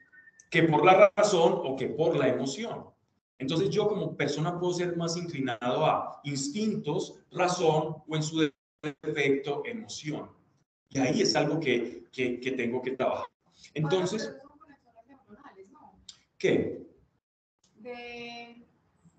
que 0.51 0.62
por 0.62 0.84
la 0.84 1.12
razón 1.14 1.61
o 1.64 1.76
que 1.76 1.89
por 1.89 2.16
la 2.16 2.28
emoción. 2.28 2.86
Entonces 3.39 3.70
yo 3.70 3.89
como 3.89 4.16
persona 4.16 4.59
puedo 4.59 4.72
ser 4.72 4.97
más 4.97 5.16
inclinado 5.16 5.86
a 5.86 6.20
instintos, 6.24 7.20
razón 7.30 7.97
o 8.07 8.16
en 8.16 8.22
su 8.22 8.51
defecto 8.82 9.62
emoción. 9.64 10.30
Y 10.91 10.99
ahí 10.99 11.22
es 11.22 11.36
algo 11.36 11.61
que, 11.61 12.05
que, 12.11 12.41
que 12.41 12.53
tengo 12.53 12.82
que 12.82 12.93
trabajar. 12.93 13.26
Entonces, 13.74 14.34
¿qué? 16.39 16.86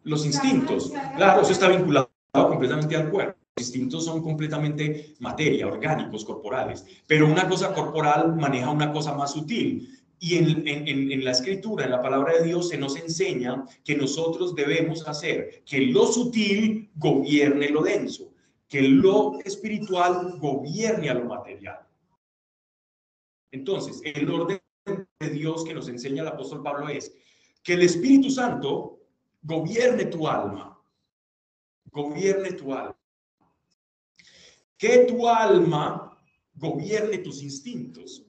Los 0.03 0.26
instintos. 0.26 0.91
Claro, 1.15 1.41
eso 1.41 1.51
está 1.51 1.70
vinculado 1.70 2.09
completamente 2.32 2.95
al 2.95 3.09
cuerpo. 3.09 3.38
Instintos 3.60 4.05
son 4.05 4.22
completamente 4.22 5.14
materia, 5.20 5.68
orgánicos, 5.68 6.26
corporales. 6.26 6.86
Pero 7.05 7.28
una 7.28 7.47
cosa 7.47 7.74
corporal 7.74 8.36
maneja 8.36 8.70
una 8.70 8.91
cosa 8.91 9.14
más 9.14 9.34
sutil. 9.34 9.99
Y 10.20 10.36
en, 10.36 10.68
en, 10.68 11.12
en, 11.12 11.24
la 11.24 11.32
escritura, 11.32 11.86
en 11.86 11.91
la 11.91 12.01
palabra 12.01 12.34
de 12.34 12.43
Dios, 12.43 12.70
se 12.70 12.78
nos 12.78 12.97
enseña 12.97 13.64
que 13.86 13.95
nosotros 13.95 14.53
debemos 14.53 15.07
hacer 15.07 15.64
que 15.66 15.80
lo 15.82 16.07
sutil 16.07 16.89
gobierne 16.95 17.70
lo 17.70 17.84
denso, 17.84 18.34
que 18.68 18.82
lo 18.82 19.39
espiritual 19.45 20.38
gobierne 20.39 21.10
a 21.10 21.14
lo 21.14 21.26
material. 21.26 21.80
Entonces, 23.51 24.01
el 24.03 24.30
orden 24.30 24.60
de 25.20 25.30
Dios 25.30 25.64
que 25.64 25.74
nos 25.74 25.88
enseña 25.88 26.22
el 26.22 26.28
apóstol 26.28 26.62
Pablo 26.62 26.89
es 26.89 27.14
que 27.64 27.74
el 27.74 27.82
Espíritu 27.82 28.30
Santo 28.30 28.99
gobierne 29.41 30.05
tu 30.05 30.28
alma, 30.28 30.80
gobierne 31.91 32.53
tu 32.53 32.74
alma. 32.74 32.98
Que 34.80 35.05
tu 35.05 35.27
alma 35.27 36.17
gobierne 36.55 37.17
tus 37.17 37.43
instintos. 37.43 38.25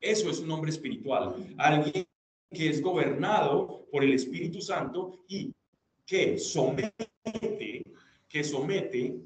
Eso 0.00 0.30
es 0.30 0.40
un 0.40 0.50
hombre 0.50 0.70
espiritual, 0.70 1.54
alguien 1.58 2.06
que 2.50 2.70
es 2.70 2.80
gobernado 2.80 3.86
por 3.92 4.02
el 4.02 4.14
Espíritu 4.14 4.62
Santo 4.62 5.24
y 5.28 5.54
que 6.06 6.38
somete, 6.38 7.12
que 8.26 8.42
somete 8.42 9.20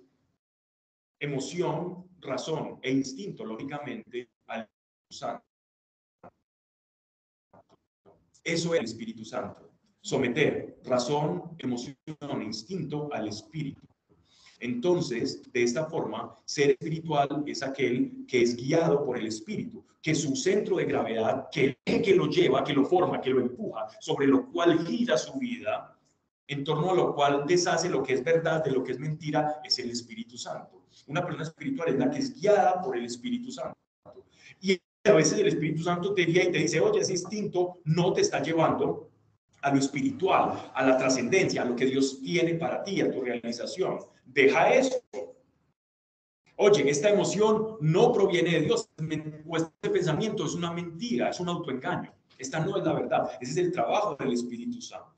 emoción, 1.20 2.10
razón 2.20 2.80
e 2.82 2.90
instinto, 2.90 3.44
lógicamente, 3.44 4.30
al 4.48 4.62
Espíritu 4.62 5.12
Santo. 5.12 5.44
Eso 8.42 8.74
es 8.74 8.80
el 8.80 8.84
Espíritu 8.84 9.24
Santo. 9.24 9.70
Someter 10.00 10.80
razón, 10.82 11.56
emoción, 11.58 11.96
instinto 12.42 13.08
al 13.12 13.28
Espíritu. 13.28 13.93
Entonces, 14.64 15.42
de 15.52 15.62
esta 15.62 15.84
forma, 15.84 16.34
ser 16.46 16.70
espiritual 16.70 17.44
es 17.46 17.62
aquel 17.62 18.24
que 18.26 18.40
es 18.40 18.56
guiado 18.56 19.04
por 19.04 19.18
el 19.18 19.26
Espíritu, 19.26 19.84
que 20.00 20.14
su 20.14 20.34
centro 20.34 20.78
de 20.78 20.86
gravedad, 20.86 21.48
que, 21.52 21.76
que 21.84 22.14
lo 22.14 22.28
lleva, 22.28 22.64
que 22.64 22.72
lo 22.72 22.86
forma, 22.86 23.20
que 23.20 23.28
lo 23.28 23.42
empuja, 23.42 23.86
sobre 24.00 24.26
lo 24.26 24.50
cual 24.50 24.86
gira 24.86 25.18
su 25.18 25.38
vida, 25.38 25.94
en 26.48 26.64
torno 26.64 26.92
a 26.92 26.94
lo 26.94 27.14
cual 27.14 27.44
deshace 27.46 27.90
lo 27.90 28.02
que 28.02 28.14
es 28.14 28.24
verdad 28.24 28.64
de 28.64 28.70
lo 28.70 28.82
que 28.82 28.92
es 28.92 28.98
mentira, 28.98 29.60
es 29.62 29.78
el 29.80 29.90
Espíritu 29.90 30.38
Santo. 30.38 30.86
Una 31.08 31.22
persona 31.22 31.42
espiritual 31.42 31.90
es 31.90 31.98
la 31.98 32.10
que 32.10 32.20
es 32.20 32.40
guiada 32.40 32.80
por 32.80 32.96
el 32.96 33.04
Espíritu 33.04 33.50
Santo. 33.50 33.76
Y 34.62 34.80
a 35.04 35.12
veces 35.12 35.38
el 35.38 35.48
Espíritu 35.48 35.82
Santo 35.82 36.14
te 36.14 36.24
guía 36.24 36.44
y 36.44 36.52
te 36.52 36.58
dice, 36.60 36.80
oye, 36.80 37.00
ese 37.00 37.12
instinto 37.12 37.80
no 37.84 38.14
te 38.14 38.22
está 38.22 38.40
llevando 38.40 39.10
a 39.60 39.70
lo 39.70 39.78
espiritual, 39.78 40.70
a 40.72 40.86
la 40.86 40.96
trascendencia, 40.96 41.60
a 41.60 41.64
lo 41.66 41.76
que 41.76 41.84
Dios 41.84 42.22
tiene 42.22 42.54
para 42.54 42.82
ti, 42.82 43.02
a 43.02 43.10
tu 43.10 43.20
realización. 43.20 43.98
Deja 44.24 44.74
eso. 44.74 44.96
Oye, 46.56 46.88
esta 46.88 47.10
emoción 47.10 47.78
no 47.80 48.12
proviene 48.12 48.50
de 48.50 48.60
Dios, 48.60 48.88
o 49.46 49.56
este 49.56 49.90
pensamiento 49.90 50.46
es 50.46 50.54
una 50.54 50.72
mentira, 50.72 51.30
es 51.30 51.40
un 51.40 51.48
autoengaño. 51.48 52.12
Esta 52.38 52.60
no 52.60 52.76
es 52.76 52.84
la 52.84 52.92
verdad, 52.92 53.30
ese 53.40 53.52
es 53.52 53.56
el 53.58 53.72
trabajo 53.72 54.16
del 54.16 54.32
Espíritu 54.32 54.80
Santo. 54.80 55.10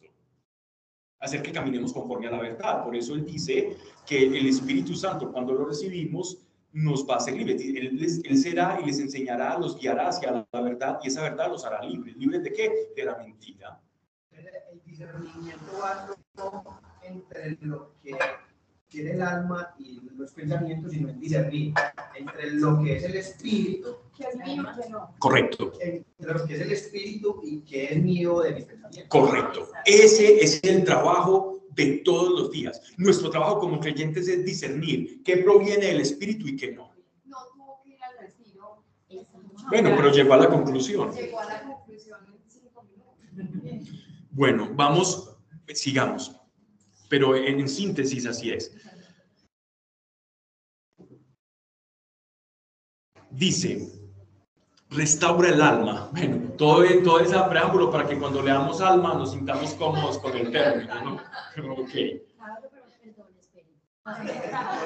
Hacer 1.18 1.42
que 1.42 1.52
caminemos 1.52 1.92
conforme 1.92 2.26
a 2.26 2.30
la 2.30 2.40
verdad. 2.40 2.84
Por 2.84 2.94
eso 2.94 3.14
Él 3.14 3.24
dice 3.24 3.76
que 4.06 4.26
el 4.26 4.46
Espíritu 4.46 4.94
Santo, 4.94 5.32
cuando 5.32 5.54
lo 5.54 5.64
recibimos, 5.64 6.38
nos 6.72 7.08
va 7.08 7.14
a 7.14 7.16
hacer 7.16 7.34
libres. 7.34 7.60
Él, 7.62 8.38
será 8.38 8.78
y 8.82 8.86
les 8.86 8.98
enseñará, 8.98 9.58
los 9.58 9.78
guiará 9.78 10.08
hacia 10.08 10.46
la 10.52 10.60
verdad 10.60 10.98
y 11.02 11.08
esa 11.08 11.22
verdad 11.22 11.48
los 11.48 11.64
hará 11.64 11.82
libres. 11.82 12.16
¿Libres 12.16 12.42
de 12.42 12.52
qué? 12.52 12.92
De 12.94 13.04
la 13.04 13.16
mentira. 13.16 13.80
El 14.30 14.82
discernimiento 14.84 15.72
va 15.82 16.06
entre 17.02 17.56
lo 17.62 17.94
que 18.02 18.16
tiene 18.96 19.10
el 19.10 19.20
alma 19.20 19.74
y 19.78 20.00
los 20.16 20.32
pensamientos, 20.32 20.90
sino 20.90 21.10
el 21.10 21.20
discernir 21.20 21.74
entre 22.14 22.52
lo 22.52 22.82
que 22.82 22.96
es 22.96 23.04
el 23.04 23.16
espíritu. 23.16 23.94
Correcto. 25.18 25.72
Entre 25.78 26.32
lo 26.32 26.46
que 26.46 26.54
es 26.54 26.60
el 26.62 26.72
espíritu 26.72 27.42
y 27.44 27.60
que 27.60 27.92
es 27.92 28.02
mío 28.02 28.40
de 28.40 28.54
mis 28.54 28.64
pensamientos. 28.64 29.08
Correcto. 29.08 29.68
Ese 29.84 30.42
es 30.42 30.64
el 30.64 30.84
trabajo 30.84 31.60
de 31.72 31.98
todos 32.06 32.40
los 32.40 32.50
días. 32.50 32.80
Nuestro 32.96 33.28
trabajo 33.28 33.58
como 33.58 33.80
creyentes 33.80 34.28
es 34.28 34.46
discernir 34.46 35.22
qué 35.22 35.36
proviene 35.36 35.88
del 35.88 36.00
Espíritu 36.00 36.48
y 36.48 36.56
qué 36.56 36.72
no. 36.72 36.90
No 37.26 37.36
tuvo 37.52 37.82
que 37.84 37.90
ir 37.90 37.98
al 38.02 38.16
retiro. 38.18 38.82
Bueno, 39.68 39.92
pero 39.94 40.10
llegó 40.10 40.32
a 40.32 40.38
la 40.38 40.48
conclusión. 40.48 41.12
Llegó 41.12 41.38
a 41.40 41.44
la 41.44 41.62
conclusión 41.64 42.18
en 42.28 42.38
cinco 42.48 42.82
minutos. 42.82 43.90
Bueno, 44.30 44.70
vamos, 44.72 45.36
sigamos. 45.74 46.34
Pero 47.10 47.36
en 47.36 47.68
síntesis 47.68 48.26
así 48.26 48.50
es. 48.50 48.75
Dice, 53.36 53.92
restaura 54.88 55.50
el 55.50 55.60
alma. 55.60 56.08
Bueno, 56.12 56.52
todo, 56.56 56.82
todo 57.04 57.20
ese 57.20 57.38
preámbulo 57.50 57.90
para 57.90 58.06
que 58.06 58.18
cuando 58.18 58.40
leamos 58.42 58.80
alma 58.80 59.12
nos 59.12 59.32
sintamos 59.32 59.74
cómodos 59.74 60.16
con 60.18 60.34
el 60.34 60.50
término, 60.50 60.94
¿no? 61.02 61.20
Ok. 61.82 61.90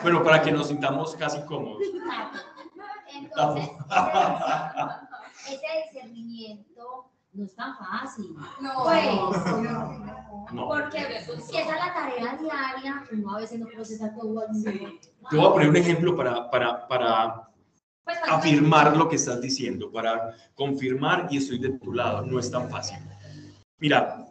Bueno, 0.02 0.24
para 0.24 0.42
que 0.42 0.50
nos 0.50 0.66
sintamos 0.66 1.14
casi 1.14 1.40
cómodos. 1.42 1.80
Entonces, 3.14 3.70
ese 5.46 5.66
discernimiento 5.84 7.08
no 7.32 7.44
es 7.44 7.54
tan 7.54 7.76
fácil. 7.78 8.34
No, 8.60 8.82
Pues, 8.82 9.06
no, 9.62 10.50
No. 10.52 10.68
Porque 10.68 11.20
si 11.46 11.56
esa 11.56 11.74
es 11.74 11.86
la 11.86 11.94
tarea 11.94 12.36
diaria, 12.36 13.04
uno 13.12 13.36
a 13.36 13.38
veces 13.38 13.60
no 13.60 13.66
procesa 13.66 14.12
todo 14.12 14.40
al 14.40 14.48
mismo 14.50 14.72
tiempo. 14.72 15.06
Te 15.30 15.36
voy 15.36 15.46
a 15.46 15.52
poner 15.52 15.68
un 15.68 15.76
ejemplo 15.76 16.16
para, 16.16 16.50
para, 16.50 16.88
para 16.88 17.49
afirmar 18.36 18.96
lo 18.96 19.08
que 19.08 19.16
estás 19.16 19.40
diciendo, 19.40 19.90
para 19.90 20.34
confirmar 20.54 21.28
y 21.30 21.38
estoy 21.38 21.58
de 21.58 21.70
tu 21.78 21.92
lado. 21.92 22.22
No 22.24 22.38
es 22.38 22.50
tan 22.50 22.68
fácil. 22.70 22.98
Mira, 23.78 24.26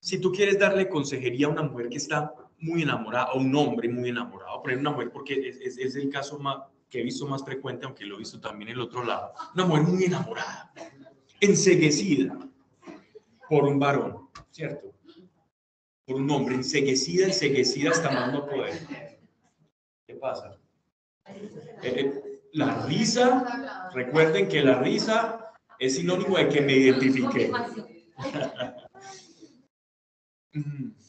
si 0.00 0.18
tú 0.20 0.32
quieres 0.32 0.58
darle 0.58 0.88
consejería 0.88 1.46
a 1.46 1.50
una 1.50 1.62
mujer 1.62 1.88
que 1.88 1.96
está 1.98 2.34
muy 2.58 2.82
enamorada, 2.82 3.32
o 3.32 3.38
un 3.38 3.54
hombre 3.56 3.88
muy 3.88 4.08
enamorado, 4.08 4.62
poner 4.62 4.78
una 4.78 4.90
mujer, 4.90 5.10
porque 5.12 5.48
es, 5.48 5.56
es- 5.60 5.78
es 5.78 5.96
el 5.96 6.08
caso 6.10 6.38
más, 6.38 6.58
que 6.88 7.00
he 7.00 7.02
visto 7.04 7.26
más 7.26 7.44
frecuente, 7.44 7.86
aunque 7.86 8.04
lo 8.04 8.16
he 8.16 8.18
visto 8.18 8.38
también 8.40 8.70
el 8.70 8.80
otro 8.80 9.02
lado, 9.04 9.32
una 9.54 9.64
mujer 9.64 9.82
muy 9.84 10.04
enamorada, 10.04 10.72
enseguecida 11.40 12.38
por 13.48 13.64
un 13.64 13.78
varón, 13.78 14.28
¿cierto? 14.50 14.92
Por 16.06 16.16
un 16.16 16.30
hombre, 16.30 16.54
enseguecida, 16.56 17.26
enseguecida 17.26 17.90
hasta 17.90 18.10
más 18.10 18.32
no 18.32 18.46
poder. 18.46 18.74
¿Qué 20.06 20.14
pasa? 20.16 20.58
Eh, 21.82 21.82
eh, 21.82 22.40
la 22.52 22.86
risa, 22.86 23.90
recuerden 23.94 24.48
que 24.48 24.62
la 24.62 24.80
risa 24.80 25.52
es 25.78 25.96
sinónimo 25.96 26.36
de 26.36 26.48
que 26.48 26.60
me 26.60 26.92
mm, 30.52 30.92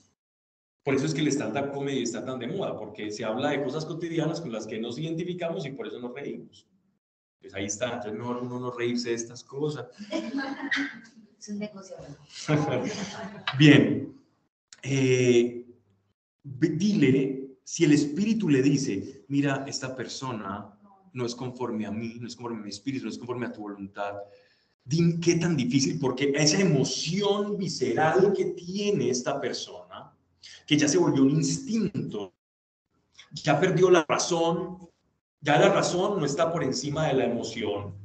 por 0.84 0.96
eso 0.96 1.06
es 1.06 1.14
que 1.14 1.22
el 1.22 1.28
stand-up 1.28 1.72
comedy 1.72 2.04
está 2.04 2.26
tan 2.26 2.40
de 2.40 2.48
moda, 2.48 2.78
porque 2.78 3.12
se 3.12 3.24
habla 3.24 3.52
de 3.52 3.64
cosas 3.64 3.86
cotidianas 3.86 4.42
con 4.42 4.52
las 4.52 4.66
que 4.66 4.80
nos 4.80 4.98
identificamos 4.98 5.66
y 5.66 5.72
por 5.72 5.88
eso 5.88 6.00
nos 6.00 6.14
reímos. 6.14 6.68
Pues 7.40 7.54
ahí 7.54 7.66
está, 7.66 7.88
entonces 7.88 8.14
mejor 8.14 8.38
uno 8.38 8.60
no 8.60 8.72
reírse 8.72 9.10
de 9.10 9.16
estas 9.16 9.44
cosas. 9.44 9.88
Es 11.38 11.50
un 11.50 11.60
negocio. 11.60 11.96
Bien, 13.58 14.18
eh, 14.82 15.66
dile, 16.44 17.43
si 17.64 17.86
el 17.86 17.94
espíritu 17.94 18.50
le 18.50 18.62
dice, 18.62 19.26
mira, 19.30 19.66
esta 19.68 19.96
persona 19.96 20.78
no 21.14 21.26
es 21.26 21.36
conforme 21.36 21.86
a 21.86 21.92
mí, 21.92 22.18
no 22.20 22.28
es 22.28 22.36
conforme 22.36 22.60
a 22.60 22.64
mi 22.64 22.70
espíritu, 22.70 23.06
no 23.06 23.12
es 23.12 23.18
conforme 23.18 23.46
a 23.46 23.54
tu 23.54 23.62
voluntad, 23.62 24.16
qué 25.22 25.36
tan 25.36 25.56
difícil, 25.56 25.98
porque 26.00 26.34
esa 26.36 26.60
emoción 26.60 27.58
visceral 27.58 28.34
que 28.36 28.46
tiene 28.46 29.10
esta 29.10 29.40
persona, 29.40 30.14
que 30.68 30.78
ya 30.78 30.88
se 30.88 30.98
volvió 30.98 31.24
un 31.24 31.32
instinto, 31.32 32.34
ya 33.32 33.60
perdió 33.60 33.90
la 33.90 34.06
razón, 34.08 34.78
ya 35.40 35.58
la 35.58 35.70
razón 35.70 36.20
no 36.20 36.26
está 36.26 36.52
por 36.52 36.64
encima 36.64 37.08
de 37.08 37.14
la 37.14 37.26
emoción, 37.26 37.96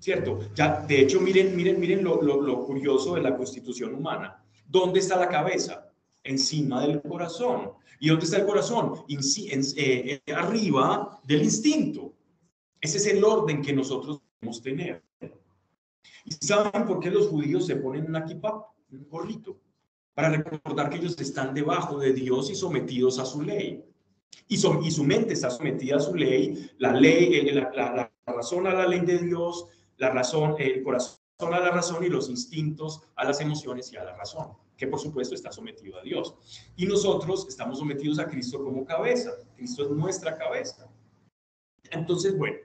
¿cierto? 0.00 0.40
Ya, 0.54 0.80
de 0.80 1.00
hecho, 1.00 1.20
miren, 1.20 1.54
miren, 1.54 1.78
miren 1.78 2.02
lo 2.02 2.64
curioso 2.64 3.14
de 3.14 3.22
la 3.22 3.36
constitución 3.36 3.94
humana. 3.94 4.44
¿Dónde 4.66 4.98
está 4.98 5.16
la 5.16 5.28
cabeza? 5.28 5.83
Encima 6.24 6.80
del 6.86 7.00
corazón. 7.02 7.72
¿Y 8.00 8.08
dónde 8.08 8.24
está 8.24 8.38
el 8.38 8.46
corazón? 8.46 8.92
Inci- 9.08 9.52
en- 9.52 9.62
eh, 9.76 10.20
eh, 10.26 10.32
arriba 10.32 11.20
del 11.24 11.42
instinto. 11.44 12.14
Ese 12.80 12.98
es 12.98 13.06
el 13.06 13.22
orden 13.22 13.62
que 13.62 13.72
nosotros 13.72 14.20
debemos 14.40 14.60
tener. 14.62 15.02
¿Y 16.24 16.32
saben 16.32 16.86
por 16.86 17.00
qué 17.00 17.10
los 17.10 17.28
judíos 17.28 17.66
se 17.66 17.76
ponen 17.76 18.06
una 18.06 18.24
kippah, 18.24 18.66
un 18.92 19.08
gorrito? 19.08 19.58
Para 20.14 20.30
recordar 20.30 20.90
que 20.90 20.96
ellos 20.96 21.18
están 21.20 21.54
debajo 21.54 21.98
de 21.98 22.12
Dios 22.12 22.50
y 22.50 22.54
sometidos 22.54 23.18
a 23.18 23.24
su 23.26 23.42
ley. 23.42 23.84
Y, 24.48 24.56
son, 24.56 24.82
y 24.84 24.90
su 24.90 25.04
mente 25.04 25.32
está 25.34 25.50
sometida 25.50 25.96
a 25.96 26.00
su 26.00 26.14
ley, 26.14 26.70
la 26.78 26.92
ley, 26.92 27.34
eh, 27.36 27.52
la, 27.54 27.70
la- 27.74 28.10
la 28.26 28.32
razón 28.32 28.66
a 28.66 28.72
la 28.74 28.86
ley 28.88 29.00
de 29.00 29.18
Dios, 29.18 29.66
la 29.98 30.10
razón, 30.10 30.56
el 30.58 30.82
corazón 30.82 31.18
a 31.38 31.60
la 31.60 31.70
razón 31.70 32.02
y 32.04 32.08
los 32.08 32.28
instintos 32.30 33.02
a 33.16 33.24
las 33.24 33.40
emociones 33.40 33.92
y 33.92 33.96
a 33.96 34.04
la 34.04 34.16
razón, 34.16 34.52
que 34.76 34.86
por 34.86 35.00
supuesto 35.00 35.34
está 35.34 35.52
sometido 35.52 35.98
a 35.98 36.02
Dios. 36.02 36.34
Y 36.76 36.86
nosotros 36.86 37.46
estamos 37.48 37.78
sometidos 37.78 38.18
a 38.18 38.28
Cristo 38.28 38.62
como 38.62 38.84
cabeza. 38.84 39.32
Cristo 39.56 39.84
es 39.84 39.90
nuestra 39.90 40.36
cabeza. 40.36 40.90
Entonces, 41.90 42.36
bueno, 42.36 42.56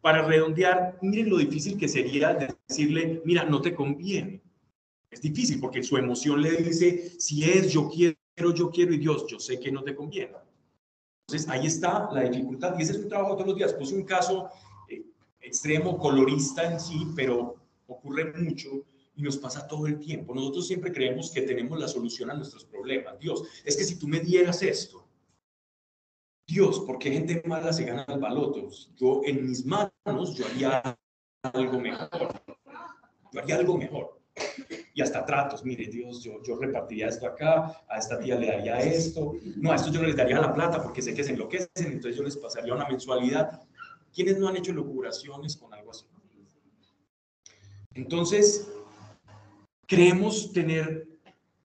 para 0.00 0.26
redondear, 0.26 0.98
miren 1.02 1.28
lo 1.28 1.38
difícil 1.38 1.76
que 1.76 1.88
sería 1.88 2.34
decirle, 2.68 3.20
mira, 3.24 3.44
no 3.44 3.60
te 3.60 3.74
conviene. 3.74 4.42
Es 5.10 5.20
difícil 5.20 5.60
porque 5.60 5.82
su 5.82 5.96
emoción 5.96 6.40
le 6.40 6.52
dice, 6.52 7.10
si 7.18 7.44
es 7.44 7.72
yo 7.72 7.88
quiero, 7.88 8.16
yo 8.54 8.70
quiero 8.70 8.94
y 8.94 8.98
Dios, 8.98 9.26
yo 9.26 9.38
sé 9.38 9.58
que 9.60 9.72
no 9.72 9.82
te 9.82 9.94
conviene. 9.94 10.36
Entonces, 11.26 11.48
ahí 11.48 11.66
está 11.66 12.08
la 12.12 12.22
dificultad 12.22 12.78
y 12.78 12.82
ese 12.82 12.92
es 12.92 12.98
un 12.98 13.08
trabajo 13.08 13.34
todos 13.34 13.48
los 13.48 13.56
días. 13.56 13.74
Puse 13.74 13.94
un 13.94 14.04
caso 14.04 14.48
eh, 14.88 15.04
extremo, 15.40 15.98
colorista 15.98 16.72
en 16.72 16.80
sí, 16.80 17.06
pero 17.14 17.56
ocurre 17.86 18.32
mucho 18.32 18.84
y 19.20 19.22
nos 19.22 19.36
pasa 19.36 19.68
todo 19.68 19.86
el 19.86 20.00
tiempo. 20.00 20.34
Nosotros 20.34 20.66
siempre 20.66 20.90
creemos 20.92 21.30
que 21.30 21.42
tenemos 21.42 21.78
la 21.78 21.86
solución 21.86 22.30
a 22.30 22.34
nuestros 22.34 22.64
problemas. 22.64 23.18
Dios, 23.18 23.42
es 23.66 23.76
que 23.76 23.84
si 23.84 23.98
tú 23.98 24.08
me 24.08 24.20
dieras 24.20 24.62
esto, 24.62 25.06
Dios, 26.46 26.80
¿por 26.80 26.98
qué 26.98 27.12
gente 27.12 27.42
mala 27.46 27.70
se 27.70 27.84
gana 27.84 28.06
el 28.08 28.18
baloto? 28.18 28.70
Yo 28.96 29.20
en 29.24 29.46
mis 29.46 29.66
manos, 29.66 30.34
yo 30.34 30.46
haría 30.46 30.98
algo 31.42 31.78
mejor. 31.78 32.42
Yo 33.30 33.40
haría 33.40 33.56
algo 33.56 33.76
mejor. 33.76 34.18
Y 34.94 35.02
hasta 35.02 35.26
tratos, 35.26 35.66
mire, 35.66 35.86
Dios, 35.86 36.22
yo, 36.22 36.42
yo 36.42 36.56
repartiría 36.56 37.08
esto 37.08 37.26
acá, 37.26 37.84
a 37.88 37.98
esta 37.98 38.18
tía 38.18 38.36
le 38.36 38.46
daría 38.46 38.78
esto, 38.78 39.34
no, 39.56 39.70
a 39.70 39.76
esto 39.76 39.90
yo 39.90 40.00
no 40.00 40.06
les 40.06 40.16
daría 40.16 40.40
la 40.40 40.54
plata 40.54 40.82
porque 40.82 41.02
sé 41.02 41.12
que 41.12 41.22
se 41.22 41.32
enloquecen, 41.32 41.68
entonces 41.76 42.16
yo 42.16 42.22
les 42.22 42.38
pasaría 42.38 42.72
una 42.72 42.88
mensualidad. 42.88 43.60
¿Quiénes 44.14 44.38
no 44.38 44.48
han 44.48 44.56
hecho 44.56 44.72
locuraciones 44.72 45.58
con 45.58 45.74
algo 45.74 45.90
así? 45.90 46.06
Entonces, 47.94 48.72
creemos 49.90 50.52
tener 50.52 51.08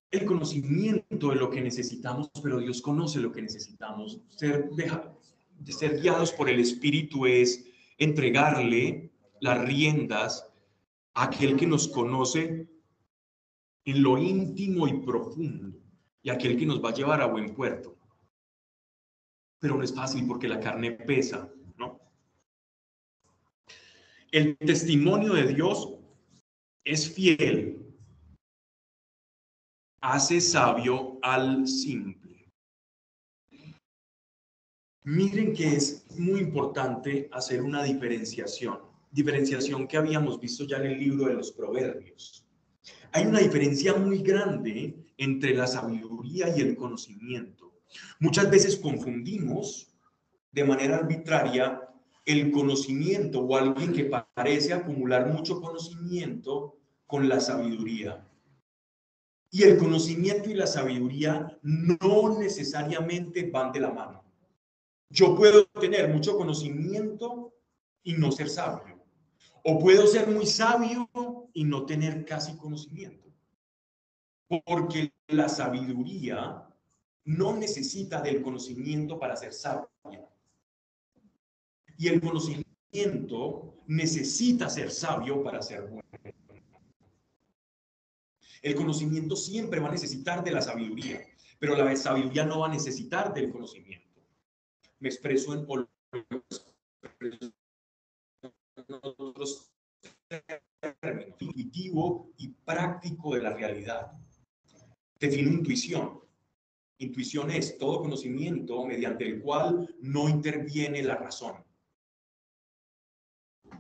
el 0.10 0.26
conocimiento 0.26 1.30
de 1.30 1.36
lo 1.36 1.52
que 1.52 1.62
necesitamos, 1.62 2.32
pero 2.42 2.58
Dios 2.58 2.82
conoce 2.82 3.20
lo 3.20 3.32
que 3.32 3.44
necesitamos. 3.44 4.20
Ser, 4.30 4.68
ser 5.68 6.02
guiados 6.02 6.32
por 6.32 6.50
el 6.50 6.60
Espíritu 6.60 7.28
es 7.28 7.68
entregarle 8.00 9.12
las 9.42 9.64
riendas 9.64 10.52
a 11.14 11.26
aquel 11.26 11.56
que 11.56 11.68
nos 11.68 11.88
conoce 11.88 12.68
en 13.86 14.02
lo 14.02 14.18
íntimo 14.18 14.88
y 14.88 14.94
profundo 15.02 15.78
y 16.24 16.32
aquel 16.32 16.58
que 16.58 16.66
nos 16.66 16.84
va 16.84 16.90
a 16.90 16.96
llevar 16.96 17.22
a 17.22 17.28
buen 17.28 17.54
puerto. 17.54 17.96
Pero 19.60 19.78
no 19.78 19.84
es 19.84 19.94
fácil 19.94 20.26
porque 20.26 20.48
la 20.48 20.60
carne 20.60 20.94
pesa, 20.94 21.54
¿no? 21.78 22.00
El 24.32 24.58
testimonio 24.58 25.34
de 25.34 25.54
Dios 25.54 25.94
es 26.84 27.14
fiel 27.14 27.85
hace 30.06 30.40
sabio 30.40 31.18
al 31.24 31.68
simple. 31.68 32.54
Miren 35.04 35.54
que 35.54 35.76
es 35.76 36.06
muy 36.18 36.42
importante 36.42 37.28
hacer 37.32 37.64
una 37.64 37.84
diferenciación, 37.84 38.80
diferenciación 39.12 39.88
que 39.88 39.98
habíamos 39.98 40.40
visto 40.40 40.66
ya 40.66 40.78
en 40.78 40.92
el 40.92 41.00
libro 41.00 41.26
de 41.26 41.34
los 41.34 41.52
proverbios. 41.52 42.46
Hay 43.14 43.26
una 43.26 43.40
diferencia 43.40 43.96
muy 43.96 44.20
grande 44.20 44.96
entre 45.18 45.56
la 45.56 45.66
sabiduría 45.66 46.56
y 46.56 46.62
el 46.62 46.76
conocimiento. 46.76 47.74
Muchas 48.20 48.50
veces 48.52 48.78
confundimos 48.78 49.92
de 50.52 50.66
manera 50.66 50.98
arbitraria 50.98 51.82
el 52.26 52.52
conocimiento 52.52 53.40
o 53.40 53.58
alguien 53.58 53.92
que 53.92 54.06
parece 54.06 54.74
acumular 54.74 55.34
mucho 55.34 55.60
conocimiento 55.62 56.78
con 57.08 57.28
la 57.28 57.40
sabiduría. 57.40 58.24
Y 59.56 59.64
el 59.64 59.78
conocimiento 59.78 60.50
y 60.50 60.54
la 60.54 60.68
sabiduría 60.68 61.58
no 61.62 62.38
necesariamente 62.38 63.50
van 63.50 63.72
de 63.72 63.80
la 63.80 63.90
mano. 63.90 64.22
Yo 65.10 65.34
puedo 65.34 65.66
tener 65.68 66.10
mucho 66.10 66.36
conocimiento 66.36 67.54
y 68.04 68.16
no 68.16 68.34
ser 68.34 68.50
sabio. 68.50 69.02
O 69.64 69.80
puedo 69.80 70.08
ser 70.08 70.28
muy 70.28 70.46
sabio 70.46 71.10
y 71.54 71.64
no 71.64 71.86
tener 71.86 72.26
casi 72.26 72.58
conocimiento. 72.58 73.30
Porque 74.66 75.14
la 75.30 75.48
sabiduría 75.48 76.68
no 77.24 77.56
necesita 77.56 78.22
del 78.22 78.42
conocimiento 78.42 79.18
para 79.18 79.38
ser 79.38 79.54
sabia. 79.54 79.88
Y 81.98 82.10
el 82.10 82.20
conocimiento 82.20 83.78
necesita 83.88 84.70
ser 84.70 84.92
sabio 84.92 85.42
para 85.42 85.62
ser 85.62 85.84
bueno. 85.84 86.04
El 88.62 88.76
conocimiento 88.76 89.36
siempre 89.36 89.80
va 89.80 89.90
a 89.90 89.92
necesitar 89.92 90.44
de 90.44 90.52
la 90.52 90.62
sabiduría, 90.62 91.22
pero 91.60 91.76
la 91.76 91.96
sabiduría 91.96 92.46
no 92.46 92.60
va 92.60 92.68
a 92.68 92.74
necesitar 92.74 93.34
del 93.34 93.52
conocimiento. 93.52 94.22
Me 95.00 95.10
expreso 95.10 95.54
en 95.54 95.66
otros 99.02 99.72
términos, 100.28 101.36
intuitivo 101.40 102.34
y 102.38 102.50
práctico 102.50 103.36
de 103.36 103.42
la 103.42 103.54
realidad. 103.54 104.12
Defino 105.20 105.52
intuición. 105.52 106.22
Intuición 106.98 107.52
es 107.52 107.78
todo 107.78 108.02
conocimiento 108.02 108.86
mediante 108.86 109.28
el 109.28 109.42
cual 109.42 109.94
no 110.02 110.30
interviene 110.30 111.04
la 111.04 111.16
razón. 111.16 111.64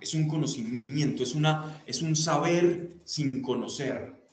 Es 0.02 0.14
un 0.14 0.28
conocimiento, 0.28 1.24
es, 1.24 1.34
una, 1.36 1.82
es 1.86 2.02
un 2.02 2.16
saber 2.16 2.98
sin 3.06 3.42
conocer. 3.42 4.25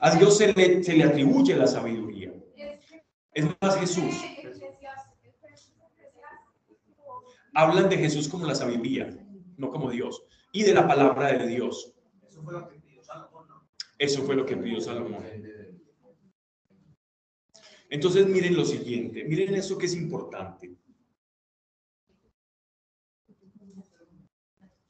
A 0.00 0.16
Dios 0.16 0.36
se 0.36 0.52
le, 0.52 0.82
se 0.82 0.94
le 0.94 1.04
atribuye 1.04 1.56
la 1.56 1.66
sabiduría. 1.66 2.32
Es 3.32 3.46
más, 3.60 3.76
Jesús. 3.78 4.14
Hablan 7.54 7.88
de 7.88 7.98
Jesús 7.98 8.28
como 8.28 8.46
la 8.46 8.54
sabiduría, 8.54 9.16
no 9.56 9.70
como 9.70 9.90
Dios. 9.90 10.24
Y 10.52 10.62
de 10.62 10.74
la 10.74 10.86
palabra 10.86 11.32
de 11.32 11.46
Dios. 11.46 11.94
Eso 13.98 14.22
fue 14.24 14.36
lo 14.36 14.44
que 14.44 14.56
pidió 14.56 14.80
Salomón. 14.80 15.24
Entonces 17.90 18.26
miren 18.26 18.56
lo 18.56 18.64
siguiente, 18.64 19.24
miren 19.24 19.54
eso 19.54 19.78
que 19.78 19.86
es 19.86 19.94
importante. 19.94 20.76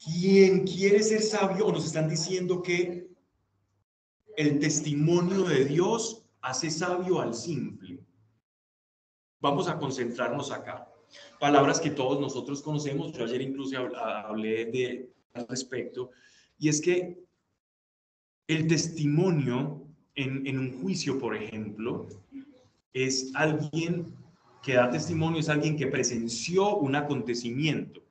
Quien 0.03 0.65
quiere 0.65 1.01
ser 1.03 1.21
sabio, 1.21 1.67
o 1.67 1.71
nos 1.71 1.85
están 1.85 2.09
diciendo 2.09 2.61
que 2.61 3.14
el 4.37 4.59
testimonio 4.59 5.43
de 5.43 5.65
Dios 5.65 6.25
hace 6.41 6.69
sabio 6.69 7.21
al 7.21 7.33
simple. 7.33 7.99
Vamos 9.41 9.67
a 9.67 9.77
concentrarnos 9.77 10.51
acá. 10.51 10.87
Palabras 11.39 11.79
que 11.79 11.91
todos 11.91 12.19
nosotros 12.19 12.61
conocemos, 12.61 13.13
yo 13.13 13.23
ayer 13.25 13.41
incluso 13.41 13.75
habl- 13.77 13.95
hablé 13.95 14.65
de 14.65 15.09
al 15.33 15.47
respecto, 15.47 16.11
y 16.57 16.69
es 16.69 16.79
que 16.81 17.19
el 18.47 18.67
testimonio 18.67 19.85
en, 20.15 20.47
en 20.47 20.59
un 20.59 20.81
juicio, 20.81 21.19
por 21.19 21.35
ejemplo, 21.35 22.07
es 22.93 23.31
alguien 23.35 24.15
que 24.63 24.75
da 24.75 24.89
testimonio, 24.89 25.39
es 25.39 25.49
alguien 25.49 25.75
que 25.75 25.87
presenció 25.87 26.77
un 26.77 26.95
acontecimiento. 26.95 28.01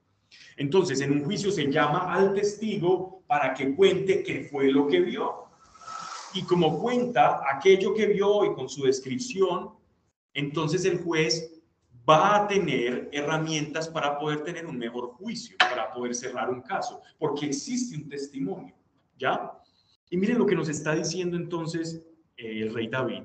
Entonces, 0.56 1.00
en 1.00 1.12
un 1.12 1.24
juicio 1.24 1.50
se 1.50 1.70
llama 1.70 2.12
al 2.12 2.34
testigo 2.34 3.22
para 3.26 3.54
que 3.54 3.74
cuente 3.74 4.22
qué 4.22 4.44
fue 4.50 4.70
lo 4.70 4.86
que 4.86 5.00
vio. 5.00 5.44
Y 6.34 6.42
como 6.42 6.80
cuenta 6.80 7.40
aquello 7.48 7.94
que 7.94 8.06
vio 8.06 8.44
y 8.44 8.54
con 8.54 8.68
su 8.68 8.82
descripción, 8.82 9.70
entonces 10.34 10.84
el 10.84 10.98
juez 10.98 11.54
va 12.08 12.36
a 12.36 12.48
tener 12.48 13.08
herramientas 13.12 13.88
para 13.88 14.18
poder 14.18 14.42
tener 14.42 14.66
un 14.66 14.76
mejor 14.76 15.12
juicio, 15.12 15.56
para 15.58 15.92
poder 15.92 16.14
cerrar 16.14 16.50
un 16.50 16.60
caso, 16.60 17.00
porque 17.18 17.46
existe 17.46 17.96
un 17.96 18.08
testimonio, 18.08 18.74
¿ya? 19.16 19.52
Y 20.10 20.16
miren 20.16 20.38
lo 20.38 20.46
que 20.46 20.56
nos 20.56 20.68
está 20.68 20.94
diciendo 20.94 21.36
entonces 21.36 22.02
eh, 22.36 22.62
el 22.62 22.74
rey 22.74 22.88
David. 22.88 23.22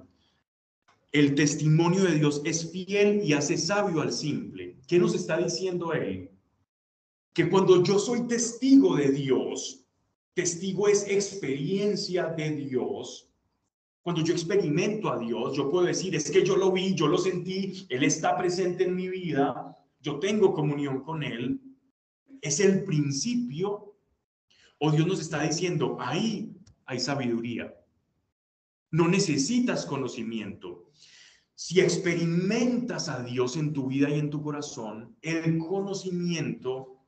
El 1.12 1.34
testimonio 1.34 2.04
de 2.04 2.16
Dios 2.16 2.42
es 2.46 2.72
fiel 2.72 3.22
y 3.24 3.34
hace 3.34 3.58
sabio 3.58 4.02
al 4.02 4.12
simple. 4.12 4.78
¿Qué 4.88 5.00
nos 5.00 5.16
está 5.16 5.38
diciendo 5.38 5.92
él? 5.94 6.30
Que 7.34 7.50
cuando 7.50 7.84
yo 7.84 7.98
soy 7.98 8.28
testigo 8.28 8.96
de 8.96 9.10
Dios, 9.10 9.79
testigo 10.40 10.88
es 10.88 11.06
experiencia 11.06 12.28
de 12.28 12.52
Dios, 12.52 13.30
cuando 14.02 14.24
yo 14.24 14.34
experimento 14.34 15.12
a 15.12 15.20
Dios, 15.20 15.58
yo 15.58 15.70
puedo 15.70 15.86
decir, 15.86 16.16
es 16.16 16.32
que 16.32 16.46
yo 16.46 16.56
lo 16.56 16.72
vi, 16.72 16.96
yo 16.96 17.08
lo 17.08 17.18
sentí, 17.18 17.86
Él 17.90 18.04
está 18.04 18.38
presente 18.38 18.86
en 18.86 18.96
mi 18.96 19.10
vida, 19.10 19.78
yo 20.00 20.18
tengo 20.20 20.54
comunión 20.54 21.02
con 21.04 21.24
Él. 21.24 21.60
Es 22.42 22.62
el 22.62 22.86
principio. 22.86 23.98
O 24.80 24.92
Dios 24.92 25.06
nos 25.06 25.20
está 25.20 25.44
diciendo, 25.44 25.98
ahí 26.00 26.56
hay 26.86 27.02
sabiduría. 27.02 27.76
No 28.92 29.10
necesitas 29.10 29.86
conocimiento. 29.86 30.90
Si 31.54 31.82
experimentas 31.82 33.10
a 33.10 33.22
Dios 33.24 33.58
en 33.58 33.74
tu 33.74 33.88
vida 33.88 34.10
y 34.10 34.18
en 34.18 34.30
tu 34.30 34.42
corazón, 34.42 35.18
el 35.22 35.58
conocimiento, 35.58 36.99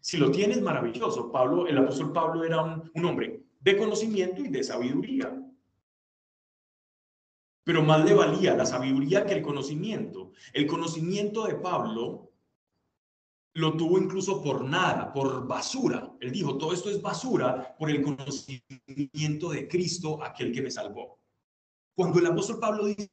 si 0.00 0.16
lo 0.16 0.30
tienes, 0.30 0.62
maravilloso. 0.62 1.30
Pablo, 1.30 1.66
el 1.66 1.78
apóstol 1.78 2.12
Pablo 2.12 2.44
era 2.44 2.62
un, 2.62 3.04
hombre 3.04 3.42
de 3.60 3.76
conocimiento 3.76 4.42
y 4.42 4.48
de 4.48 4.62
sabiduría 4.62 5.34
pero 7.68 7.82
más 7.82 8.02
le 8.02 8.14
valía 8.14 8.56
la 8.56 8.64
sabiduría 8.64 9.26
que 9.26 9.34
el 9.34 9.42
conocimiento. 9.42 10.32
El 10.54 10.66
conocimiento 10.66 11.44
de 11.44 11.56
Pablo 11.56 12.32
lo 13.52 13.76
tuvo 13.76 13.98
incluso 13.98 14.42
por 14.42 14.64
nada, 14.64 15.12
por 15.12 15.46
basura. 15.46 16.10
Él 16.20 16.32
dijo, 16.32 16.56
todo 16.56 16.72
esto 16.72 16.88
es 16.88 17.02
basura 17.02 17.76
por 17.78 17.90
el 17.90 18.00
conocimiento 18.00 19.50
de 19.50 19.68
Cristo, 19.68 20.22
aquel 20.22 20.50
que 20.50 20.62
me 20.62 20.70
salvó. 20.70 21.18
Cuando 21.94 22.20
el 22.20 22.26
apóstol 22.26 22.58
Pablo 22.58 22.86
dice 22.86 23.10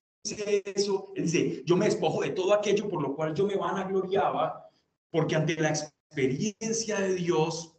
eso, 0.63 1.11
él 1.15 1.23
dice, 1.23 1.63
yo 1.65 1.75
me 1.75 1.85
despojo 1.85 2.21
de 2.21 2.29
todo 2.29 2.53
aquello 2.53 2.87
por 2.87 3.01
lo 3.01 3.13
cual 3.13 3.35
yo 3.35 3.45
me 3.45 3.57
vanagloriaba, 3.57 4.69
porque 5.11 5.35
ante 5.35 5.55
la 5.55 5.75
experiencia 6.15 6.99
de 6.99 7.15
Dios, 7.15 7.75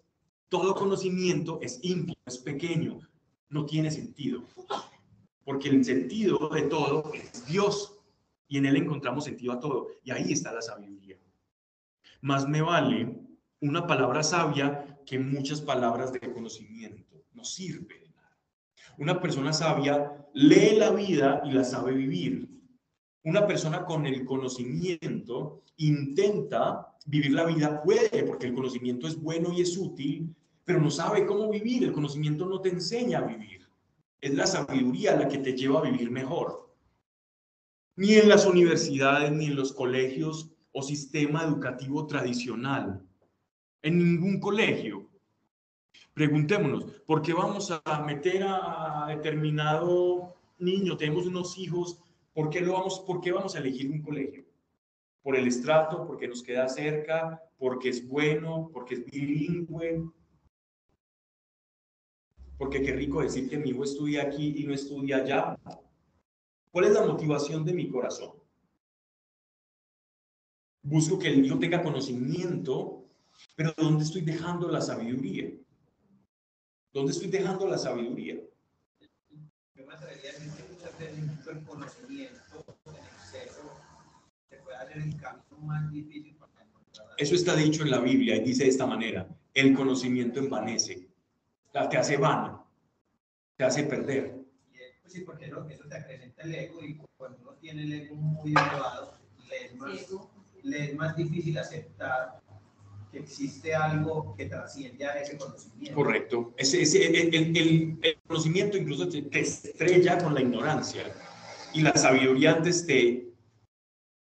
todo 0.48 0.74
conocimiento 0.74 1.58
es 1.62 1.80
íntimo, 1.82 2.16
es 2.26 2.38
pequeño, 2.38 3.00
no 3.48 3.66
tiene 3.66 3.90
sentido 3.90 4.44
porque 5.46 5.68
el 5.68 5.84
sentido 5.84 6.48
de 6.48 6.62
todo 6.62 7.12
es 7.14 7.46
Dios 7.46 8.00
y 8.48 8.58
en 8.58 8.66
Él 8.66 8.76
encontramos 8.76 9.24
sentido 9.24 9.52
a 9.52 9.60
todo. 9.60 9.86
Y 10.02 10.10
ahí 10.10 10.32
está 10.32 10.52
la 10.52 10.60
sabiduría. 10.60 11.18
Más 12.20 12.48
me 12.48 12.62
vale 12.62 13.16
una 13.60 13.86
palabra 13.86 14.24
sabia 14.24 14.98
que 15.06 15.20
muchas 15.20 15.60
palabras 15.60 16.12
de 16.12 16.18
conocimiento. 16.18 17.22
No 17.32 17.44
sirve 17.44 18.00
de 18.00 18.08
nada. 18.08 18.36
Una 18.98 19.20
persona 19.20 19.52
sabia 19.52 20.26
lee 20.34 20.74
la 20.76 20.90
vida 20.90 21.42
y 21.44 21.52
la 21.52 21.62
sabe 21.62 21.92
vivir. 21.92 22.55
Una 23.26 23.44
persona 23.44 23.84
con 23.84 24.06
el 24.06 24.24
conocimiento 24.24 25.64
intenta 25.78 26.94
vivir 27.06 27.32
la 27.32 27.44
vida, 27.44 27.82
puede, 27.82 28.22
porque 28.22 28.46
el 28.46 28.54
conocimiento 28.54 29.08
es 29.08 29.20
bueno 29.20 29.52
y 29.52 29.62
es 29.62 29.76
útil, 29.76 30.32
pero 30.64 30.80
no 30.80 30.92
sabe 30.92 31.26
cómo 31.26 31.50
vivir. 31.50 31.82
El 31.82 31.92
conocimiento 31.92 32.46
no 32.46 32.60
te 32.60 32.68
enseña 32.68 33.18
a 33.18 33.22
vivir. 33.22 33.68
Es 34.20 34.32
la 34.32 34.46
sabiduría 34.46 35.16
la 35.16 35.26
que 35.26 35.38
te 35.38 35.54
lleva 35.54 35.80
a 35.80 35.90
vivir 35.90 36.08
mejor. 36.08 36.72
Ni 37.96 38.14
en 38.14 38.28
las 38.28 38.46
universidades, 38.46 39.32
ni 39.32 39.46
en 39.46 39.56
los 39.56 39.72
colegios 39.72 40.52
o 40.70 40.84
sistema 40.84 41.42
educativo 41.42 42.06
tradicional. 42.06 43.04
En 43.82 43.98
ningún 43.98 44.38
colegio. 44.38 45.10
Preguntémonos, 46.14 46.84
¿por 47.04 47.22
qué 47.22 47.32
vamos 47.32 47.72
a 47.72 48.02
meter 48.04 48.44
a 48.44 49.06
determinado 49.08 50.36
niño? 50.60 50.96
Tenemos 50.96 51.26
unos 51.26 51.58
hijos, 51.58 51.98
¿por 52.36 52.50
qué, 52.50 52.60
lo 52.60 52.74
vamos, 52.74 53.00
¿por 53.00 53.22
qué 53.22 53.32
vamos 53.32 53.56
a 53.56 53.60
elegir 53.60 53.90
un 53.90 54.02
colegio? 54.02 54.44
¿Por 55.22 55.36
el 55.36 55.48
estrato? 55.48 56.06
¿Porque 56.06 56.28
nos 56.28 56.42
queda 56.42 56.68
cerca? 56.68 57.42
¿Porque 57.56 57.88
es 57.88 58.06
bueno? 58.06 58.68
¿Porque 58.74 58.96
es 58.96 59.06
bilingüe? 59.06 60.04
porque 62.58 62.80
qué 62.80 62.92
rico 62.92 63.20
decir 63.20 63.48
que 63.48 63.58
mi 63.58 63.70
hijo 63.70 63.84
estudia 63.84 64.22
aquí 64.22 64.54
y 64.56 64.64
no 64.64 64.72
estudia 64.72 65.18
allá. 65.18 65.58
¿Cuál 66.70 66.86
es 66.86 66.92
la 66.92 67.04
motivación 67.04 67.64
de 67.64 67.74
mi 67.74 67.88
corazón? 67.90 68.32
Busco 70.82 71.18
que 71.18 71.28
el 71.28 71.44
hijo 71.44 71.58
tenga 71.58 71.82
conocimiento, 71.82 73.04
pero 73.56 73.74
¿dónde 73.76 74.04
estoy 74.04 74.22
dejando 74.22 74.70
la 74.70 74.80
sabiduría? 74.80 75.52
¿Dónde 76.92 77.12
estoy 77.12 77.28
dejando 77.28 77.66
la 77.66 77.76
sabiduría? 77.76 78.40
el 80.98 81.64
conocimiento 81.64 82.64
en 82.86 82.94
exceso 82.94 83.62
el 84.98 85.16
camino 85.16 85.58
más 85.62 85.90
difícil 85.90 86.34
para 86.36 86.64
encontrar. 86.64 87.08
Eso 87.18 87.34
está 87.34 87.54
dicho 87.54 87.82
en 87.82 87.90
la 87.90 88.00
Biblia 88.00 88.36
y 88.36 88.40
dice 88.40 88.64
de 88.64 88.70
esta 88.70 88.86
manera, 88.86 89.28
el 89.54 89.74
conocimiento 89.74 90.40
envanece 90.40 91.06
te 91.84 91.98
hace 91.98 92.16
vano, 92.16 92.66
te 93.56 93.64
hace 93.64 93.84
perder. 93.84 94.34
Pues 95.02 95.12
sí, 95.12 95.20
porque 95.20 95.48
no, 95.48 95.68
eso 95.68 95.84
te 95.88 95.96
acrecenta 95.96 96.42
el 96.42 96.54
ego 96.54 96.82
y 96.82 96.98
cuando 97.16 97.38
uno 97.42 97.52
tiene 97.60 97.82
el 97.82 97.92
ego 97.92 98.16
muy 98.16 98.50
elevado, 98.50 99.14
le 99.48 99.66
es 99.66 99.76
más, 99.76 100.06
le 100.62 100.84
es 100.84 100.94
más 100.96 101.16
difícil 101.16 101.58
aceptar 101.58 102.40
que 103.12 103.18
existe 103.18 103.74
algo 103.74 104.34
que 104.36 104.46
trasciende 104.46 105.06
a 105.06 105.20
ese 105.20 105.36
conocimiento. 105.36 105.94
Correcto. 105.94 106.54
Ese, 106.56 106.82
ese, 106.82 107.06
el, 107.06 107.34
el, 107.34 107.98
el, 108.02 108.18
conocimiento 108.26 108.76
incluso 108.76 109.08
te, 109.08 109.22
te, 109.22 109.40
estrella 109.40 110.18
con 110.18 110.34
la 110.34 110.40
ignorancia 110.40 111.04
y 111.72 111.82
la 111.82 111.94
sabiduría 111.96 112.54
antes 112.54 112.84
te, 112.84 113.28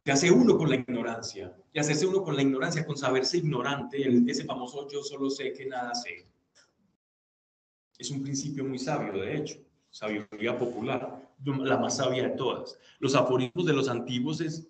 te 0.06 0.12
hace 0.12 0.30
uno 0.30 0.56
con 0.56 0.70
la 0.70 0.76
ignorancia 0.76 1.52
y 1.72 1.80
hacerse 1.80 2.06
uno 2.06 2.22
con 2.22 2.36
la 2.36 2.42
ignorancia, 2.42 2.86
con 2.86 2.96
saberse 2.96 3.38
ignorante, 3.38 4.08
ese 4.30 4.44
famoso 4.44 4.88
yo 4.88 5.02
solo 5.02 5.28
sé 5.28 5.52
que 5.52 5.66
nada 5.66 5.92
sé. 5.96 6.28
Es 7.98 8.12
un 8.12 8.22
principio 8.22 8.64
muy 8.64 8.78
sabio, 8.78 9.20
de 9.20 9.36
hecho, 9.36 9.56
sabiduría 9.90 10.56
popular, 10.56 11.28
la 11.44 11.76
más 11.78 11.96
sabia 11.96 12.22
de 12.22 12.36
todas. 12.36 12.78
Los 13.00 13.16
aforismos 13.16 13.66
de 13.66 13.72
los 13.72 13.88
antiguos 13.88 14.40
es 14.40 14.68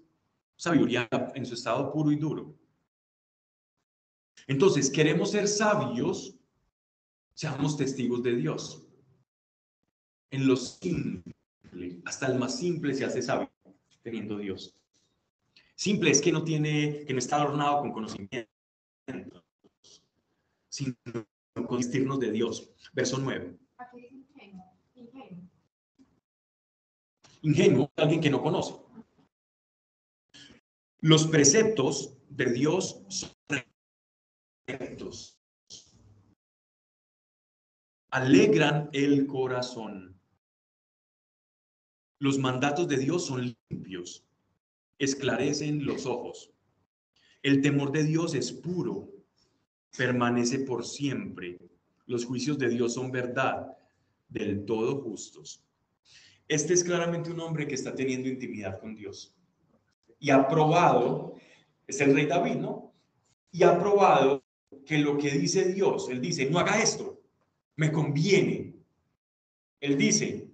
sabiduría 0.57 1.07
en 1.35 1.45
su 1.45 1.53
estado 1.53 1.93
puro 1.93 2.11
y 2.11 2.17
duro. 2.17 2.55
Entonces, 4.47 4.89
queremos 4.89 5.33
ser 5.33 5.49
sabios, 5.49 6.35
seamos 7.35 7.77
testigos 7.77 8.23
de 8.23 8.37
Dios. 8.37 8.87
En 10.31 10.47
lo 10.47 10.57
simple, 10.57 12.01
hasta 12.07 12.27
el 12.29 12.39
más 12.39 12.57
simple 12.57 12.95
se 12.95 13.05
hace 13.05 13.21
sabio 13.21 13.51
teniendo 14.03 14.39
Dios. 14.39 14.75
Simple 15.77 16.11
es 16.11 16.23
que 16.23 16.33
no 16.33 16.43
tiene, 16.43 17.05
que 17.05 17.13
no 17.13 17.19
está 17.19 17.37
adornado 17.37 17.81
con 17.81 17.93
conocimiento, 17.93 18.51
sino 20.71 20.97
con 21.67 22.19
de 22.19 22.31
Dios. 22.33 22.73
Verso 22.95 23.19
9. 23.19 23.59
Ingenuo, 27.43 27.93
alguien 27.97 28.21
que 28.23 28.31
no 28.31 28.43
conoce. 28.43 28.75
Los 31.01 31.27
preceptos 31.27 32.17
de 32.31 32.47
Dios 32.47 33.05
son 33.09 33.31
rectos. 34.67 35.39
Alegran 38.11 38.89
el 38.95 39.27
corazón. 39.27 40.19
Los 42.19 42.39
mandatos 42.39 42.89
de 42.89 42.97
Dios 42.97 43.27
son 43.27 43.55
limpios, 43.71 44.27
esclarecen 44.99 45.85
los 45.85 46.07
ojos. 46.07 46.51
El 47.43 47.61
temor 47.61 47.93
de 47.93 48.05
Dios 48.05 48.35
es 48.35 48.53
puro, 48.53 49.11
permanece 49.97 50.61
por 50.61 50.85
siempre. 50.85 51.59
Los 52.07 52.25
juicios 52.25 52.59
de 52.59 52.69
Dios 52.69 52.95
son 52.95 53.11
verdad, 53.11 53.77
del 54.29 54.65
todo 54.65 55.01
justos. 55.03 55.63
Este 56.49 56.75
es 56.75 56.85
claramente 56.85 57.31
un 57.31 57.41
hombre 57.41 57.67
que 57.67 57.75
está 57.75 57.95
teniendo 57.95 58.29
intimidad 58.29 58.81
con 58.81 58.95
Dios. 58.95 59.35
Y 60.19 60.31
ha 60.31 60.47
probado, 60.49 61.35
es 61.87 62.01
el 62.01 62.15
rey 62.15 62.27
David, 62.27 62.57
¿no? 62.57 62.95
Y 63.51 63.63
ha 63.63 63.79
probado 63.79 64.45
que 64.85 64.99
lo 64.99 65.19
que 65.19 65.31
dice 65.31 65.73
Dios, 65.73 66.09
él 66.11 66.21
dice, 66.21 66.49
no 66.49 66.59
haga 66.59 66.81
esto, 66.81 67.21
me 67.77 67.93
conviene. 67.93 68.75
Él 69.81 69.97
dice, 69.97 70.46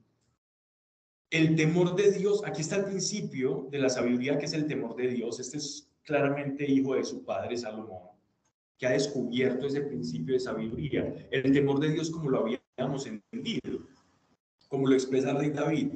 el 1.33 1.57
temor 1.57 1.97
de 1.97 2.13
Dios, 2.13 2.43
aquí 2.45 2.61
está 2.61 2.77
el 2.77 2.85
principio 2.85 3.67
de 3.71 3.79
la 3.79 3.89
sabiduría 3.89 4.39
que 4.39 4.45
es 4.45 4.53
el 4.53 4.67
temor 4.67 4.95
de 4.95 5.09
Dios. 5.09 5.41
Este 5.41 5.57
es 5.57 5.89
claramente 6.05 6.71
hijo 6.71 6.95
de 6.95 7.05
su 7.05 7.25
padre 7.25 7.57
Salomón, 7.57 8.03
que 8.77 8.87
ha 8.87 8.91
descubierto 8.91 9.67
ese 9.67 9.81
principio 9.81 10.35
de 10.35 10.41
sabiduría. 10.41 11.27
El 11.31 11.51
temor 11.51 11.81
de 11.81 11.91
Dios 11.91 12.11
como 12.11 12.29
lo 12.29 12.41
habíamos 12.41 13.07
entendido, 13.07 13.87
como 14.69 14.87
lo 14.87 14.95
expresa 14.95 15.31
el 15.31 15.39
rey 15.39 15.51
David. 15.51 15.93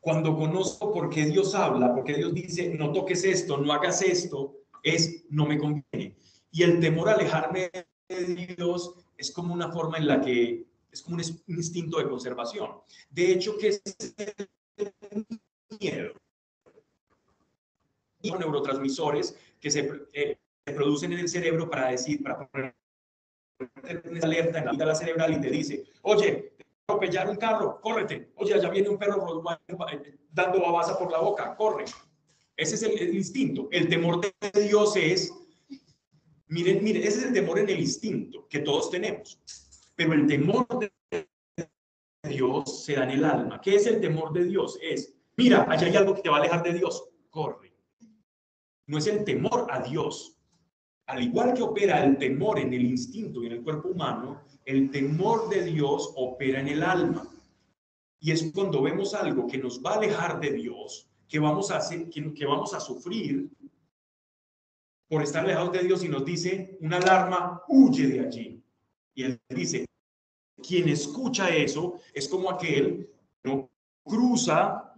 Cuando 0.00 0.34
conozco 0.34 0.90
por 0.94 1.10
qué 1.10 1.26
Dios 1.26 1.54
habla, 1.54 1.94
porque 1.94 2.14
Dios 2.14 2.32
dice, 2.32 2.74
no 2.74 2.90
toques 2.90 3.22
esto, 3.24 3.58
no 3.58 3.74
hagas 3.74 4.00
esto, 4.00 4.56
es 4.82 5.26
no 5.28 5.44
me 5.44 5.58
conviene. 5.58 6.16
Y 6.50 6.62
el 6.62 6.80
temor 6.80 7.10
a 7.10 7.12
alejarme 7.12 7.70
de 8.08 8.54
Dios 8.56 8.94
es 9.18 9.30
como 9.30 9.52
una 9.52 9.70
forma 9.70 9.98
en 9.98 10.06
la 10.06 10.22
que 10.22 10.64
es 10.90 11.02
como 11.02 11.18
un 11.18 11.22
instinto 11.54 11.98
de 11.98 12.08
conservación. 12.08 12.70
De 13.10 13.30
hecho, 13.30 13.58
que 13.58 13.68
es 13.68 13.82
miedo? 15.78 16.12
Y 18.22 18.30
neurotransmisores 18.30 19.36
que 19.60 19.70
se, 19.70 19.90
eh, 20.12 20.38
se, 20.64 20.72
producen 20.72 21.12
en 21.12 21.20
el 21.20 21.28
cerebro 21.28 21.70
para 21.70 21.90
decir, 21.90 22.22
para 22.22 22.46
poner 22.46 22.74
una 24.04 24.20
alerta 24.22 24.58
en 24.58 24.66
la 24.66 24.72
vida 24.72 24.94
cerebral 24.94 25.34
y 25.34 25.40
te 25.40 25.50
dice, 25.50 25.84
oye, 26.02 26.54
atropellar 26.90 27.28
un 27.28 27.36
carro, 27.36 27.80
córrete. 27.80 28.30
Oye, 28.36 28.54
allá 28.54 28.70
viene 28.70 28.88
un 28.88 28.98
perro 28.98 29.42
dando 30.32 30.60
babasa 30.60 30.98
por 30.98 31.10
la 31.10 31.20
boca, 31.20 31.54
corre. 31.56 31.84
Ese 32.56 32.74
es 32.74 32.82
el, 32.82 33.14
instinto. 33.14 33.68
El 33.70 33.88
temor 33.88 34.20
de 34.20 34.60
Dios 34.60 34.96
es, 34.96 35.32
miren, 36.48 36.84
miren, 36.84 37.02
ese 37.02 37.20
es 37.20 37.24
el 37.24 37.32
temor 37.32 37.58
en 37.58 37.70
el 37.70 37.80
instinto 37.80 38.46
que 38.48 38.60
todos 38.60 38.90
tenemos. 38.90 39.38
Pero 39.96 40.12
el 40.12 40.26
temor 40.26 40.66
de 40.78 40.92
Dios 42.22 42.84
se 42.84 42.94
da 42.94 43.04
en 43.04 43.10
el 43.10 43.24
alma. 43.24 43.60
¿Qué 43.60 43.76
es 43.76 43.86
el 43.86 44.00
temor 44.00 44.32
de 44.32 44.44
Dios? 44.44 44.78
Es, 44.82 45.14
mira, 45.36 45.66
allá 45.68 45.86
hay 45.86 45.96
algo 45.96 46.14
que 46.14 46.22
te 46.22 46.28
va 46.28 46.36
a 46.36 46.40
alejar 46.40 46.62
de 46.62 46.74
Dios, 46.74 47.08
corre. 47.30 47.72
No 48.86 48.98
es 48.98 49.06
el 49.06 49.24
temor 49.24 49.66
a 49.70 49.80
Dios. 49.80 50.36
Al 51.06 51.22
igual 51.22 51.54
que 51.54 51.62
opera 51.62 52.04
el 52.04 52.18
temor 52.18 52.58
en 52.58 52.72
el 52.72 52.82
instinto 52.82 53.42
y 53.42 53.46
en 53.46 53.52
el 53.52 53.62
cuerpo 53.62 53.88
humano, 53.88 54.42
el 54.64 54.90
temor 54.90 55.48
de 55.48 55.64
Dios 55.64 56.12
opera 56.16 56.60
en 56.60 56.68
el 56.68 56.82
alma. 56.82 57.28
Y 58.20 58.32
es 58.32 58.52
cuando 58.54 58.82
vemos 58.82 59.14
algo 59.14 59.46
que 59.46 59.58
nos 59.58 59.82
va 59.82 59.92
a 59.92 59.96
alejar 59.96 60.40
de 60.40 60.52
Dios, 60.52 61.08
que 61.26 61.38
vamos 61.38 61.70
a, 61.70 61.78
hacer, 61.78 62.10
que, 62.10 62.46
vamos 62.46 62.74
a 62.74 62.80
sufrir 62.80 63.48
por 65.08 65.22
estar 65.22 65.44
alejados 65.44 65.72
de 65.72 65.84
Dios 65.84 66.04
y 66.04 66.08
nos 66.08 66.24
dice 66.24 66.76
una 66.80 66.98
alarma, 66.98 67.62
huye 67.68 68.06
de 68.06 68.20
allí. 68.20 68.62
Y 69.14 69.24
él 69.24 69.40
dice, 69.48 69.86
quien 70.60 70.88
escucha 70.88 71.48
eso 71.48 72.00
es 72.12 72.28
como 72.28 72.50
aquel 72.50 73.10
que 73.42 73.48
no 73.48 73.70
cruza 74.04 74.94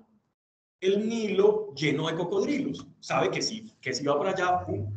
el 0.80 1.08
Nilo 1.08 1.72
lleno 1.74 2.08
de 2.08 2.16
cocodrilos. 2.16 2.86
Sabe 3.00 3.30
que 3.30 3.40
sí, 3.40 3.72
que 3.80 3.92
si 3.94 4.04
va 4.04 4.16
por 4.16 4.28
allá, 4.28 4.64
¡pum! 4.66 4.92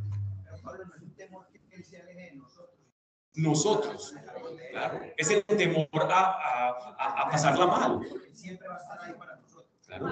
Nosotros, 3.36 4.16
claro, 4.72 5.02
es 5.18 5.30
el 5.30 5.44
temor 5.44 5.88
a, 5.94 6.70
a, 6.98 7.22
a 7.22 7.30
pasarla 7.30 7.68
mal. 7.68 8.00
Para. 9.18 9.42
Claro. 9.86 10.08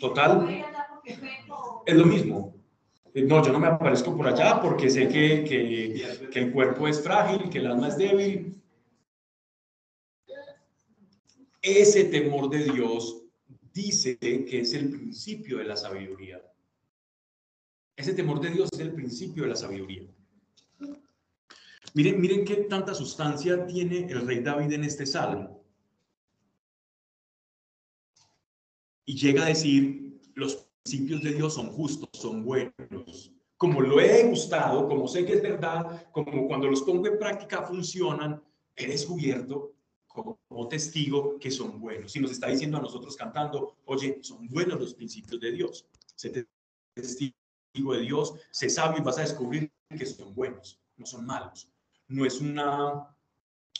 Total. 0.00 0.64
Es 1.86 1.96
lo 1.96 2.04
mismo. 2.04 2.54
No, 3.24 3.42
yo 3.42 3.50
no 3.50 3.58
me 3.58 3.66
aparezco 3.66 4.14
por 4.14 4.28
allá 4.28 4.60
porque 4.60 4.90
sé 4.90 5.08
que, 5.08 5.42
que, 5.42 6.28
que 6.30 6.38
el 6.38 6.52
cuerpo 6.52 6.86
es 6.86 7.02
frágil, 7.02 7.48
que 7.48 7.58
el 7.58 7.66
alma 7.66 7.88
es 7.88 7.96
débil. 7.96 8.60
Ese 11.62 12.04
temor 12.04 12.50
de 12.50 12.64
Dios 12.64 13.22
dice 13.72 14.18
que 14.18 14.60
es 14.60 14.74
el 14.74 14.90
principio 14.90 15.56
de 15.58 15.64
la 15.64 15.76
sabiduría. 15.76 16.42
Ese 17.96 18.12
temor 18.12 18.38
de 18.40 18.50
Dios 18.50 18.68
es 18.70 18.80
el 18.80 18.92
principio 18.92 19.44
de 19.44 19.48
la 19.48 19.56
sabiduría. 19.56 20.06
Miren, 21.94 22.20
miren 22.20 22.44
qué 22.44 22.56
tanta 22.56 22.94
sustancia 22.94 23.66
tiene 23.66 24.06
el 24.10 24.26
rey 24.26 24.40
David 24.40 24.72
en 24.72 24.84
este 24.84 25.06
salmo. 25.06 25.64
Y 29.06 29.16
llega 29.16 29.44
a 29.44 29.48
decir, 29.48 30.20
los 30.34 30.65
principios 30.86 31.20
de 31.20 31.32
Dios 31.34 31.54
son 31.54 31.68
justos, 31.70 32.08
son 32.12 32.44
buenos. 32.44 33.32
Como 33.56 33.80
lo 33.80 34.00
he 34.00 34.22
gustado, 34.28 34.86
como 34.86 35.08
sé 35.08 35.26
que 35.26 35.32
es 35.32 35.42
verdad, 35.42 36.08
como 36.12 36.46
cuando 36.46 36.68
los 36.68 36.82
pongo 36.82 37.08
en 37.08 37.18
práctica 37.18 37.62
funcionan, 37.62 38.40
he 38.76 38.86
descubierto 38.86 39.72
como, 40.06 40.38
testigo 40.68 41.38
que 41.40 41.50
son 41.50 41.80
buenos. 41.80 42.14
Y 42.14 42.20
nos 42.20 42.30
está 42.30 42.48
diciendo 42.48 42.78
a 42.78 42.82
nosotros 42.82 43.16
cantando, 43.16 43.78
oye, 43.86 44.20
son 44.22 44.46
buenos 44.48 44.78
los 44.78 44.94
principios 44.94 45.40
de 45.40 45.52
Dios. 45.52 45.86
Se 46.14 46.46
testigo 46.94 47.92
de 47.92 48.00
Dios, 48.02 48.34
se 48.52 48.70
sabe 48.70 48.98
y 48.98 49.02
vas 49.02 49.18
a 49.18 49.22
descubrir 49.22 49.70
que 49.90 50.06
son 50.06 50.34
buenos, 50.34 50.80
no 50.96 51.04
son 51.04 51.26
malos. 51.26 51.68
No 52.06 52.24
es 52.24 52.40
una, 52.40 53.08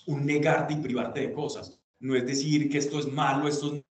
un 0.06 0.26
negarte 0.26 0.74
y 0.74 0.78
privarte 0.78 1.20
de 1.20 1.32
cosas. 1.32 1.78
No 2.00 2.16
es 2.16 2.26
decir 2.26 2.68
que 2.68 2.78
esto 2.78 2.98
es 2.98 3.06
malo, 3.06 3.46
esto 3.46 3.74
es 3.74 3.84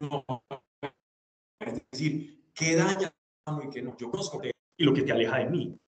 no, 0.00 0.24
decir, 1.92 2.42
¿qué 2.54 2.76
daña 2.76 3.12
y 3.64 3.70
qué 3.70 3.82
no? 3.82 3.96
Yo 3.96 4.10
conozco 4.10 4.40
y 4.76 4.84
lo 4.84 4.94
que 4.94 5.02
te 5.02 5.12
aleja 5.12 5.38
de 5.38 5.50
mí. 5.50 5.78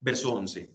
Verso 0.00 0.34
11. 0.34 0.70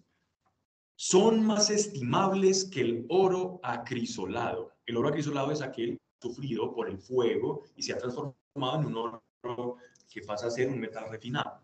Son 0.96 1.46
más 1.46 1.70
estimables 1.70 2.66
que 2.66 2.82
el 2.82 3.06
oro 3.10 3.60
acrisolado. 3.62 4.74
El 4.86 4.98
oro 4.98 5.10
acrisolado 5.10 5.52
es 5.52 5.62
aquel 5.62 5.98
sufrido 6.22 6.74
por 6.74 6.90
el 6.90 6.98
fuego 6.98 7.64
y 7.76 7.84
se 7.84 7.94
ha 7.94 7.98
transformado 7.98 8.80
en 8.80 8.86
un 8.86 8.98
oro 9.44 9.78
que 10.10 10.22
pasa 10.22 10.48
a 10.48 10.52
ser 10.52 10.70
un 10.70 10.80
metal 10.80 11.10
refinado. 11.10 11.62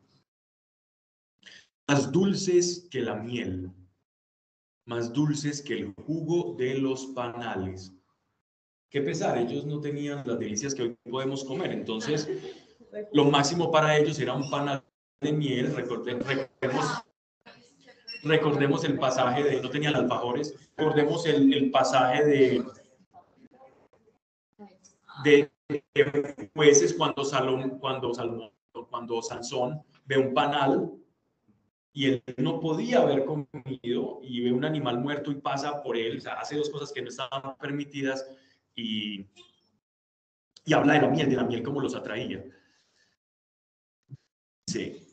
Más 1.88 2.12
dulces 2.12 2.88
que 2.92 3.02
la 3.02 3.16
miel, 3.16 3.72
más 4.86 5.12
dulces 5.12 5.62
que 5.62 5.74
el 5.74 5.94
jugo 6.06 6.56
de 6.56 6.76
los 6.76 7.08
panales. 7.08 7.94
Qué 8.90 9.02
pesar, 9.02 9.38
ellos 9.38 9.66
no 9.66 9.80
tenían 9.80 10.24
las 10.28 10.38
delicias 10.38 10.76
que 10.76 10.84
hoy 10.84 10.98
podemos 11.10 11.44
comer, 11.44 11.72
entonces 11.72 12.30
lo 13.12 13.26
máximo 13.26 13.72
para 13.72 13.98
ellos 13.98 14.20
era 14.20 14.34
un 14.34 14.50
pan 14.50 14.82
de 15.22 15.32
miel, 15.32 15.76
recordemos, 15.76 16.26
recordemos 18.24 18.84
el 18.84 19.00
pasaje 19.00 19.44
de, 19.44 19.62
no 19.62 19.70
tenían 19.70 19.96
alfajores, 19.96 20.56
recordemos 20.76 21.26
el, 21.26 21.54
el 21.54 21.72
pasaje 21.72 22.24
de, 22.26 22.66
de, 25.24 25.50
jueces 26.54 26.94
cuando, 26.94 27.24
Salón, 27.24 27.80
cuando, 27.80 28.14
Salomón, 28.14 28.52
cuando 28.90 29.22
Sansón 29.22 29.82
ve 30.06 30.18
un 30.18 30.34
panal 30.34 30.92
y 31.94 32.08
él 32.08 32.24
no 32.38 32.60
podía 32.60 33.00
haber 33.02 33.26
comido 33.26 34.20
y 34.24 34.42
ve 34.42 34.52
un 34.52 34.66
animal 34.66 35.00
muerto 35.00 35.32
y 35.32 35.36
pasa 35.36 35.82
por 35.82 35.96
él, 35.96 36.18
o 36.18 36.22
sea, 36.22 36.34
hace 36.34 36.58
dos 36.58 36.70
cosas 36.70 36.92
que 36.92 37.02
no 37.02 37.10
estaban 37.10 37.56
permitidas 37.58 38.30
y, 38.76 39.26
y 40.66 40.74
habla 40.74 40.94
de 40.94 41.02
la 41.02 41.08
miel, 41.08 41.30
de 41.30 41.36
la 41.36 41.44
miel 41.44 41.64
como 41.64 41.80
los 41.80 41.96
atraía 41.96 42.44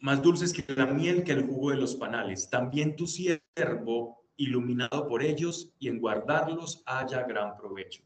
más 0.01 0.23
dulces 0.23 0.53
que 0.53 0.65
la 0.75 0.87
miel 0.87 1.25
que 1.25 1.33
el 1.33 1.47
jugo 1.47 1.71
de 1.71 1.77
los 1.77 1.95
panales. 1.97 2.49
También 2.51 2.97
tu 2.97 3.07
siervo, 3.07 4.23
iluminado 4.37 5.07
por 5.07 5.23
ellos, 5.23 5.71
y 5.79 5.89
en 5.89 6.01
guardarlos 6.01 6.83
haya 6.87 7.23
gran 7.25 7.57
provecho. 7.57 8.03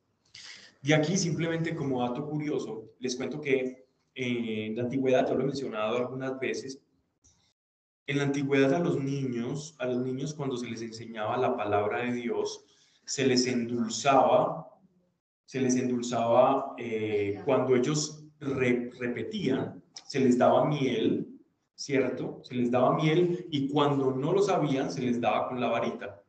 De 0.83 0.95
aquí, 0.95 1.17
simplemente 1.17 1.75
como 1.75 2.03
dato 2.03 2.29
curioso, 2.29 2.91
les 2.99 3.17
cuento 3.17 3.41
que 3.41 3.87
en 4.15 4.77
la 4.77 4.83
antigüedad, 4.83 5.29
yo 5.29 5.35
lo 5.35 5.43
he 5.43 5.47
mencionado 5.47 5.97
algunas 5.97 6.39
veces, 6.39 6.81
en 8.07 8.19
la 8.19 8.25
antigüedad 8.25 8.75
a 8.75 8.79
los 8.81 9.03
niños, 9.03 9.75
a 9.79 9.87
los 9.87 9.99
niños 9.99 10.35
cuando 10.35 10.57
se 10.57 10.69
les 10.69 10.83
enseñaba 10.83 11.37
la 11.39 11.57
palabra 11.57 12.05
de 12.05 12.13
Dios, 12.13 12.65
se 13.05 13.27
les 13.27 13.47
endulzaba, 13.47 14.69
se 15.47 15.61
les 15.61 15.77
endulzaba 15.77 16.75
eh, 16.79 17.41
cuando 17.45 17.75
ellos 17.75 18.25
repetían, 18.41 19.83
se 20.07 20.21
les 20.21 20.37
daba 20.37 20.67
miel 20.67 21.34
¿cierto? 21.75 22.41
Se 22.43 22.55
les 22.55 22.71
daba 22.71 22.97
miel 22.97 23.47
y 23.51 23.69
cuando 23.69 24.13
no 24.13 24.33
lo 24.33 24.43
sabían, 24.43 24.91
se 24.91 25.03
les 25.03 25.21
daba 25.21 25.49
con 25.49 25.61
la 25.61 25.69
varita. 25.69 26.23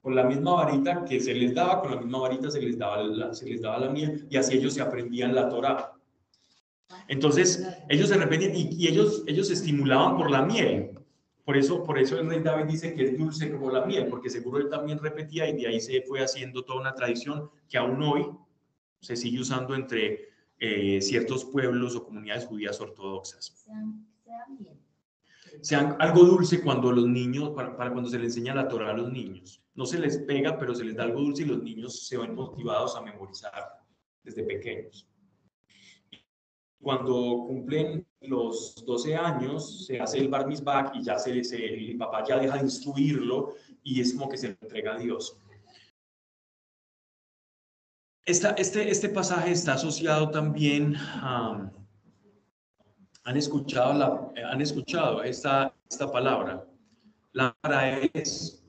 Con 0.00 0.14
la 0.14 0.24
misma 0.24 0.54
varita 0.54 1.04
que 1.04 1.20
se 1.20 1.34
les 1.34 1.54
daba, 1.54 1.80
con 1.80 1.90
la 1.90 1.96
misma 2.00 2.20
varita 2.20 2.50
se 2.50 2.62
les 2.62 2.78
daba 2.78 3.02
la, 3.02 3.34
se 3.34 3.46
les 3.46 3.60
daba 3.60 3.78
la 3.78 3.90
miel 3.90 4.26
y 4.30 4.36
así 4.36 4.56
ellos 4.56 4.74
se 4.74 4.82
aprendían 4.82 5.34
la 5.34 5.48
Torah. 5.48 5.92
Entonces, 7.08 7.66
ellos 7.88 8.08
se 8.08 8.16
repetían 8.16 8.52
y, 8.54 8.86
ellos, 8.86 9.24
ellos 9.26 9.50
estimulaban 9.50 10.16
por 10.16 10.30
la 10.30 10.42
miel. 10.42 10.98
Por 11.44 11.56
eso, 11.56 11.82
por 11.82 11.98
eso 11.98 12.18
el 12.18 12.28
rey 12.28 12.40
David 12.40 12.66
dice 12.66 12.94
que 12.94 13.04
es 13.04 13.18
dulce 13.18 13.50
como 13.50 13.70
la 13.70 13.86
miel, 13.86 14.06
porque 14.08 14.28
seguro 14.28 14.58
él 14.58 14.68
también 14.68 14.98
repetía 14.98 15.48
y 15.48 15.56
de 15.56 15.66
ahí 15.66 15.80
se 15.80 16.02
fue 16.02 16.20
haciendo 16.20 16.62
toda 16.62 16.80
una 16.80 16.94
tradición 16.94 17.50
que 17.68 17.78
aún 17.78 18.02
hoy 18.02 18.26
se 19.00 19.16
sigue 19.16 19.40
usando 19.40 19.74
entre 19.74 20.28
eh, 20.60 21.00
ciertos 21.00 21.44
pueblos 21.44 21.94
o 21.94 22.04
comunidades 22.04 22.46
judías 22.46 22.80
ortodoxas. 22.80 23.64
Sean 25.60 25.96
algo 25.98 26.24
dulce 26.24 26.62
cuando 26.62 26.92
los 26.92 27.06
niños, 27.06 27.50
para, 27.50 27.76
para 27.76 27.92
cuando 27.92 28.10
se 28.10 28.18
le 28.18 28.26
enseña 28.26 28.54
la 28.54 28.68
Torah 28.68 28.90
a 28.90 28.96
los 28.96 29.12
niños. 29.12 29.62
No 29.74 29.86
se 29.86 29.98
les 29.98 30.18
pega, 30.18 30.58
pero 30.58 30.74
se 30.74 30.84
les 30.84 30.96
da 30.96 31.04
algo 31.04 31.20
dulce 31.20 31.42
y 31.42 31.46
los 31.46 31.62
niños 31.62 32.06
se 32.06 32.16
van 32.16 32.34
motivados 32.34 32.96
a 32.96 33.02
memorizar 33.02 33.84
desde 34.22 34.42
pequeños. 34.42 35.08
Cuando 36.80 37.44
cumplen 37.46 38.06
los 38.20 38.84
12 38.84 39.16
años, 39.16 39.86
se 39.86 40.00
hace 40.00 40.18
el 40.18 40.28
bar 40.28 40.46
mitzvah 40.46 40.92
y 40.94 41.02
ya 41.02 41.18
se, 41.18 41.42
se, 41.42 41.64
el 41.64 41.96
papá 41.96 42.24
ya 42.24 42.38
deja 42.38 42.56
de 42.56 42.64
instruirlo 42.64 43.54
y 43.82 44.00
es 44.00 44.12
como 44.12 44.28
que 44.28 44.36
se 44.36 44.48
le 44.48 44.58
entrega 44.60 44.94
a 44.94 44.98
Dios. 44.98 45.38
Esta, 48.28 48.50
este, 48.58 48.90
este 48.90 49.08
pasaje 49.08 49.52
está 49.52 49.72
asociado 49.72 50.30
también 50.30 50.94
a... 50.96 51.72
¿Han 53.24 53.36
escuchado, 53.38 53.94
la, 53.94 54.50
han 54.50 54.60
escuchado 54.60 55.22
esta, 55.22 55.74
esta 55.88 56.12
palabra? 56.12 56.62
La 57.32 57.56
palabra 57.62 58.00
es 58.12 58.62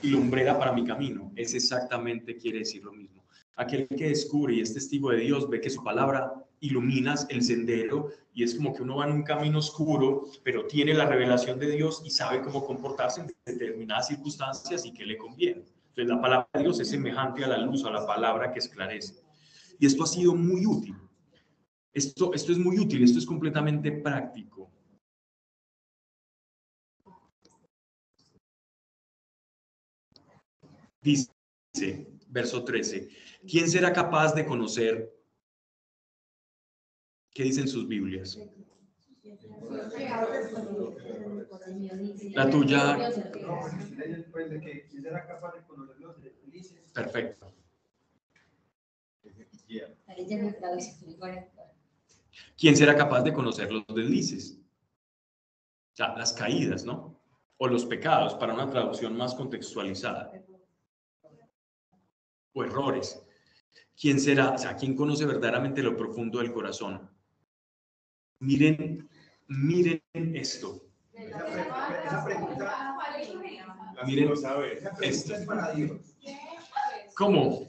y 0.00 0.08
lumbrera 0.08 0.58
para 0.58 0.72
mi 0.72 0.86
camino. 0.86 1.30
Es 1.36 1.52
exactamente, 1.52 2.38
quiere 2.38 2.60
decir 2.60 2.82
lo 2.82 2.92
mismo. 2.92 3.26
Aquel 3.56 3.86
que 3.86 4.08
descubre 4.08 4.54
y 4.54 4.60
es 4.62 4.72
testigo 4.72 5.10
de 5.10 5.18
Dios 5.18 5.50
ve 5.50 5.60
que 5.60 5.68
su 5.68 5.84
palabra 5.84 6.32
iluminas 6.60 7.26
el 7.28 7.42
sendero 7.42 8.08
y 8.32 8.42
es 8.42 8.54
como 8.54 8.72
que 8.72 8.84
uno 8.84 8.96
va 8.96 9.06
en 9.06 9.12
un 9.12 9.22
camino 9.22 9.58
oscuro, 9.58 10.24
pero 10.44 10.66
tiene 10.66 10.94
la 10.94 11.04
revelación 11.04 11.58
de 11.58 11.72
Dios 11.72 12.00
y 12.06 12.10
sabe 12.10 12.40
cómo 12.40 12.64
comportarse 12.64 13.20
en 13.20 13.34
determinadas 13.44 14.08
circunstancias 14.08 14.86
y 14.86 14.94
qué 14.94 15.04
le 15.04 15.18
conviene. 15.18 15.77
Entonces 15.98 16.14
la 16.14 16.22
palabra 16.22 16.48
de 16.54 16.60
Dios 16.60 16.78
es 16.78 16.90
semejante 16.90 17.44
a 17.44 17.48
la 17.48 17.58
luz, 17.58 17.84
a 17.84 17.90
la 17.90 18.06
palabra 18.06 18.52
que 18.52 18.60
esclarece. 18.60 19.20
Y 19.80 19.86
esto 19.86 20.04
ha 20.04 20.06
sido 20.06 20.32
muy 20.32 20.64
útil. 20.64 20.94
Esto, 21.92 22.32
esto 22.34 22.52
es 22.52 22.58
muy 22.58 22.78
útil, 22.78 23.02
esto 23.02 23.18
es 23.18 23.26
completamente 23.26 23.90
práctico. 23.90 24.70
Dice, 31.00 31.32
verso 32.28 32.62
13, 32.62 33.08
¿quién 33.48 33.68
será 33.68 33.92
capaz 33.92 34.34
de 34.36 34.46
conocer 34.46 35.12
qué 37.34 37.42
dicen 37.42 37.66
sus 37.66 37.88
Biblias? 37.88 38.38
La 42.34 42.50
tuya. 42.50 43.12
Perfecto. 46.94 47.52
¿Quién 52.56 52.76
será 52.76 52.96
capaz 52.96 53.22
de 53.22 53.32
conocer 53.32 53.70
los 53.72 53.84
deslices? 53.94 54.58
O 55.92 55.96
sea, 55.96 56.16
las 56.16 56.32
caídas, 56.32 56.84
¿no? 56.84 57.20
O 57.58 57.66
los 57.66 57.84
pecados, 57.84 58.34
para 58.34 58.54
una 58.54 58.70
traducción 58.70 59.16
más 59.16 59.34
contextualizada 59.34 60.32
o 62.54 62.64
errores. 62.64 63.22
¿Quién 64.00 64.20
será? 64.20 64.50
O 64.50 64.58
sea, 64.58 64.76
¿quién 64.76 64.94
conoce 64.94 65.26
verdaderamente 65.26 65.82
lo 65.82 65.96
profundo 65.96 66.38
del 66.38 66.52
corazón? 66.52 67.10
Miren, 68.40 69.08
miren 69.48 70.02
esto. 70.14 70.80
Miren 74.06 74.32
esto. 75.02 75.34
¿Cómo? 77.16 77.66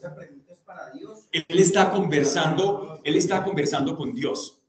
Él 1.31 1.59
está 1.59 1.91
conversando, 1.91 3.01
él 3.03 3.15
está 3.15 3.43
conversando 3.43 3.97
con 3.97 4.13
Dios. 4.13 4.61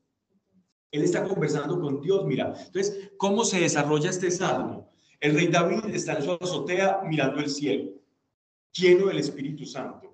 Él 0.90 1.04
está 1.04 1.22
conversando 1.22 1.80
con 1.80 2.00
Dios, 2.00 2.24
mira. 2.24 2.54
Entonces, 2.66 3.10
¿cómo 3.16 3.44
se 3.44 3.60
desarrolla 3.60 4.10
este 4.10 4.30
salmo? 4.30 4.90
El 5.20 5.34
rey 5.34 5.48
David 5.48 5.94
está 5.94 6.14
en 6.14 6.22
su 6.22 6.32
azotea 6.32 7.02
mirando 7.04 7.38
el 7.40 7.50
cielo, 7.50 7.92
lleno 8.72 9.06
del 9.06 9.18
Espíritu 9.18 9.66
Santo 9.66 10.10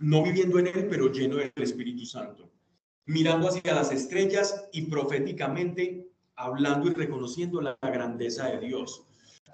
no 0.00 0.22
viviendo 0.22 0.58
en 0.58 0.66
él, 0.66 0.86
pero 0.88 1.12
lleno 1.12 1.36
del 1.36 1.52
Espíritu 1.56 2.04
Santo, 2.04 2.50
mirando 3.10 3.48
hacia 3.48 3.74
las 3.74 3.90
estrellas 3.90 4.68
y 4.70 4.82
proféticamente 4.82 6.08
hablando 6.36 6.86
y 6.88 6.94
reconociendo 6.94 7.60
la 7.60 7.76
grandeza 7.82 8.46
de 8.46 8.60
Dios, 8.60 9.02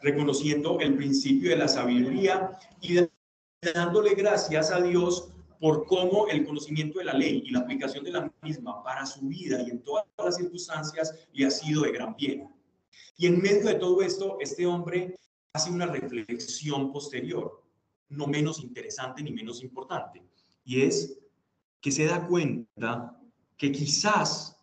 reconociendo 0.03 0.79
el 0.79 0.95
principio 0.95 1.49
de 1.49 1.57
la 1.57 1.67
sabiduría 1.67 2.51
y 2.83 2.99
dándole 3.75 4.15
gracias 4.15 4.71
a 4.71 4.83
Dios 4.83 5.33
por 5.59 5.87
cómo 5.87 6.29
el 6.29 6.45
conocimiento 6.45 6.99
de 6.99 7.07
la 7.07 7.15
ley 7.15 7.45
y 7.47 7.51
la 7.51 7.61
aplicación 7.61 8.05
de 8.05 8.11
la 8.11 8.31
misma 8.43 8.85
para 8.85 9.07
su 9.07 9.23
vida 9.23 9.63
y 9.63 9.71
en 9.71 9.83
todas 9.83 10.05
las 10.19 10.37
circunstancias 10.37 11.27
le 11.33 11.47
ha 11.47 11.51
sido 11.51 11.85
de 11.85 11.93
gran 11.93 12.15
bien. 12.15 12.51
Y 13.17 13.27
en 13.27 13.41
medio 13.41 13.65
de 13.65 13.77
todo 13.77 14.03
esto, 14.03 14.37
este 14.39 14.67
hombre 14.67 15.19
hace 15.55 15.71
una 15.71 15.87
reflexión 15.87 16.93
posterior 16.93 17.63
no 18.11 18.27
menos 18.27 18.63
interesante 18.63 19.23
ni 19.23 19.33
menos 19.33 19.63
importante, 19.63 20.23
y 20.63 20.83
es 20.83 21.19
que 21.81 21.91
se 21.91 22.05
da 22.05 22.27
cuenta 22.27 23.19
que 23.57 23.73
quizás 23.73 24.61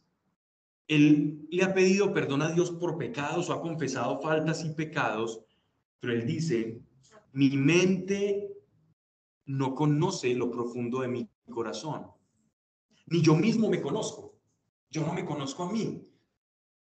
él 0.87 1.47
le 1.49 1.63
ha 1.63 1.73
pedido 1.73 2.13
perdón 2.13 2.41
a 2.41 2.51
Dios 2.51 2.71
por 2.71 2.97
pecados 2.97 3.49
o 3.49 3.53
ha 3.53 3.61
confesado 3.61 4.21
faltas 4.21 4.63
y 4.63 4.69
pecados, 4.71 5.41
pero 5.99 6.13
él 6.13 6.25
dice, 6.25 6.81
mi 7.31 7.49
mente 7.51 8.53
no 9.45 9.73
conoce 9.73 10.33
lo 10.35 10.51
profundo 10.51 11.01
de 11.01 11.07
mi 11.07 11.29
corazón, 11.49 12.07
ni 13.07 13.21
yo 13.21 13.35
mismo 13.35 13.69
me 13.69 13.81
conozco, 13.81 14.39
yo 14.89 15.05
no 15.05 15.13
me 15.13 15.25
conozco 15.25 15.63
a 15.63 15.71
mí, 15.71 16.07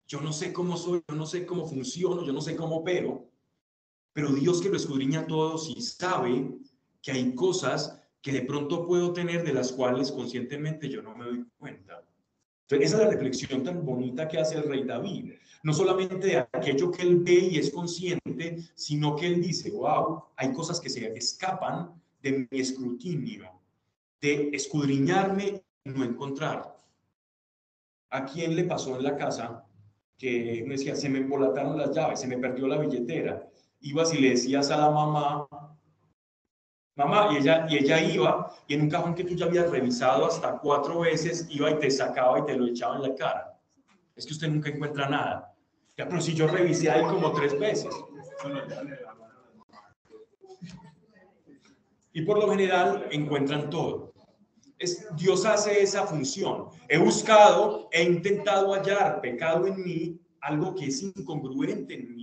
yo 0.07 0.21
no 0.21 0.33
sé 0.33 0.51
cómo 0.51 0.75
soy, 0.75 1.03
yo 1.07 1.15
no 1.15 1.25
sé 1.25 1.45
cómo 1.45 1.67
funciono, 1.67 2.25
yo 2.25 2.33
no 2.33 2.41
sé 2.41 2.55
cómo 2.55 2.77
opero, 2.77 3.29
pero 4.13 4.33
Dios 4.33 4.61
que 4.61 4.69
lo 4.69 4.77
escudriña 4.77 5.21
a 5.21 5.27
todos 5.27 5.69
y 5.69 5.81
sabe 5.81 6.57
que 7.01 7.11
hay 7.11 7.35
cosas 7.35 7.98
que 8.21 8.31
de 8.31 8.41
pronto 8.41 8.85
puedo 8.85 9.13
tener 9.13 9.43
de 9.43 9.53
las 9.53 9.71
cuales 9.71 10.11
conscientemente 10.11 10.89
yo 10.89 11.01
no 11.01 11.15
me 11.15 11.25
doy 11.25 11.45
cuenta. 11.57 12.03
Esa 12.69 12.97
es 12.97 13.03
la 13.03 13.09
reflexión 13.09 13.63
tan 13.63 13.83
bonita 13.83 14.27
que 14.27 14.37
hace 14.37 14.57
el 14.57 14.63
rey 14.63 14.83
David. 14.83 15.33
No 15.63 15.73
solamente 15.73 16.27
de 16.27 16.37
aquello 16.37 16.91
que 16.91 17.01
él 17.01 17.19
ve 17.19 17.49
y 17.51 17.57
es 17.57 17.71
consciente, 17.71 18.57
sino 18.75 19.15
que 19.15 19.27
él 19.27 19.41
dice, 19.41 19.71
wow, 19.71 20.23
hay 20.35 20.53
cosas 20.53 20.79
que 20.79 20.89
se 20.89 21.11
escapan 21.17 21.99
de 22.21 22.47
mi 22.49 22.59
escrutinio, 22.59 23.49
de 24.21 24.49
escudriñarme 24.53 25.63
y 25.83 25.89
no 25.89 26.03
encontrar. 26.03 26.77
¿A 28.11 28.25
quién 28.25 28.55
le 28.55 28.65
pasó 28.65 28.95
en 28.95 29.03
la 29.03 29.17
casa 29.17 29.65
que 30.17 30.63
me 30.65 30.75
decía, 30.75 30.95
se 30.95 31.09
me 31.09 31.19
embolataron 31.19 31.77
las 31.77 31.91
llaves, 31.91 32.19
se 32.19 32.27
me 32.27 32.37
perdió 32.37 32.67
la 32.67 32.77
billetera? 32.77 33.49
Ibas 33.81 34.13
y 34.13 34.19
le 34.19 34.31
decías 34.31 34.69
a 34.69 34.77
la 34.77 34.91
mamá, 34.91 35.47
mamá, 37.05 37.29
y 37.31 37.37
ella, 37.37 37.65
y 37.69 37.77
ella 37.77 38.01
iba, 38.01 38.53
y 38.67 38.73
en 38.73 38.81
un 38.81 38.89
cajón 38.89 39.15
que 39.15 39.23
tú 39.23 39.33
ya 39.33 39.45
habías 39.45 39.69
revisado 39.71 40.25
hasta 40.25 40.57
cuatro 40.57 40.99
veces, 40.99 41.47
iba 41.49 41.71
y 41.71 41.79
te 41.79 41.89
sacaba 41.89 42.39
y 42.39 42.45
te 42.45 42.55
lo 42.55 42.67
echaba 42.67 42.97
en 42.97 43.03
la 43.03 43.15
cara. 43.15 43.59
Es 44.15 44.25
que 44.25 44.33
usted 44.33 44.49
nunca 44.49 44.69
encuentra 44.69 45.07
nada. 45.07 45.55
Ya, 45.97 46.07
pero 46.07 46.21
si 46.21 46.33
yo 46.33 46.47
revisé 46.47 46.91
ahí 46.91 47.01
como 47.03 47.31
tres 47.31 47.57
veces. 47.57 47.95
Y 52.11 52.21
por 52.23 52.39
lo 52.39 52.49
general 52.49 53.07
encuentran 53.11 53.69
todo. 53.69 54.13
Es, 54.77 55.07
Dios 55.15 55.45
hace 55.45 55.81
esa 55.81 56.05
función. 56.05 56.67
He 56.87 56.97
buscado, 56.97 57.87
he 57.91 58.03
intentado 58.03 58.73
hallar 58.73 59.21
pecado 59.21 59.67
en 59.67 59.83
mí, 59.83 60.19
algo 60.41 60.75
que 60.75 60.87
es 60.87 61.01
incongruente 61.01 61.93
en 61.93 62.15
mí, 62.15 62.18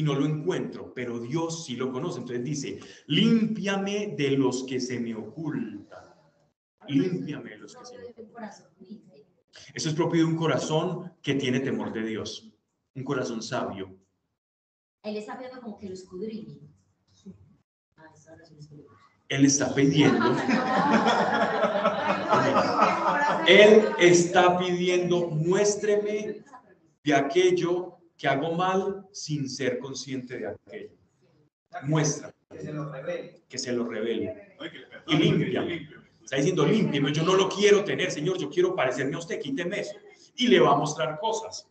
y 0.00 0.02
no 0.02 0.14
lo 0.14 0.24
encuentro, 0.24 0.94
pero 0.94 1.20
Dios 1.20 1.66
sí 1.66 1.76
lo 1.76 1.92
conoce. 1.92 2.20
Entonces 2.20 2.42
dice, 2.42 2.80
límpiame 3.08 4.14
de 4.16 4.30
los 4.30 4.64
que 4.64 4.80
se 4.80 4.98
me 4.98 5.14
ocultan. 5.14 6.14
Límpiame 6.88 7.50
de 7.50 7.58
los 7.58 7.76
que 7.76 7.84
se 7.84 7.98
me 7.98 8.06
ocultan. 8.06 8.50
Eso 9.74 9.88
es 9.90 9.94
propio 9.94 10.22
de 10.22 10.32
un 10.32 10.36
corazón 10.36 11.12
que 11.20 11.34
tiene 11.34 11.60
temor 11.60 11.92
de 11.92 12.02
Dios, 12.02 12.50
un 12.94 13.04
corazón 13.04 13.42
sabio. 13.42 13.94
Él 15.02 15.18
está 15.18 15.36
pidiendo 15.36 15.60
como 15.60 15.76
que 15.76 15.88
lo 15.88 15.92
escudriñe. 15.92 16.60
Él 19.28 19.44
está 19.44 19.74
pidiendo. 19.74 20.34
Él 23.46 23.84
está 23.98 24.58
pidiendo, 24.58 25.28
muéstreme 25.28 26.42
de 27.04 27.14
aquello 27.14 27.99
que 28.20 28.28
hago 28.28 28.52
mal 28.52 29.08
sin 29.12 29.48
ser 29.48 29.78
consciente 29.78 30.36
de 30.38 30.48
aquello. 30.48 30.90
Muestra. 31.84 32.30
Que 32.50 32.60
se 32.60 32.70
lo 32.70 32.92
revele. 32.92 33.42
Que 33.48 33.58
se 33.58 33.72
lo 33.72 33.88
revele. 33.88 34.56
Y 35.06 35.16
limpia. 35.16 35.64
Está 36.22 36.36
diciendo, 36.36 36.66
limpia. 36.66 37.00
Yo 37.12 37.22
no 37.22 37.34
lo 37.34 37.48
quiero 37.48 37.82
tener, 37.82 38.10
Señor. 38.10 38.36
Yo 38.36 38.50
quiero 38.50 38.76
parecerme 38.76 39.16
a 39.16 39.20
usted. 39.20 39.40
Quíteme 39.40 39.80
eso. 39.80 39.94
Y 40.36 40.48
le 40.48 40.60
va 40.60 40.72
a 40.72 40.76
mostrar 40.76 41.18
cosas. 41.18 41.66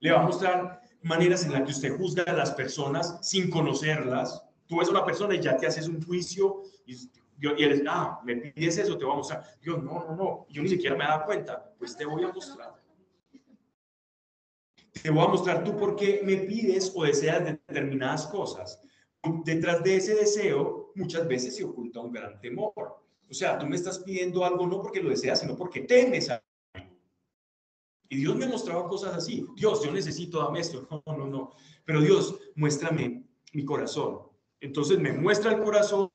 Le 0.00 0.10
va 0.10 0.20
a 0.20 0.26
mostrar 0.26 0.80
maneras 1.02 1.44
en 1.44 1.52
las 1.52 1.62
que 1.62 1.70
usted 1.70 1.96
juzga 1.96 2.24
a 2.24 2.32
las 2.32 2.50
personas 2.50 3.16
sin 3.22 3.48
conocerlas. 3.48 4.42
Tú 4.66 4.78
ves 4.78 4.88
a 4.88 4.90
una 4.90 5.04
persona 5.04 5.36
y 5.36 5.40
ya 5.40 5.56
te 5.56 5.68
haces 5.68 5.86
un 5.86 6.02
juicio 6.02 6.64
y 6.86 6.96
y 7.40 7.62
él, 7.62 7.84
ah, 7.88 8.20
me 8.24 8.34
pides 8.34 8.78
eso, 8.78 8.98
te 8.98 9.04
voy 9.04 9.14
a 9.14 9.18
mostrar. 9.18 9.44
Yo, 9.62 9.76
no, 9.76 10.04
no, 10.08 10.16
no, 10.16 10.46
yo 10.48 10.60
ni 10.60 10.68
siquiera 10.68 10.96
me 10.96 11.04
daba 11.04 11.24
cuenta. 11.24 11.72
Pues 11.78 11.96
te 11.96 12.04
voy 12.04 12.24
a 12.24 12.32
mostrar. 12.32 12.74
Te 15.02 15.10
voy 15.10 15.24
a 15.24 15.28
mostrar 15.28 15.64
tú 15.64 15.76
por 15.76 15.96
qué 15.96 16.22
me 16.24 16.36
pides 16.36 16.92
o 16.94 17.04
deseas 17.04 17.44
determinadas 17.44 18.26
cosas. 18.26 18.82
Detrás 19.44 19.82
de 19.82 19.96
ese 19.96 20.14
deseo 20.14 20.92
muchas 20.94 21.26
veces 21.26 21.56
se 21.56 21.64
oculta 21.64 22.00
un 22.00 22.12
gran 22.12 22.40
temor. 22.40 22.72
O 23.30 23.34
sea, 23.34 23.58
tú 23.58 23.66
me 23.66 23.76
estás 23.76 23.98
pidiendo 24.00 24.44
algo 24.44 24.66
no 24.66 24.80
porque 24.80 25.02
lo 25.02 25.10
deseas, 25.10 25.40
sino 25.40 25.56
porque 25.56 25.82
temes 25.82 26.30
a 26.30 26.42
y 28.10 28.16
Dios 28.16 28.36
me 28.36 28.46
mostraba 28.46 28.88
cosas 28.88 29.14
así. 29.14 29.46
Dios, 29.54 29.84
yo 29.84 29.92
necesito, 29.92 30.38
dame 30.38 30.60
esto. 30.60 30.88
No, 31.06 31.16
no, 31.16 31.26
no. 31.26 31.50
Pero 31.84 32.00
Dios, 32.00 32.38
muéstrame 32.54 33.24
mi 33.52 33.64
corazón. 33.66 34.20
Entonces 34.60 34.98
me 34.98 35.12
muestra 35.12 35.52
el 35.52 35.62
corazón 35.62 36.10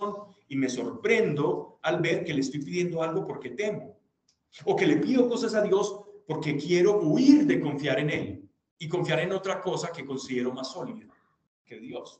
y 0.47 0.55
me 0.55 0.69
sorprendo 0.69 1.79
al 1.83 2.01
ver 2.01 2.23
que 2.25 2.33
le 2.33 2.41
estoy 2.41 2.61
pidiendo 2.61 3.03
algo 3.03 3.27
porque 3.27 3.51
temo. 3.51 3.99
O 4.65 4.75
que 4.75 4.87
le 4.87 4.97
pido 4.97 5.29
cosas 5.29 5.53
a 5.53 5.61
Dios 5.61 6.01
porque 6.25 6.57
quiero 6.57 6.99
huir 6.99 7.45
de 7.45 7.59
confiar 7.59 7.99
en 7.99 8.09
Él 8.09 8.42
y 8.77 8.87
confiar 8.87 9.19
en 9.19 9.31
otra 9.31 9.61
cosa 9.61 9.91
que 9.91 10.05
considero 10.05 10.51
más 10.53 10.71
sólida 10.71 11.07
que 11.65 11.79
Dios. 11.79 12.19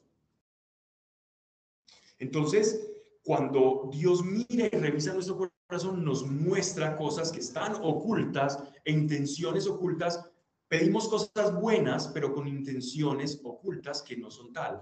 Entonces, 2.19 2.89
cuando 3.23 3.89
Dios 3.91 4.23
mira 4.23 4.67
y 4.71 4.77
revisa 4.77 5.13
nuestro 5.13 5.51
corazón, 5.67 6.03
nos 6.03 6.25
muestra 6.25 6.95
cosas 6.95 7.31
que 7.31 7.39
están 7.39 7.75
ocultas 7.75 8.63
e 8.83 8.91
intenciones 8.91 9.67
ocultas. 9.67 10.29
Pedimos 10.67 11.07
cosas 11.07 11.53
buenas, 11.59 12.07
pero 12.09 12.33
con 12.33 12.47
intenciones 12.47 13.39
ocultas 13.43 14.01
que 14.01 14.17
no 14.17 14.29
son 14.29 14.53
tal 14.53 14.81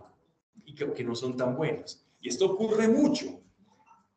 y 0.65 0.73
que, 0.75 0.91
que 0.93 1.03
no 1.03 1.15
son 1.15 1.35
tan 1.35 1.55
buenas. 1.55 2.05
Y 2.19 2.29
esto 2.29 2.45
ocurre 2.45 2.87
mucho. 2.87 3.41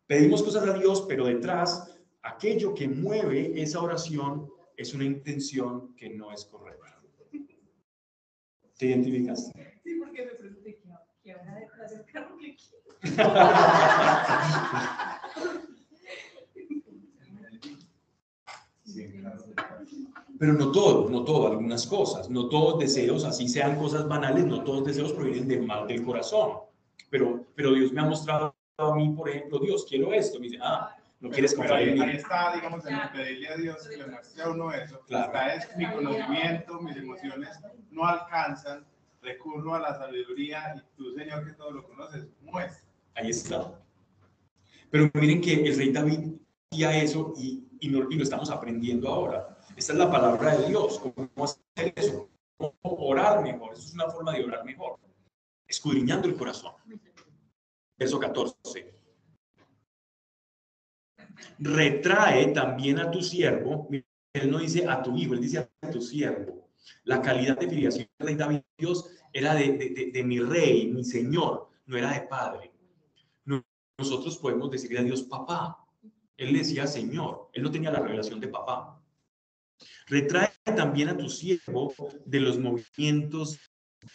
Pedimos 0.07 0.43
cosas 0.43 0.69
a 0.69 0.75
Dios, 0.75 1.05
pero 1.09 1.27
detrás, 1.27 1.99
aquello 2.23 2.75
que 2.75 2.89
mueve 2.89 3.61
esa 3.61 3.81
oración 3.81 4.51
es 4.77 4.93
una 4.93 5.05
intención 5.05 5.95
que 5.95 6.11
no 6.11 6.33
es 6.33 6.45
correcta. 6.45 6.84
¿Te 8.79 8.87
identificaste? 8.87 9.53
Sí, 9.85 9.95
porque 9.99 10.27
me 10.27 10.33
pregunté 10.33 10.81
qué 11.23 11.33
habrá 11.33 11.55
detrás 11.55 11.91
del 11.93 12.05
carro 12.07 12.37
que 12.39 12.57
Pero 20.39 20.53
no 20.55 20.73
todo, 20.73 21.09
no 21.09 21.25
todo, 21.25 21.47
algunas 21.47 21.87
cosas, 21.87 22.29
no 22.29 22.49
todos 22.49 22.81
deseos, 22.81 23.25
así 23.25 23.49
sean 23.49 23.79
cosas 23.79 24.09
banales, 24.09 24.45
no 24.47 24.65
todos 24.65 24.85
deseos 24.85 25.13
provienen 25.13 25.49
del 25.49 25.63
mal 25.63 25.87
del 25.87 26.05
corazón. 26.05 26.59
Pero, 27.09 27.47
pero 27.55 27.73
Dios 27.73 27.93
me 27.93 28.01
ha 28.01 28.05
mostrado 28.05 28.55
a 28.77 28.95
mí, 28.95 29.11
por 29.11 29.29
ejemplo, 29.29 29.61
Dios, 29.61 29.87
quiero 29.89 30.13
esto. 30.13 30.41
Me 30.41 30.47
dice, 30.49 30.59
ah, 30.61 30.97
no 31.25 31.31
quieres 31.31 31.55
confiar 31.55 31.81
en 31.81 31.89
ahí, 31.89 31.95
mí. 31.95 32.01
ahí 32.03 32.17
está, 32.17 32.55
digamos, 32.55 32.85
en 32.85 32.99
pedirle 33.11 33.49
a 33.49 33.57
Dios 33.57 33.89
que 33.89 33.97
le 33.97 34.07
muestre 34.09 34.43
a 34.43 34.49
uno 34.51 34.71
eso. 34.73 35.01
Claro. 35.07 35.33
Está 35.33 35.55
es 35.55 35.77
mi 35.77 35.91
conocimiento, 35.91 36.83
mis 36.83 36.97
emociones 36.99 37.59
no 37.91 38.05
alcanzan, 38.05 38.87
recurro 39.23 39.75
a 39.75 39.81
la 39.81 39.95
sabiduría 39.95 40.75
y 40.77 40.97
tú, 40.99 41.15
Señor, 41.15 41.47
que 41.47 41.55
todo 41.55 41.71
lo 41.71 41.85
conoces, 41.85 42.27
muestra. 42.43 42.87
Ahí 43.15 43.31
está. 43.31 43.73
Pero 44.91 45.11
miren 45.15 45.41
que 45.41 45.55
el 45.67 45.79
rey 45.79 45.93
David 45.93 46.35
hacía 46.71 46.95
eso 47.03 47.33
y, 47.39 47.67
y, 47.81 47.89
no, 47.89 48.07
y 48.11 48.17
lo 48.17 48.23
estamos 48.23 48.51
aprendiendo 48.51 49.09
ahora. 49.09 49.57
Esta 49.75 49.95
es 49.95 49.99
la 49.99 50.11
palabra 50.11 50.59
de 50.59 50.69
Dios. 50.69 50.99
¿Cómo 50.99 51.45
hacer 51.45 51.95
eso? 51.97 52.29
¿Cómo 52.59 52.75
orar 52.83 53.43
mejor? 53.43 53.73
Eso 53.73 53.83
es 53.83 53.95
una 53.95 54.11
forma 54.11 54.33
de 54.33 54.45
orar 54.45 54.63
mejor. 54.67 54.99
Escudriñando 55.67 56.29
el 56.29 56.37
corazón. 56.37 56.75
Verso 57.97 58.19
14. 58.21 58.94
Retrae 61.59 62.47
también 62.49 62.99
a 62.99 63.11
tu 63.11 63.23
siervo. 63.23 63.89
Él 64.33 64.51
no 64.51 64.59
dice 64.59 64.87
a 64.89 65.03
tu 65.03 65.17
hijo, 65.17 65.35
él 65.35 65.41
dice 65.41 65.59
a 65.59 65.91
tu 65.91 66.01
siervo. 66.01 66.69
La 67.05 67.23
calidad 67.23 67.59
de 67.59 67.69
filiación 67.69 68.09
del 68.19 68.29
rey 68.29 68.37
David 68.37 68.61
Dios 68.77 69.11
era 69.33 69.55
de, 69.55 70.11
de, 70.13 70.25
mi 70.25 70.41
rey, 70.41 70.89
mi 70.89 71.05
señor, 71.05 71.69
no 71.87 71.97
era 71.97 72.13
de 72.13 72.23
padre. 72.23 72.73
Nosotros 73.97 74.39
podemos 74.39 74.71
decirle 74.71 74.99
a 74.99 75.05
Dios 75.05 75.23
papá. 75.23 75.79
Él 76.37 76.53
decía 76.53 76.87
Señor. 76.87 77.49
Él 77.53 77.63
no 77.63 77.71
tenía 77.71 77.93
la 77.93 78.01
revelación 78.01 78.41
de 78.41 78.49
papá. 78.49 79.01
Retrae 80.07 80.53
también 80.77 81.09
a 81.09 81.17
tu 81.17 81.29
siervo 81.29 81.95
de 82.25 82.41
los 82.41 82.59
movimientos 82.59 83.59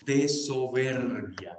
de 0.06 0.28
soberbia. 0.28 1.58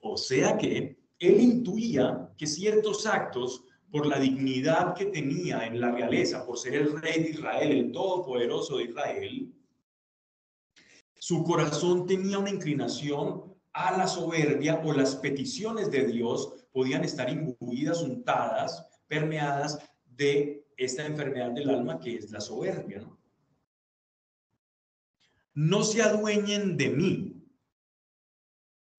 O 0.00 0.16
sea 0.16 0.56
que 0.56 0.98
él 1.18 1.40
intuía 1.40 2.30
que 2.36 2.46
ciertos 2.46 3.06
actos, 3.06 3.64
por 3.90 4.06
la 4.06 4.18
dignidad 4.18 4.94
que 4.94 5.06
tenía 5.06 5.66
en 5.66 5.80
la 5.80 5.90
realeza, 5.90 6.44
por 6.44 6.58
ser 6.58 6.74
el 6.74 7.00
rey 7.00 7.22
de 7.22 7.30
Israel, 7.30 7.72
el 7.72 7.92
todopoderoso 7.92 8.78
de 8.78 8.84
Israel, 8.84 9.52
su 11.18 11.42
corazón 11.44 12.06
tenía 12.06 12.38
una 12.38 12.50
inclinación 12.50 13.54
a 13.72 13.96
la 13.96 14.06
soberbia 14.06 14.80
o 14.84 14.92
las 14.92 15.16
peticiones 15.16 15.90
de 15.90 16.06
Dios 16.06 16.66
podían 16.72 17.04
estar 17.04 17.30
imbuidas, 17.30 18.02
untadas, 18.02 18.86
permeadas 19.06 19.78
de 20.04 20.66
esta 20.76 21.06
enfermedad 21.06 21.52
del 21.52 21.70
alma 21.70 21.98
que 21.98 22.16
es 22.16 22.30
la 22.30 22.40
soberbia. 22.40 23.00
¿no? 23.00 23.16
no 25.56 25.82
se 25.82 26.02
adueñen 26.02 26.76
de 26.76 26.90
mí, 26.90 27.42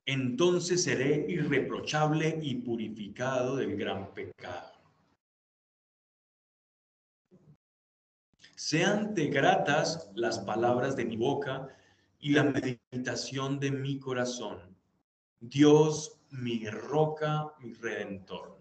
entonces 0.08 0.84
seré 0.84 1.26
irreprochable 1.30 2.40
y 2.42 2.56
purificado 2.56 3.58
del 3.58 3.78
gran 3.78 4.12
pecado. 4.12 4.77
Sean 8.60 9.14
te 9.14 9.28
gratas 9.28 10.10
las 10.16 10.40
palabras 10.40 10.96
de 10.96 11.06
mi 11.06 11.16
boca 11.16 11.68
y 12.20 12.32
la 12.32 12.44
meditación 12.44 13.60
de 13.60 13.70
mi 13.70 14.00
corazón. 14.00 14.76
Dios, 15.40 16.20
mi 16.32 16.68
roca, 16.68 17.54
mi 17.60 17.74
redentor. 17.74 18.60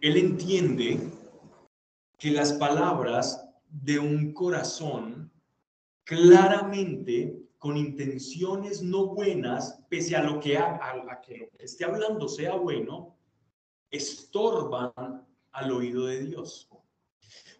Él 0.00 0.16
entiende 0.16 0.98
que 2.16 2.30
las 2.30 2.54
palabras 2.54 3.46
de 3.68 3.98
un 3.98 4.32
corazón 4.32 5.30
claramente 6.02 7.36
con 7.58 7.76
intenciones 7.76 8.80
no 8.80 9.08
buenas, 9.08 9.82
pese 9.90 10.16
a 10.16 10.22
lo 10.22 10.40
que, 10.40 10.56
a, 10.56 10.76
a 10.76 11.20
que 11.20 11.36
lo 11.36 11.50
que 11.50 11.64
esté 11.66 11.84
hablando 11.84 12.26
sea 12.26 12.54
bueno, 12.54 13.18
estorban 13.90 15.26
al 15.52 15.72
oído 15.72 16.06
de 16.06 16.20
Dios. 16.22 16.70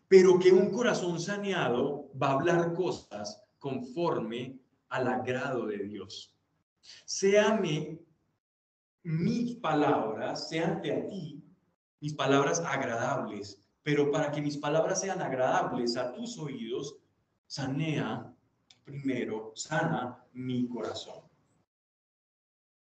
Pero 0.08 0.38
que 0.38 0.52
un 0.52 0.70
corazón 0.70 1.20
saneado 1.20 2.10
va 2.20 2.28
a 2.28 2.32
hablar 2.34 2.72
cosas 2.74 3.42
conforme 3.58 4.58
al 4.88 5.08
agrado 5.08 5.66
de 5.66 5.78
Dios. 5.78 6.34
Séame 7.04 7.98
mis 9.02 9.56
palabras, 9.56 10.48
sean 10.48 10.78
a 10.78 11.06
ti 11.08 11.42
mis 12.00 12.14
palabras 12.14 12.60
agradables, 12.60 13.60
pero 13.82 14.10
para 14.10 14.30
que 14.30 14.40
mis 14.40 14.56
palabras 14.56 15.00
sean 15.00 15.20
agradables 15.22 15.96
a 15.96 16.12
tus 16.12 16.38
oídos, 16.38 16.96
sanea 17.46 18.32
primero, 18.84 19.52
sana 19.54 20.24
mi 20.32 20.68
corazón. 20.68 21.24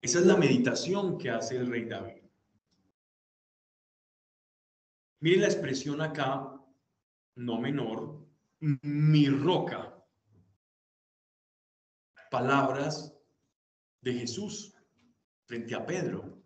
Esa 0.00 0.18
es 0.18 0.26
la 0.26 0.36
meditación 0.36 1.16
que 1.16 1.30
hace 1.30 1.56
el 1.56 1.66
rey 1.66 1.86
David. 1.86 2.22
Miren 5.20 5.40
la 5.40 5.46
expresión 5.46 6.02
acá, 6.02 6.53
no 7.36 7.60
menor, 7.60 8.24
mi 8.60 9.28
roca. 9.28 9.94
Palabras 12.30 13.16
de 14.00 14.14
Jesús 14.14 14.74
frente 15.46 15.74
a 15.74 15.84
Pedro. 15.84 16.42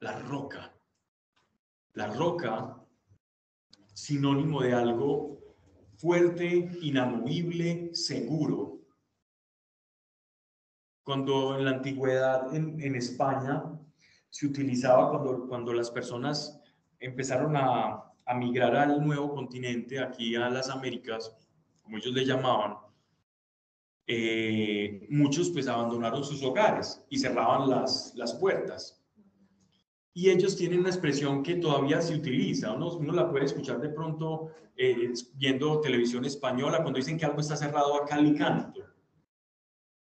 La 0.00 0.18
roca. 0.20 0.74
La 1.94 2.08
roca, 2.08 2.84
sinónimo 3.94 4.60
de 4.60 4.74
algo 4.74 5.36
fuerte, 5.96 6.70
inamovible, 6.82 7.94
seguro. 7.94 8.80
Cuando 11.02 11.56
en 11.56 11.64
la 11.64 11.70
antigüedad 11.70 12.54
en, 12.54 12.80
en 12.80 12.96
España 12.96 13.62
se 14.28 14.46
utilizaba 14.46 15.10
cuando, 15.10 15.48
cuando 15.48 15.72
las 15.72 15.90
personas 15.90 16.60
empezaron 16.98 17.56
a, 17.56 18.12
a 18.26 18.34
migrar 18.34 18.76
al 18.76 19.04
nuevo 19.04 19.32
continente, 19.34 20.00
aquí 20.00 20.34
a 20.34 20.50
las 20.50 20.68
Américas, 20.68 21.34
como 21.82 21.96
ellos 21.96 22.12
le 22.12 22.24
llamaban, 22.24 22.76
eh, 24.08 25.06
muchos 25.10 25.50
pues 25.50 25.68
abandonaron 25.68 26.24
sus 26.24 26.42
hogares 26.42 27.04
y 27.08 27.18
cerraban 27.18 27.70
las, 27.70 28.12
las 28.16 28.34
puertas. 28.34 29.02
Y 30.12 30.30
ellos 30.30 30.56
tienen 30.56 30.80
una 30.80 30.88
expresión 30.88 31.42
que 31.42 31.56
todavía 31.56 32.00
se 32.00 32.14
utiliza, 32.14 32.72
uno, 32.72 32.94
uno 32.94 33.12
la 33.12 33.30
puede 33.30 33.44
escuchar 33.44 33.80
de 33.80 33.90
pronto 33.90 34.50
eh, 34.76 35.12
viendo 35.34 35.80
televisión 35.80 36.24
española 36.24 36.82
cuando 36.82 36.98
dicen 36.98 37.18
que 37.18 37.26
algo 37.26 37.40
está 37.40 37.56
cerrado 37.56 37.94
a 37.94 38.06
cal 38.06 38.26
y 38.26 38.34
canto. 38.34 38.82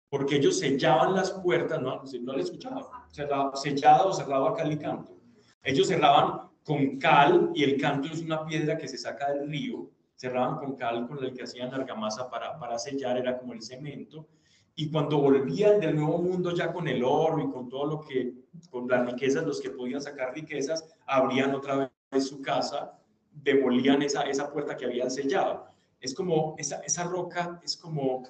porque 0.09 0.35
ellos 0.35 0.59
sellaban 0.59 1.15
las 1.15 1.31
puertas, 1.31 1.81
no, 1.81 2.03
no 2.21 2.33
le 2.33 2.43
escuchaba, 2.43 3.07
sellado 3.09 4.09
o 4.09 4.13
cerrado 4.13 4.47
a 4.47 4.55
cal 4.55 4.71
y 4.71 4.77
canto. 4.77 5.17
Ellos 5.63 5.87
cerraban 5.87 6.50
con 6.63 6.97
cal 6.97 7.51
y 7.53 7.63
el 7.63 7.79
canto 7.79 8.07
es 8.11 8.21
una 8.21 8.45
piedra 8.45 8.77
que 8.77 8.87
se 8.87 8.97
saca 8.97 9.31
del 9.31 9.49
río, 9.49 9.89
cerraban 10.15 10.57
con 10.57 10.75
cal 10.75 11.07
con 11.07 11.23
el 11.23 11.33
que 11.33 11.43
hacían 11.43 11.73
argamasa 11.73 12.29
para, 12.29 12.57
para 12.59 12.77
sellar, 12.77 13.17
era 13.17 13.37
como 13.37 13.53
el 13.53 13.61
cemento, 13.61 14.27
y 14.75 14.89
cuando 14.89 15.19
volvían 15.19 15.79
del 15.79 15.95
nuevo 15.95 16.19
mundo 16.19 16.51
ya 16.55 16.71
con 16.71 16.87
el 16.87 17.03
oro 17.03 17.43
y 17.43 17.51
con 17.51 17.67
todo 17.69 17.85
lo 17.85 18.01
que, 18.01 18.33
con 18.69 18.87
las 18.87 19.05
riquezas, 19.05 19.45
los 19.45 19.59
que 19.59 19.71
podían 19.71 20.01
sacar 20.01 20.33
riquezas, 20.33 20.85
abrían 21.05 21.53
otra 21.53 21.91
vez 22.11 22.27
su 22.27 22.41
casa, 22.41 22.97
demolían 23.31 24.01
esa, 24.01 24.23
esa 24.23 24.51
puerta 24.51 24.77
que 24.77 24.85
habían 24.85 25.11
sellado. 25.11 25.65
Es 25.99 26.13
como, 26.13 26.55
esa, 26.57 26.77
esa 26.77 27.03
roca 27.03 27.59
es 27.63 27.75
como, 27.75 28.23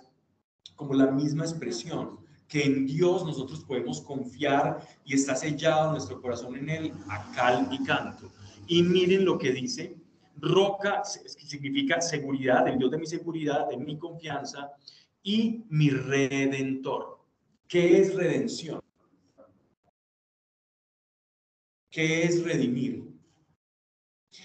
como 0.76 0.94
la 0.94 1.08
misma 1.08 1.44
expresión, 1.44 2.20
que 2.52 2.66
en 2.66 2.86
Dios 2.86 3.24
nosotros 3.26 3.64
podemos 3.64 4.02
confiar 4.02 4.86
y 5.06 5.14
está 5.14 5.36
sellado 5.36 5.92
nuestro 5.92 6.22
corazón 6.22 6.58
en 6.58 6.70
Él 6.70 6.94
a 7.08 7.32
cal 7.32 7.70
y 7.72 7.82
canto. 7.86 8.30
Y 8.68 8.84
miren 8.84 9.24
lo 9.24 9.38
que 9.38 9.54
dice, 9.54 9.96
roca 10.36 11.02
significa 11.06 12.02
seguridad, 12.02 12.68
el 12.68 12.78
Dios 12.78 12.92
de 12.92 12.98
mi 12.98 13.06
seguridad, 13.06 13.70
de 13.70 13.78
mi 13.78 13.98
confianza, 13.98 14.70
y 15.24 15.64
mi 15.70 15.92
redentor. 15.92 17.22
¿Qué 17.70 18.02
es 18.02 18.16
redención? 18.16 18.82
¿Qué 21.90 22.24
es 22.24 22.44
redimir? 22.44 23.14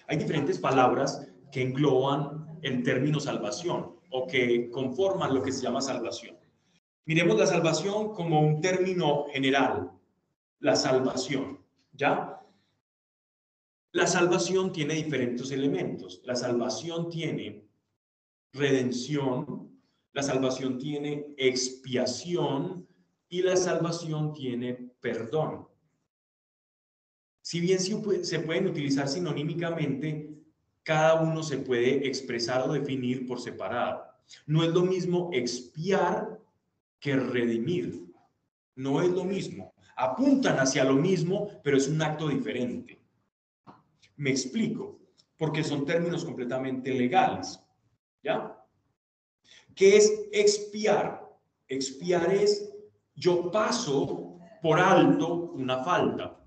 Hay 0.07 0.17
diferentes 0.17 0.61
palabras 0.61 1.27
que 1.51 1.63
engloban 1.63 2.61
el 2.63 2.85
término 2.85 3.19
salvación 3.19 3.97
o 4.11 4.29
que 4.29 4.71
conforman 4.71 5.35
lo 5.35 5.43
que 5.43 5.51
se 5.51 5.63
llama 5.63 5.81
salvación. 5.81 6.37
Miremos 7.07 7.39
la 7.39 7.47
salvación 7.47 8.13
como 8.15 8.41
un 8.41 8.61
término 8.61 9.27
general, 9.33 9.93
la 10.59 10.75
salvación, 10.75 11.61
¿ya? 11.93 12.43
La 13.93 14.09
salvación 14.09 14.73
tiene 14.73 14.95
diferentes 14.95 15.53
elementos. 15.53 16.21
La 16.25 16.35
salvación 16.35 17.09
tiene 17.09 17.65
redención, 18.53 19.81
la 20.13 20.23
salvación 20.23 20.79
tiene 20.79 21.29
expiación 21.37 22.87
y 23.29 23.43
la 23.43 23.57
salvación 23.57 24.35
tiene 24.35 24.75
perdón. 25.01 25.69
Si 27.41 27.61
bien 27.61 27.79
se 27.79 28.41
pueden 28.41 28.67
utilizar 28.67 29.07
sinonímicamente, 29.07 30.37
cada 30.83 31.23
uno 31.23 31.45
se 31.45 31.59
puede 31.59 32.07
expresar 32.09 32.69
o 32.69 32.73
definir 32.73 33.27
por 33.27 33.41
separado. 33.41 34.03
No 34.47 34.65
es 34.65 34.71
lo 34.71 34.83
mismo 34.83 35.31
expiar 35.33 36.36
que 37.01 37.17
redimir. 37.17 38.07
No 38.75 39.01
es 39.01 39.09
lo 39.11 39.25
mismo. 39.25 39.75
Apuntan 39.97 40.59
hacia 40.59 40.85
lo 40.85 40.95
mismo, 40.95 41.49
pero 41.63 41.77
es 41.77 41.89
un 41.89 42.03
acto 42.03 42.29
diferente. 42.29 43.01
Me 44.17 44.31
explico, 44.31 45.01
porque 45.39 45.65
son 45.65 45.87
términos 45.87 46.25
completamente 46.25 46.93
legales. 46.93 47.61
¿Ya? 48.23 48.57
¿Qué 49.75 49.97
es 49.97 50.29
expiar? 50.33 51.23
Expiar 51.69 52.33
es 52.33 52.73
yo 53.15 53.51
paso 53.51 54.39
por 54.63 54.79
alto 54.79 55.53
una 55.55 55.83
falta. 55.83 56.39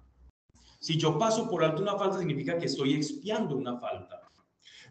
Si 0.80 0.98
yo 0.98 1.18
paso 1.18 1.50
por 1.50 1.64
alto 1.64 1.82
una 1.82 1.98
falta, 1.98 2.20
significa 2.20 2.58
que 2.58 2.66
estoy 2.66 2.94
expiando 2.94 3.56
una 3.56 3.78
falta. 3.80 4.22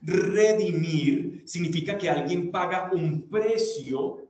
Redimir 0.03 1.43
significa 1.47 1.97
que 1.97 2.11
alguien 2.11 2.51
paga 2.51 2.91
un 2.93 3.29
precio 3.29 4.28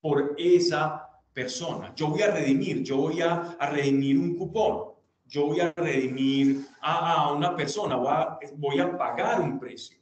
por 0.00 0.34
esa 0.38 1.08
persona. 1.32 1.94
Yo 1.94 2.08
voy 2.08 2.22
a 2.22 2.30
redimir, 2.30 2.82
yo 2.82 2.96
voy 2.96 3.20
a, 3.20 3.56
redimir 3.60 4.18
un 4.18 4.36
cupón, 4.36 4.94
yo 5.26 5.46
voy 5.46 5.60
a 5.60 5.72
redimir 5.76 6.66
a, 6.80 7.32
una 7.32 7.54
persona, 7.54 7.96
voy 7.96 8.08
a, 8.10 8.38
voy 8.56 8.80
a 8.80 8.96
pagar 8.96 9.40
un 9.40 9.58
precio. 9.58 9.98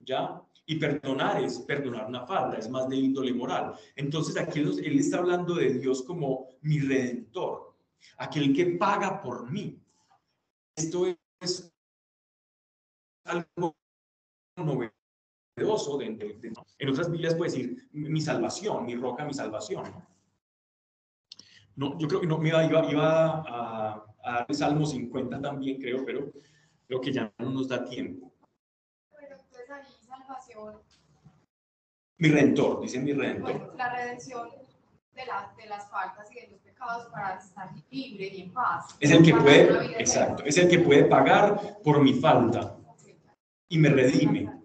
¿Ya? 0.00 0.42
Y 0.66 0.76
perdonar 0.76 1.42
es 1.42 1.58
perdonar 1.60 2.06
una 2.06 2.26
falta, 2.26 2.58
es 2.58 2.68
más 2.68 2.88
de 2.88 2.96
índole 2.96 3.32
moral. 3.32 3.74
Entonces 3.96 4.36
aquí 4.36 4.60
él 4.60 4.98
está 4.98 5.18
hablando 5.18 5.54
de 5.54 5.74
Dios 5.74 6.02
como 6.02 6.48
mi 6.62 6.78
redentor, 6.78 7.74
aquel 8.18 8.54
que 8.54 8.66
paga 8.66 9.20
por 9.20 9.50
mí. 9.50 9.78
Esto 10.76 11.06
es 11.40 11.72
algo 13.24 13.74
novedoso. 14.56 15.03
En 15.56 16.88
otras 16.88 17.10
Biblias 17.10 17.34
puede 17.34 17.50
decir 17.50 17.88
mi 17.92 18.20
salvación, 18.20 18.84
mi 18.84 18.96
roca, 18.96 19.24
mi 19.24 19.34
salvación. 19.34 19.84
No, 21.76 21.98
yo 21.98 22.08
creo 22.08 22.20
que 22.20 22.26
no, 22.26 22.44
iba, 22.44 22.64
iba 22.64 23.42
a, 23.42 24.04
a 24.24 24.32
dar 24.38 24.54
Salmo 24.54 24.84
50 24.84 25.40
también, 25.40 25.80
creo, 25.80 26.04
pero 26.04 26.32
creo 26.86 27.00
que 27.00 27.12
ya 27.12 27.32
no 27.38 27.50
nos 27.50 27.68
da 27.68 27.84
tiempo. 27.84 28.32
Mi 32.16 32.28
redentor, 32.28 32.80
dice 32.80 33.00
mi 33.00 33.12
redentor. 33.12 33.74
la 33.76 33.92
redención 33.92 34.48
de, 35.14 35.22
de, 35.62 35.68
las 35.68 35.90
faltas 35.90 36.30
y 36.30 36.40
de 36.40 36.48
los 36.48 36.60
pecados 36.60 37.06
para 37.06 37.38
estar 37.38 37.70
libre 37.90 38.28
y 38.28 38.42
en 38.42 38.52
paz. 38.52 38.96
Es 39.00 39.10
el 39.10 39.22
que 39.24 39.34
puede, 39.34 40.00
exacto, 40.00 40.44
es 40.44 40.56
el 40.56 40.68
que 40.68 40.78
puede 40.78 41.04
pagar 41.04 41.78
por 41.82 42.02
mi 42.02 42.14
falta 42.14 42.76
y 43.68 43.78
me 43.78 43.88
redime. 43.88 44.63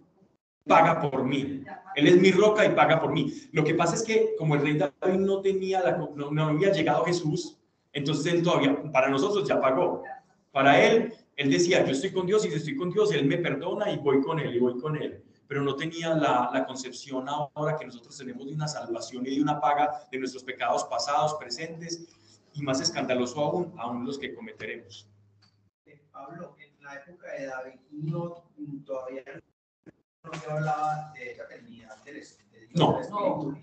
Paga 0.69 1.01
por 1.01 1.25
mí. 1.25 1.63
Él 1.95 2.07
es 2.07 2.21
mi 2.21 2.31
roca 2.31 2.65
y 2.65 2.69
paga 2.69 3.01
por 3.01 3.11
mí. 3.11 3.33
Lo 3.51 3.65
que 3.65 3.73
pasa 3.73 3.95
es 3.95 4.03
que 4.03 4.35
como 4.37 4.55
el 4.55 4.61
rey 4.61 4.77
David 4.77 5.19
no 5.19 5.41
tenía 5.41 5.81
la, 5.81 5.97
no, 5.97 6.31
no 6.31 6.45
había 6.45 6.71
llegado 6.71 7.03
Jesús, 7.03 7.57
entonces 7.91 8.31
él 8.31 8.43
todavía, 8.43 8.81
para 8.93 9.09
nosotros 9.09 9.45
ya 9.47 9.59
pagó. 9.59 10.03
Para 10.51 10.81
él, 10.81 11.13
él 11.35 11.49
decía, 11.51 11.83
yo 11.85 11.91
estoy 11.91 12.11
con 12.11 12.25
Dios 12.25 12.45
y 12.45 12.49
si 12.49 12.55
estoy 12.55 12.77
con 12.77 12.89
Dios, 12.91 13.11
él 13.11 13.25
me 13.25 13.37
perdona 13.37 13.91
y 13.91 13.97
voy 13.97 14.21
con 14.21 14.39
él 14.39 14.55
y 14.55 14.59
voy 14.59 14.79
con 14.79 14.95
él 14.95 15.23
pero 15.49 15.63
no 15.63 15.75
tenía 15.75 16.13
la, 16.13 16.63
concepción 16.67 17.27
ahora 17.27 17.75
que 17.75 17.83
nosotros 17.83 18.15
tenemos 18.15 18.45
de 18.45 18.53
una 18.53 18.67
salvación 18.67 19.25
y 19.25 19.35
de 19.35 19.41
una 19.41 19.59
paga 19.59 20.07
de 20.11 20.19
nuestros 20.19 20.43
pecados 20.43 20.83
pasados, 20.83 21.33
presentes, 21.39 22.07
y 22.53 22.61
más 22.61 22.79
escandaloso 22.79 23.39
aún, 23.43 23.73
aún 23.79 24.05
los 24.05 24.19
que 24.19 24.35
cometeremos. 24.35 25.09
Pablo, 26.11 26.55
en 26.59 26.83
la 26.83 26.95
época 26.95 27.31
de 27.31 27.47
David 27.47 27.79
no, 27.89 28.43
todavía 28.85 29.23
no 30.31 30.39
se 30.39 30.51
hablaba 30.51 31.11
de 31.13 31.31
esa 31.31 31.43
eternidad 31.43 32.03
del, 32.03 32.23
no. 32.73 32.99
Espíritu 32.99 33.57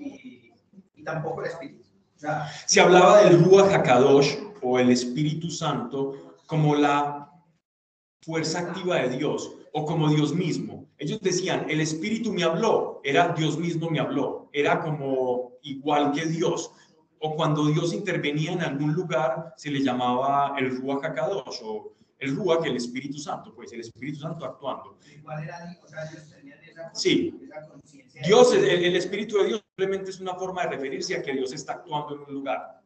y, 0.00 0.52
y, 0.96 1.04
tampoco 1.04 1.42
el 1.42 1.48
Espíritu. 1.48 1.82
O 2.16 2.18
sea, 2.18 2.48
se 2.66 2.80
hablaba 2.80 3.22
del 3.22 3.42
Ruach 3.44 3.72
HaKadosh 3.72 4.36
o 4.62 4.78
el 4.78 4.90
Espíritu 4.90 5.50
Santo 5.50 6.36
como 6.46 6.74
la 6.74 7.30
fuerza 8.22 8.60
activa 8.60 8.96
de 8.96 9.16
Dios 9.16 9.52
o 9.72 9.86
como 9.86 10.08
Dios 10.08 10.34
mismo. 10.34 10.86
Ellos 10.98 11.20
decían, 11.22 11.66
el 11.70 11.80
Espíritu 11.80 12.32
me 12.32 12.42
habló, 12.42 13.00
era 13.04 13.28
Dios 13.28 13.58
mismo 13.58 13.88
me 13.88 14.00
habló, 14.00 14.50
era 14.52 14.80
como 14.80 15.52
igual 15.62 16.12
que 16.12 16.26
Dios. 16.26 16.72
O 17.20 17.36
cuando 17.36 17.66
Dios 17.66 17.92
intervenía 17.92 18.52
en 18.52 18.62
algún 18.62 18.94
lugar, 18.94 19.54
se 19.56 19.70
le 19.70 19.80
llamaba 19.80 20.54
el 20.58 20.76
Ruach 20.76 21.04
HaKadosh, 21.04 21.60
o 21.62 21.92
el 22.20 22.36
Ruach, 22.36 22.64
el 22.66 22.76
Espíritu 22.76 23.18
Santo, 23.18 23.54
pues 23.54 23.72
el 23.72 23.80
Espíritu 23.80 24.20
Santo 24.20 24.44
actuando. 24.44 24.98
¿Cuál 25.22 25.44
era? 25.44 25.78
O 25.82 25.88
sea, 25.88 26.04
Dios 26.06 26.28
tenía 26.28 26.54
esa, 26.60 26.94
sí. 26.94 27.34
Dios, 28.24 28.54
el, 28.54 28.64
el 28.64 28.96
Espíritu 28.96 29.38
de 29.38 29.48
Dios 29.48 29.64
simplemente 29.76 30.10
es 30.10 30.20
una 30.20 30.34
forma 30.34 30.62
de 30.62 30.70
referirse 30.70 31.16
a 31.16 31.22
que 31.22 31.32
Dios 31.32 31.52
está 31.52 31.74
actuando 31.74 32.14
en 32.14 32.20
un 32.20 32.34
lugar. 32.34 32.80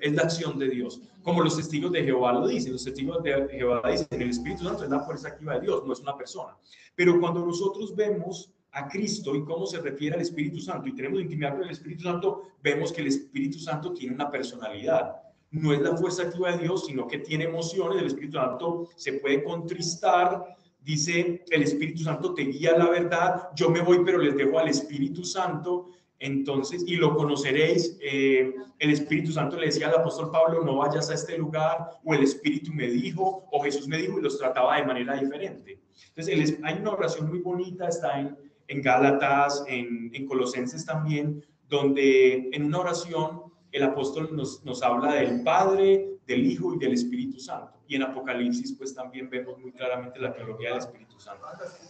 Es 0.00 0.12
la 0.12 0.22
acción 0.22 0.58
de 0.58 0.68
Dios. 0.68 1.00
Como 1.22 1.42
los 1.42 1.56
testigos 1.56 1.92
de 1.92 2.04
Jehová 2.04 2.32
lo 2.32 2.46
dicen. 2.46 2.72
Los 2.72 2.84
testigos 2.84 3.22
de 3.22 3.48
Jehová 3.50 3.82
dicen, 3.90 4.22
el 4.22 4.30
Espíritu 4.30 4.64
Santo 4.64 4.84
es 4.84 4.90
la 4.90 5.00
fuerza 5.00 5.28
activa 5.28 5.54
de 5.54 5.60
Dios, 5.60 5.84
no 5.84 5.92
es 5.92 6.00
una 6.00 6.16
persona. 6.16 6.56
Pero 6.94 7.18
cuando 7.20 7.44
nosotros 7.44 7.94
vemos 7.94 8.52
a 8.72 8.88
Cristo 8.88 9.34
y 9.36 9.44
cómo 9.44 9.66
se 9.66 9.80
refiere 9.80 10.16
al 10.16 10.22
Espíritu 10.22 10.58
Santo 10.58 10.88
y 10.88 10.94
tenemos 10.94 11.20
intimidad 11.20 11.54
con 11.54 11.64
el 11.64 11.70
Espíritu 11.70 12.04
Santo, 12.04 12.42
vemos 12.62 12.92
que 12.92 13.02
el 13.02 13.08
Espíritu 13.08 13.58
Santo 13.58 13.92
tiene 13.92 14.14
una 14.14 14.30
personalidad. 14.30 15.14
No 15.54 15.72
es 15.72 15.80
la 15.80 15.96
fuerza 15.96 16.24
activa 16.24 16.50
de 16.50 16.64
Dios, 16.64 16.86
sino 16.86 17.06
que 17.06 17.18
tiene 17.18 17.44
emociones. 17.44 18.00
El 18.00 18.08
Espíritu 18.08 18.38
Santo 18.38 18.88
se 18.96 19.14
puede 19.14 19.44
contristar. 19.44 20.44
Dice, 20.80 21.44
el 21.48 21.62
Espíritu 21.62 22.02
Santo 22.02 22.34
te 22.34 22.42
guía 22.42 22.76
la 22.76 22.90
verdad. 22.90 23.50
Yo 23.54 23.70
me 23.70 23.80
voy, 23.80 24.00
pero 24.04 24.18
les 24.18 24.36
dejo 24.36 24.58
al 24.58 24.68
Espíritu 24.68 25.22
Santo. 25.24 25.90
Entonces, 26.18 26.82
y 26.86 26.96
lo 26.96 27.14
conoceréis, 27.14 27.96
eh, 28.00 28.52
el 28.80 28.90
Espíritu 28.90 29.30
Santo 29.30 29.56
le 29.56 29.66
decía 29.66 29.88
al 29.88 29.96
apóstol 30.00 30.32
Pablo, 30.32 30.64
no 30.64 30.78
vayas 30.78 31.08
a 31.10 31.14
este 31.14 31.38
lugar, 31.38 31.88
o 32.02 32.14
el 32.14 32.24
Espíritu 32.24 32.72
me 32.72 32.88
dijo, 32.88 33.46
o 33.52 33.62
Jesús 33.62 33.86
me 33.86 33.98
dijo, 33.98 34.18
y 34.18 34.22
los 34.22 34.38
trataba 34.38 34.76
de 34.76 34.86
manera 34.86 35.14
diferente. 35.20 35.80
Entonces, 36.08 36.58
hay 36.64 36.78
una 36.78 36.90
oración 36.90 37.28
muy 37.28 37.38
bonita, 37.38 37.86
está 37.86 38.18
en, 38.18 38.36
en 38.66 38.82
Gálatas, 38.82 39.64
en, 39.68 40.10
en, 40.14 40.26
Colosenses 40.26 40.84
también, 40.84 41.44
donde 41.68 42.48
en 42.52 42.64
una 42.64 42.80
oración 42.80 43.43
el 43.74 43.82
apóstol 43.82 44.34
nos, 44.36 44.64
nos 44.64 44.84
habla 44.84 45.14
del 45.14 45.42
Padre, 45.42 46.20
del 46.28 46.46
Hijo 46.46 46.74
y 46.74 46.78
del 46.78 46.92
Espíritu 46.92 47.40
Santo. 47.40 47.82
Y 47.88 47.96
en 47.96 48.04
Apocalipsis, 48.04 48.72
pues 48.78 48.94
también 48.94 49.28
vemos 49.28 49.58
muy 49.58 49.72
claramente 49.72 50.20
la 50.20 50.32
teología 50.32 50.68
del 50.70 50.78
Espíritu 50.78 51.18
Santo. 51.18 51.44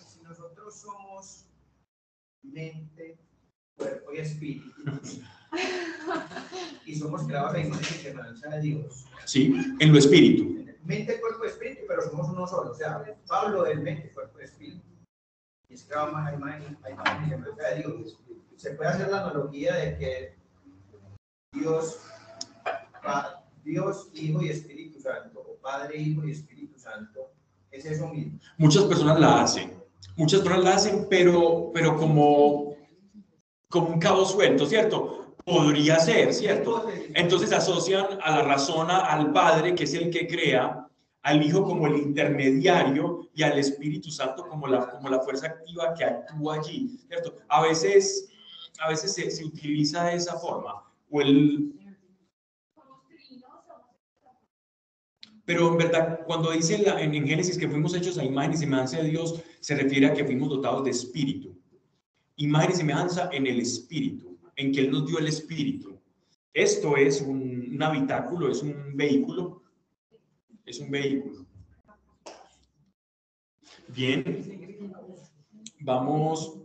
Si 0.07 0.23
nosotros 0.23 0.81
somos 0.81 1.45
mente, 2.43 3.19
cuerpo 3.77 4.15
y 4.15 4.17
espíritu. 4.17 4.71
y 6.87 6.95
somos 6.95 7.25
creados 7.25 7.53
a 7.53 7.61
imagen 7.61 7.99
y 7.99 8.03
semejanza 8.03 8.49
de 8.49 8.61
Dios. 8.63 9.05
¿Sí? 9.27 9.55
En 9.79 9.93
lo 9.93 9.99
espíritu. 9.99 10.65
Mente, 10.85 11.21
cuerpo 11.21 11.45
y 11.45 11.49
espíritu, 11.49 11.83
pero 11.87 12.01
somos 12.01 12.31
uno 12.31 12.47
solo. 12.47 12.71
O 12.71 12.75
sea, 12.75 13.05
Pablo 13.29 13.67
es 13.67 13.79
mente, 13.79 14.11
cuerpo 14.15 14.41
y 14.41 14.45
espíritu. 14.45 14.87
Y 15.69 15.75
es 15.75 15.85
creado 15.85 16.17
a 16.17 16.33
imagen 16.33 16.79
y 16.81 17.29
semejanza 17.29 17.69
de 17.69 17.83
Dios. 17.83 18.19
Se 18.57 18.71
puede 18.71 18.89
hacer 18.89 19.09
la 19.11 19.21
analogía 19.21 19.75
de 19.75 19.99
que 19.99 20.44
Dios, 21.55 22.01
Dios, 23.65 24.09
Hijo 24.15 24.43
y 24.43 24.49
Espíritu 24.49 25.01
Santo, 25.01 25.41
o 25.41 25.57
Padre, 25.61 25.99
Hijo 25.99 26.25
y 26.27 26.33
Espíritu 26.33 26.79
Santo, 26.79 27.31
es 27.71 27.85
eso 27.87 28.09
mismo. 28.09 28.39
Muchas 28.59 28.85
personas 28.85 29.19
la 29.19 29.43
hacen. 29.43 29.73
Muchas 30.17 30.41
personas 30.41 30.65
la 30.65 30.75
hacen, 30.75 31.07
pero, 31.09 31.71
pero 31.73 31.97
como, 31.97 32.77
como 33.69 33.89
un 33.89 33.99
cabo 33.99 34.25
suelto, 34.25 34.67
¿cierto? 34.67 35.35
Podría 35.45 35.99
ser, 35.99 36.33
¿cierto? 36.33 36.89
Entonces 37.15 37.53
asocian 37.53 38.19
a 38.23 38.37
la 38.37 38.43
razón 38.43 38.91
al 38.91 39.33
Padre, 39.33 39.75
que 39.75 39.85
es 39.85 39.95
el 39.95 40.11
que 40.11 40.27
crea, 40.27 40.89
al 41.23 41.43
Hijo 41.43 41.65
como 41.65 41.87
el 41.87 41.97
intermediario 41.97 43.29
y 43.35 43.43
al 43.43 43.59
Espíritu 43.59 44.11
Santo 44.11 44.47
como 44.47 44.67
la, 44.67 44.91
como 44.91 45.09
la 45.09 45.21
fuerza 45.21 45.47
activa 45.47 45.95
que 45.95 46.05
actúa 46.05 46.57
allí, 46.57 46.99
¿cierto? 47.09 47.37
A 47.49 47.63
veces, 47.63 48.29
a 48.79 48.91
veces 48.91 49.15
se, 49.15 49.31
se 49.31 49.45
utiliza 49.45 50.05
de 50.05 50.17
esa 50.17 50.39
forma. 50.39 50.85
Pero 55.45 55.69
en 55.73 55.79
verdad, 55.79 56.21
cuando 56.27 56.51
dice 56.51 56.75
en, 56.75 57.27
Génesis 57.27 57.59
que 57.59 57.69
fuimos 57.69 57.95
hechos 57.95 58.19
a 58.19 58.25
imagen 58.25 58.55
y 58.55 58.57
semejanza 58.57 58.99
de 58.99 59.11
Dios, 59.11 59.43
se 59.61 59.77
refiere 59.77 60.07
a 60.07 60.15
que 60.15 60.25
fuimos 60.25 60.49
dotados 60.49 60.85
de 60.85 60.91
espíritu. 60.91 61.57
Imagen 62.37 62.73
y 62.73 62.75
semejanza 62.75 63.29
en 63.33 63.47
el 63.47 63.61
espíritu, 63.61 64.39
en 64.57 64.73
que 64.73 64.81
Él 64.81 64.91
nos 64.91 65.07
dio 65.07 65.19
el 65.19 65.29
espíritu. 65.29 66.01
Esto 66.53 66.97
es 66.97 67.21
un, 67.21 67.79
habitáculo, 67.81 68.51
es 68.51 68.63
un 68.63 68.97
vehículo. 68.97 69.63
Es 70.65 70.81
un 70.81 70.91
vehículo. 70.91 71.45
Bien. 73.89 74.25
Vamos, 75.81 76.59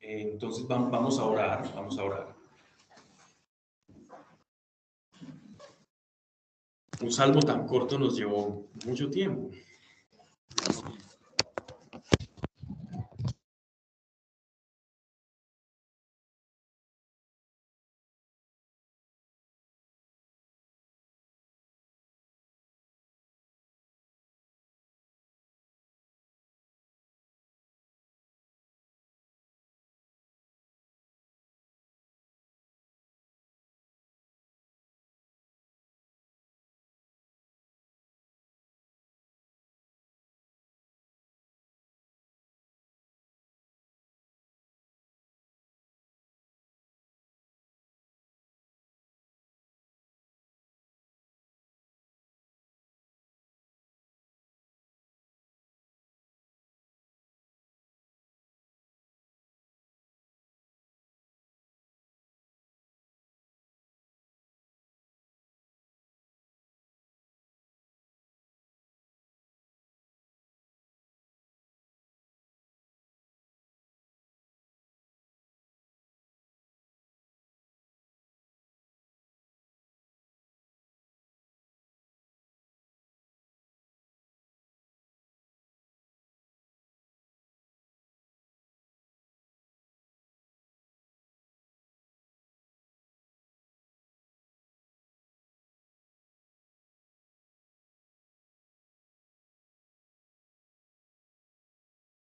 eh, 0.00 0.30
entonces 0.32 0.64
vam- 0.66 0.90
vamos 0.90 1.18
a 1.18 1.24
orar, 1.24 1.72
vamos 1.74 1.98
a 1.98 2.04
orar. 2.04 2.37
un 7.00 7.12
salmo 7.12 7.42
tan 7.42 7.66
corto 7.66 7.98
nos 7.98 8.16
llevó 8.16 8.66
mucho 8.84 9.10
tiempo. 9.10 9.50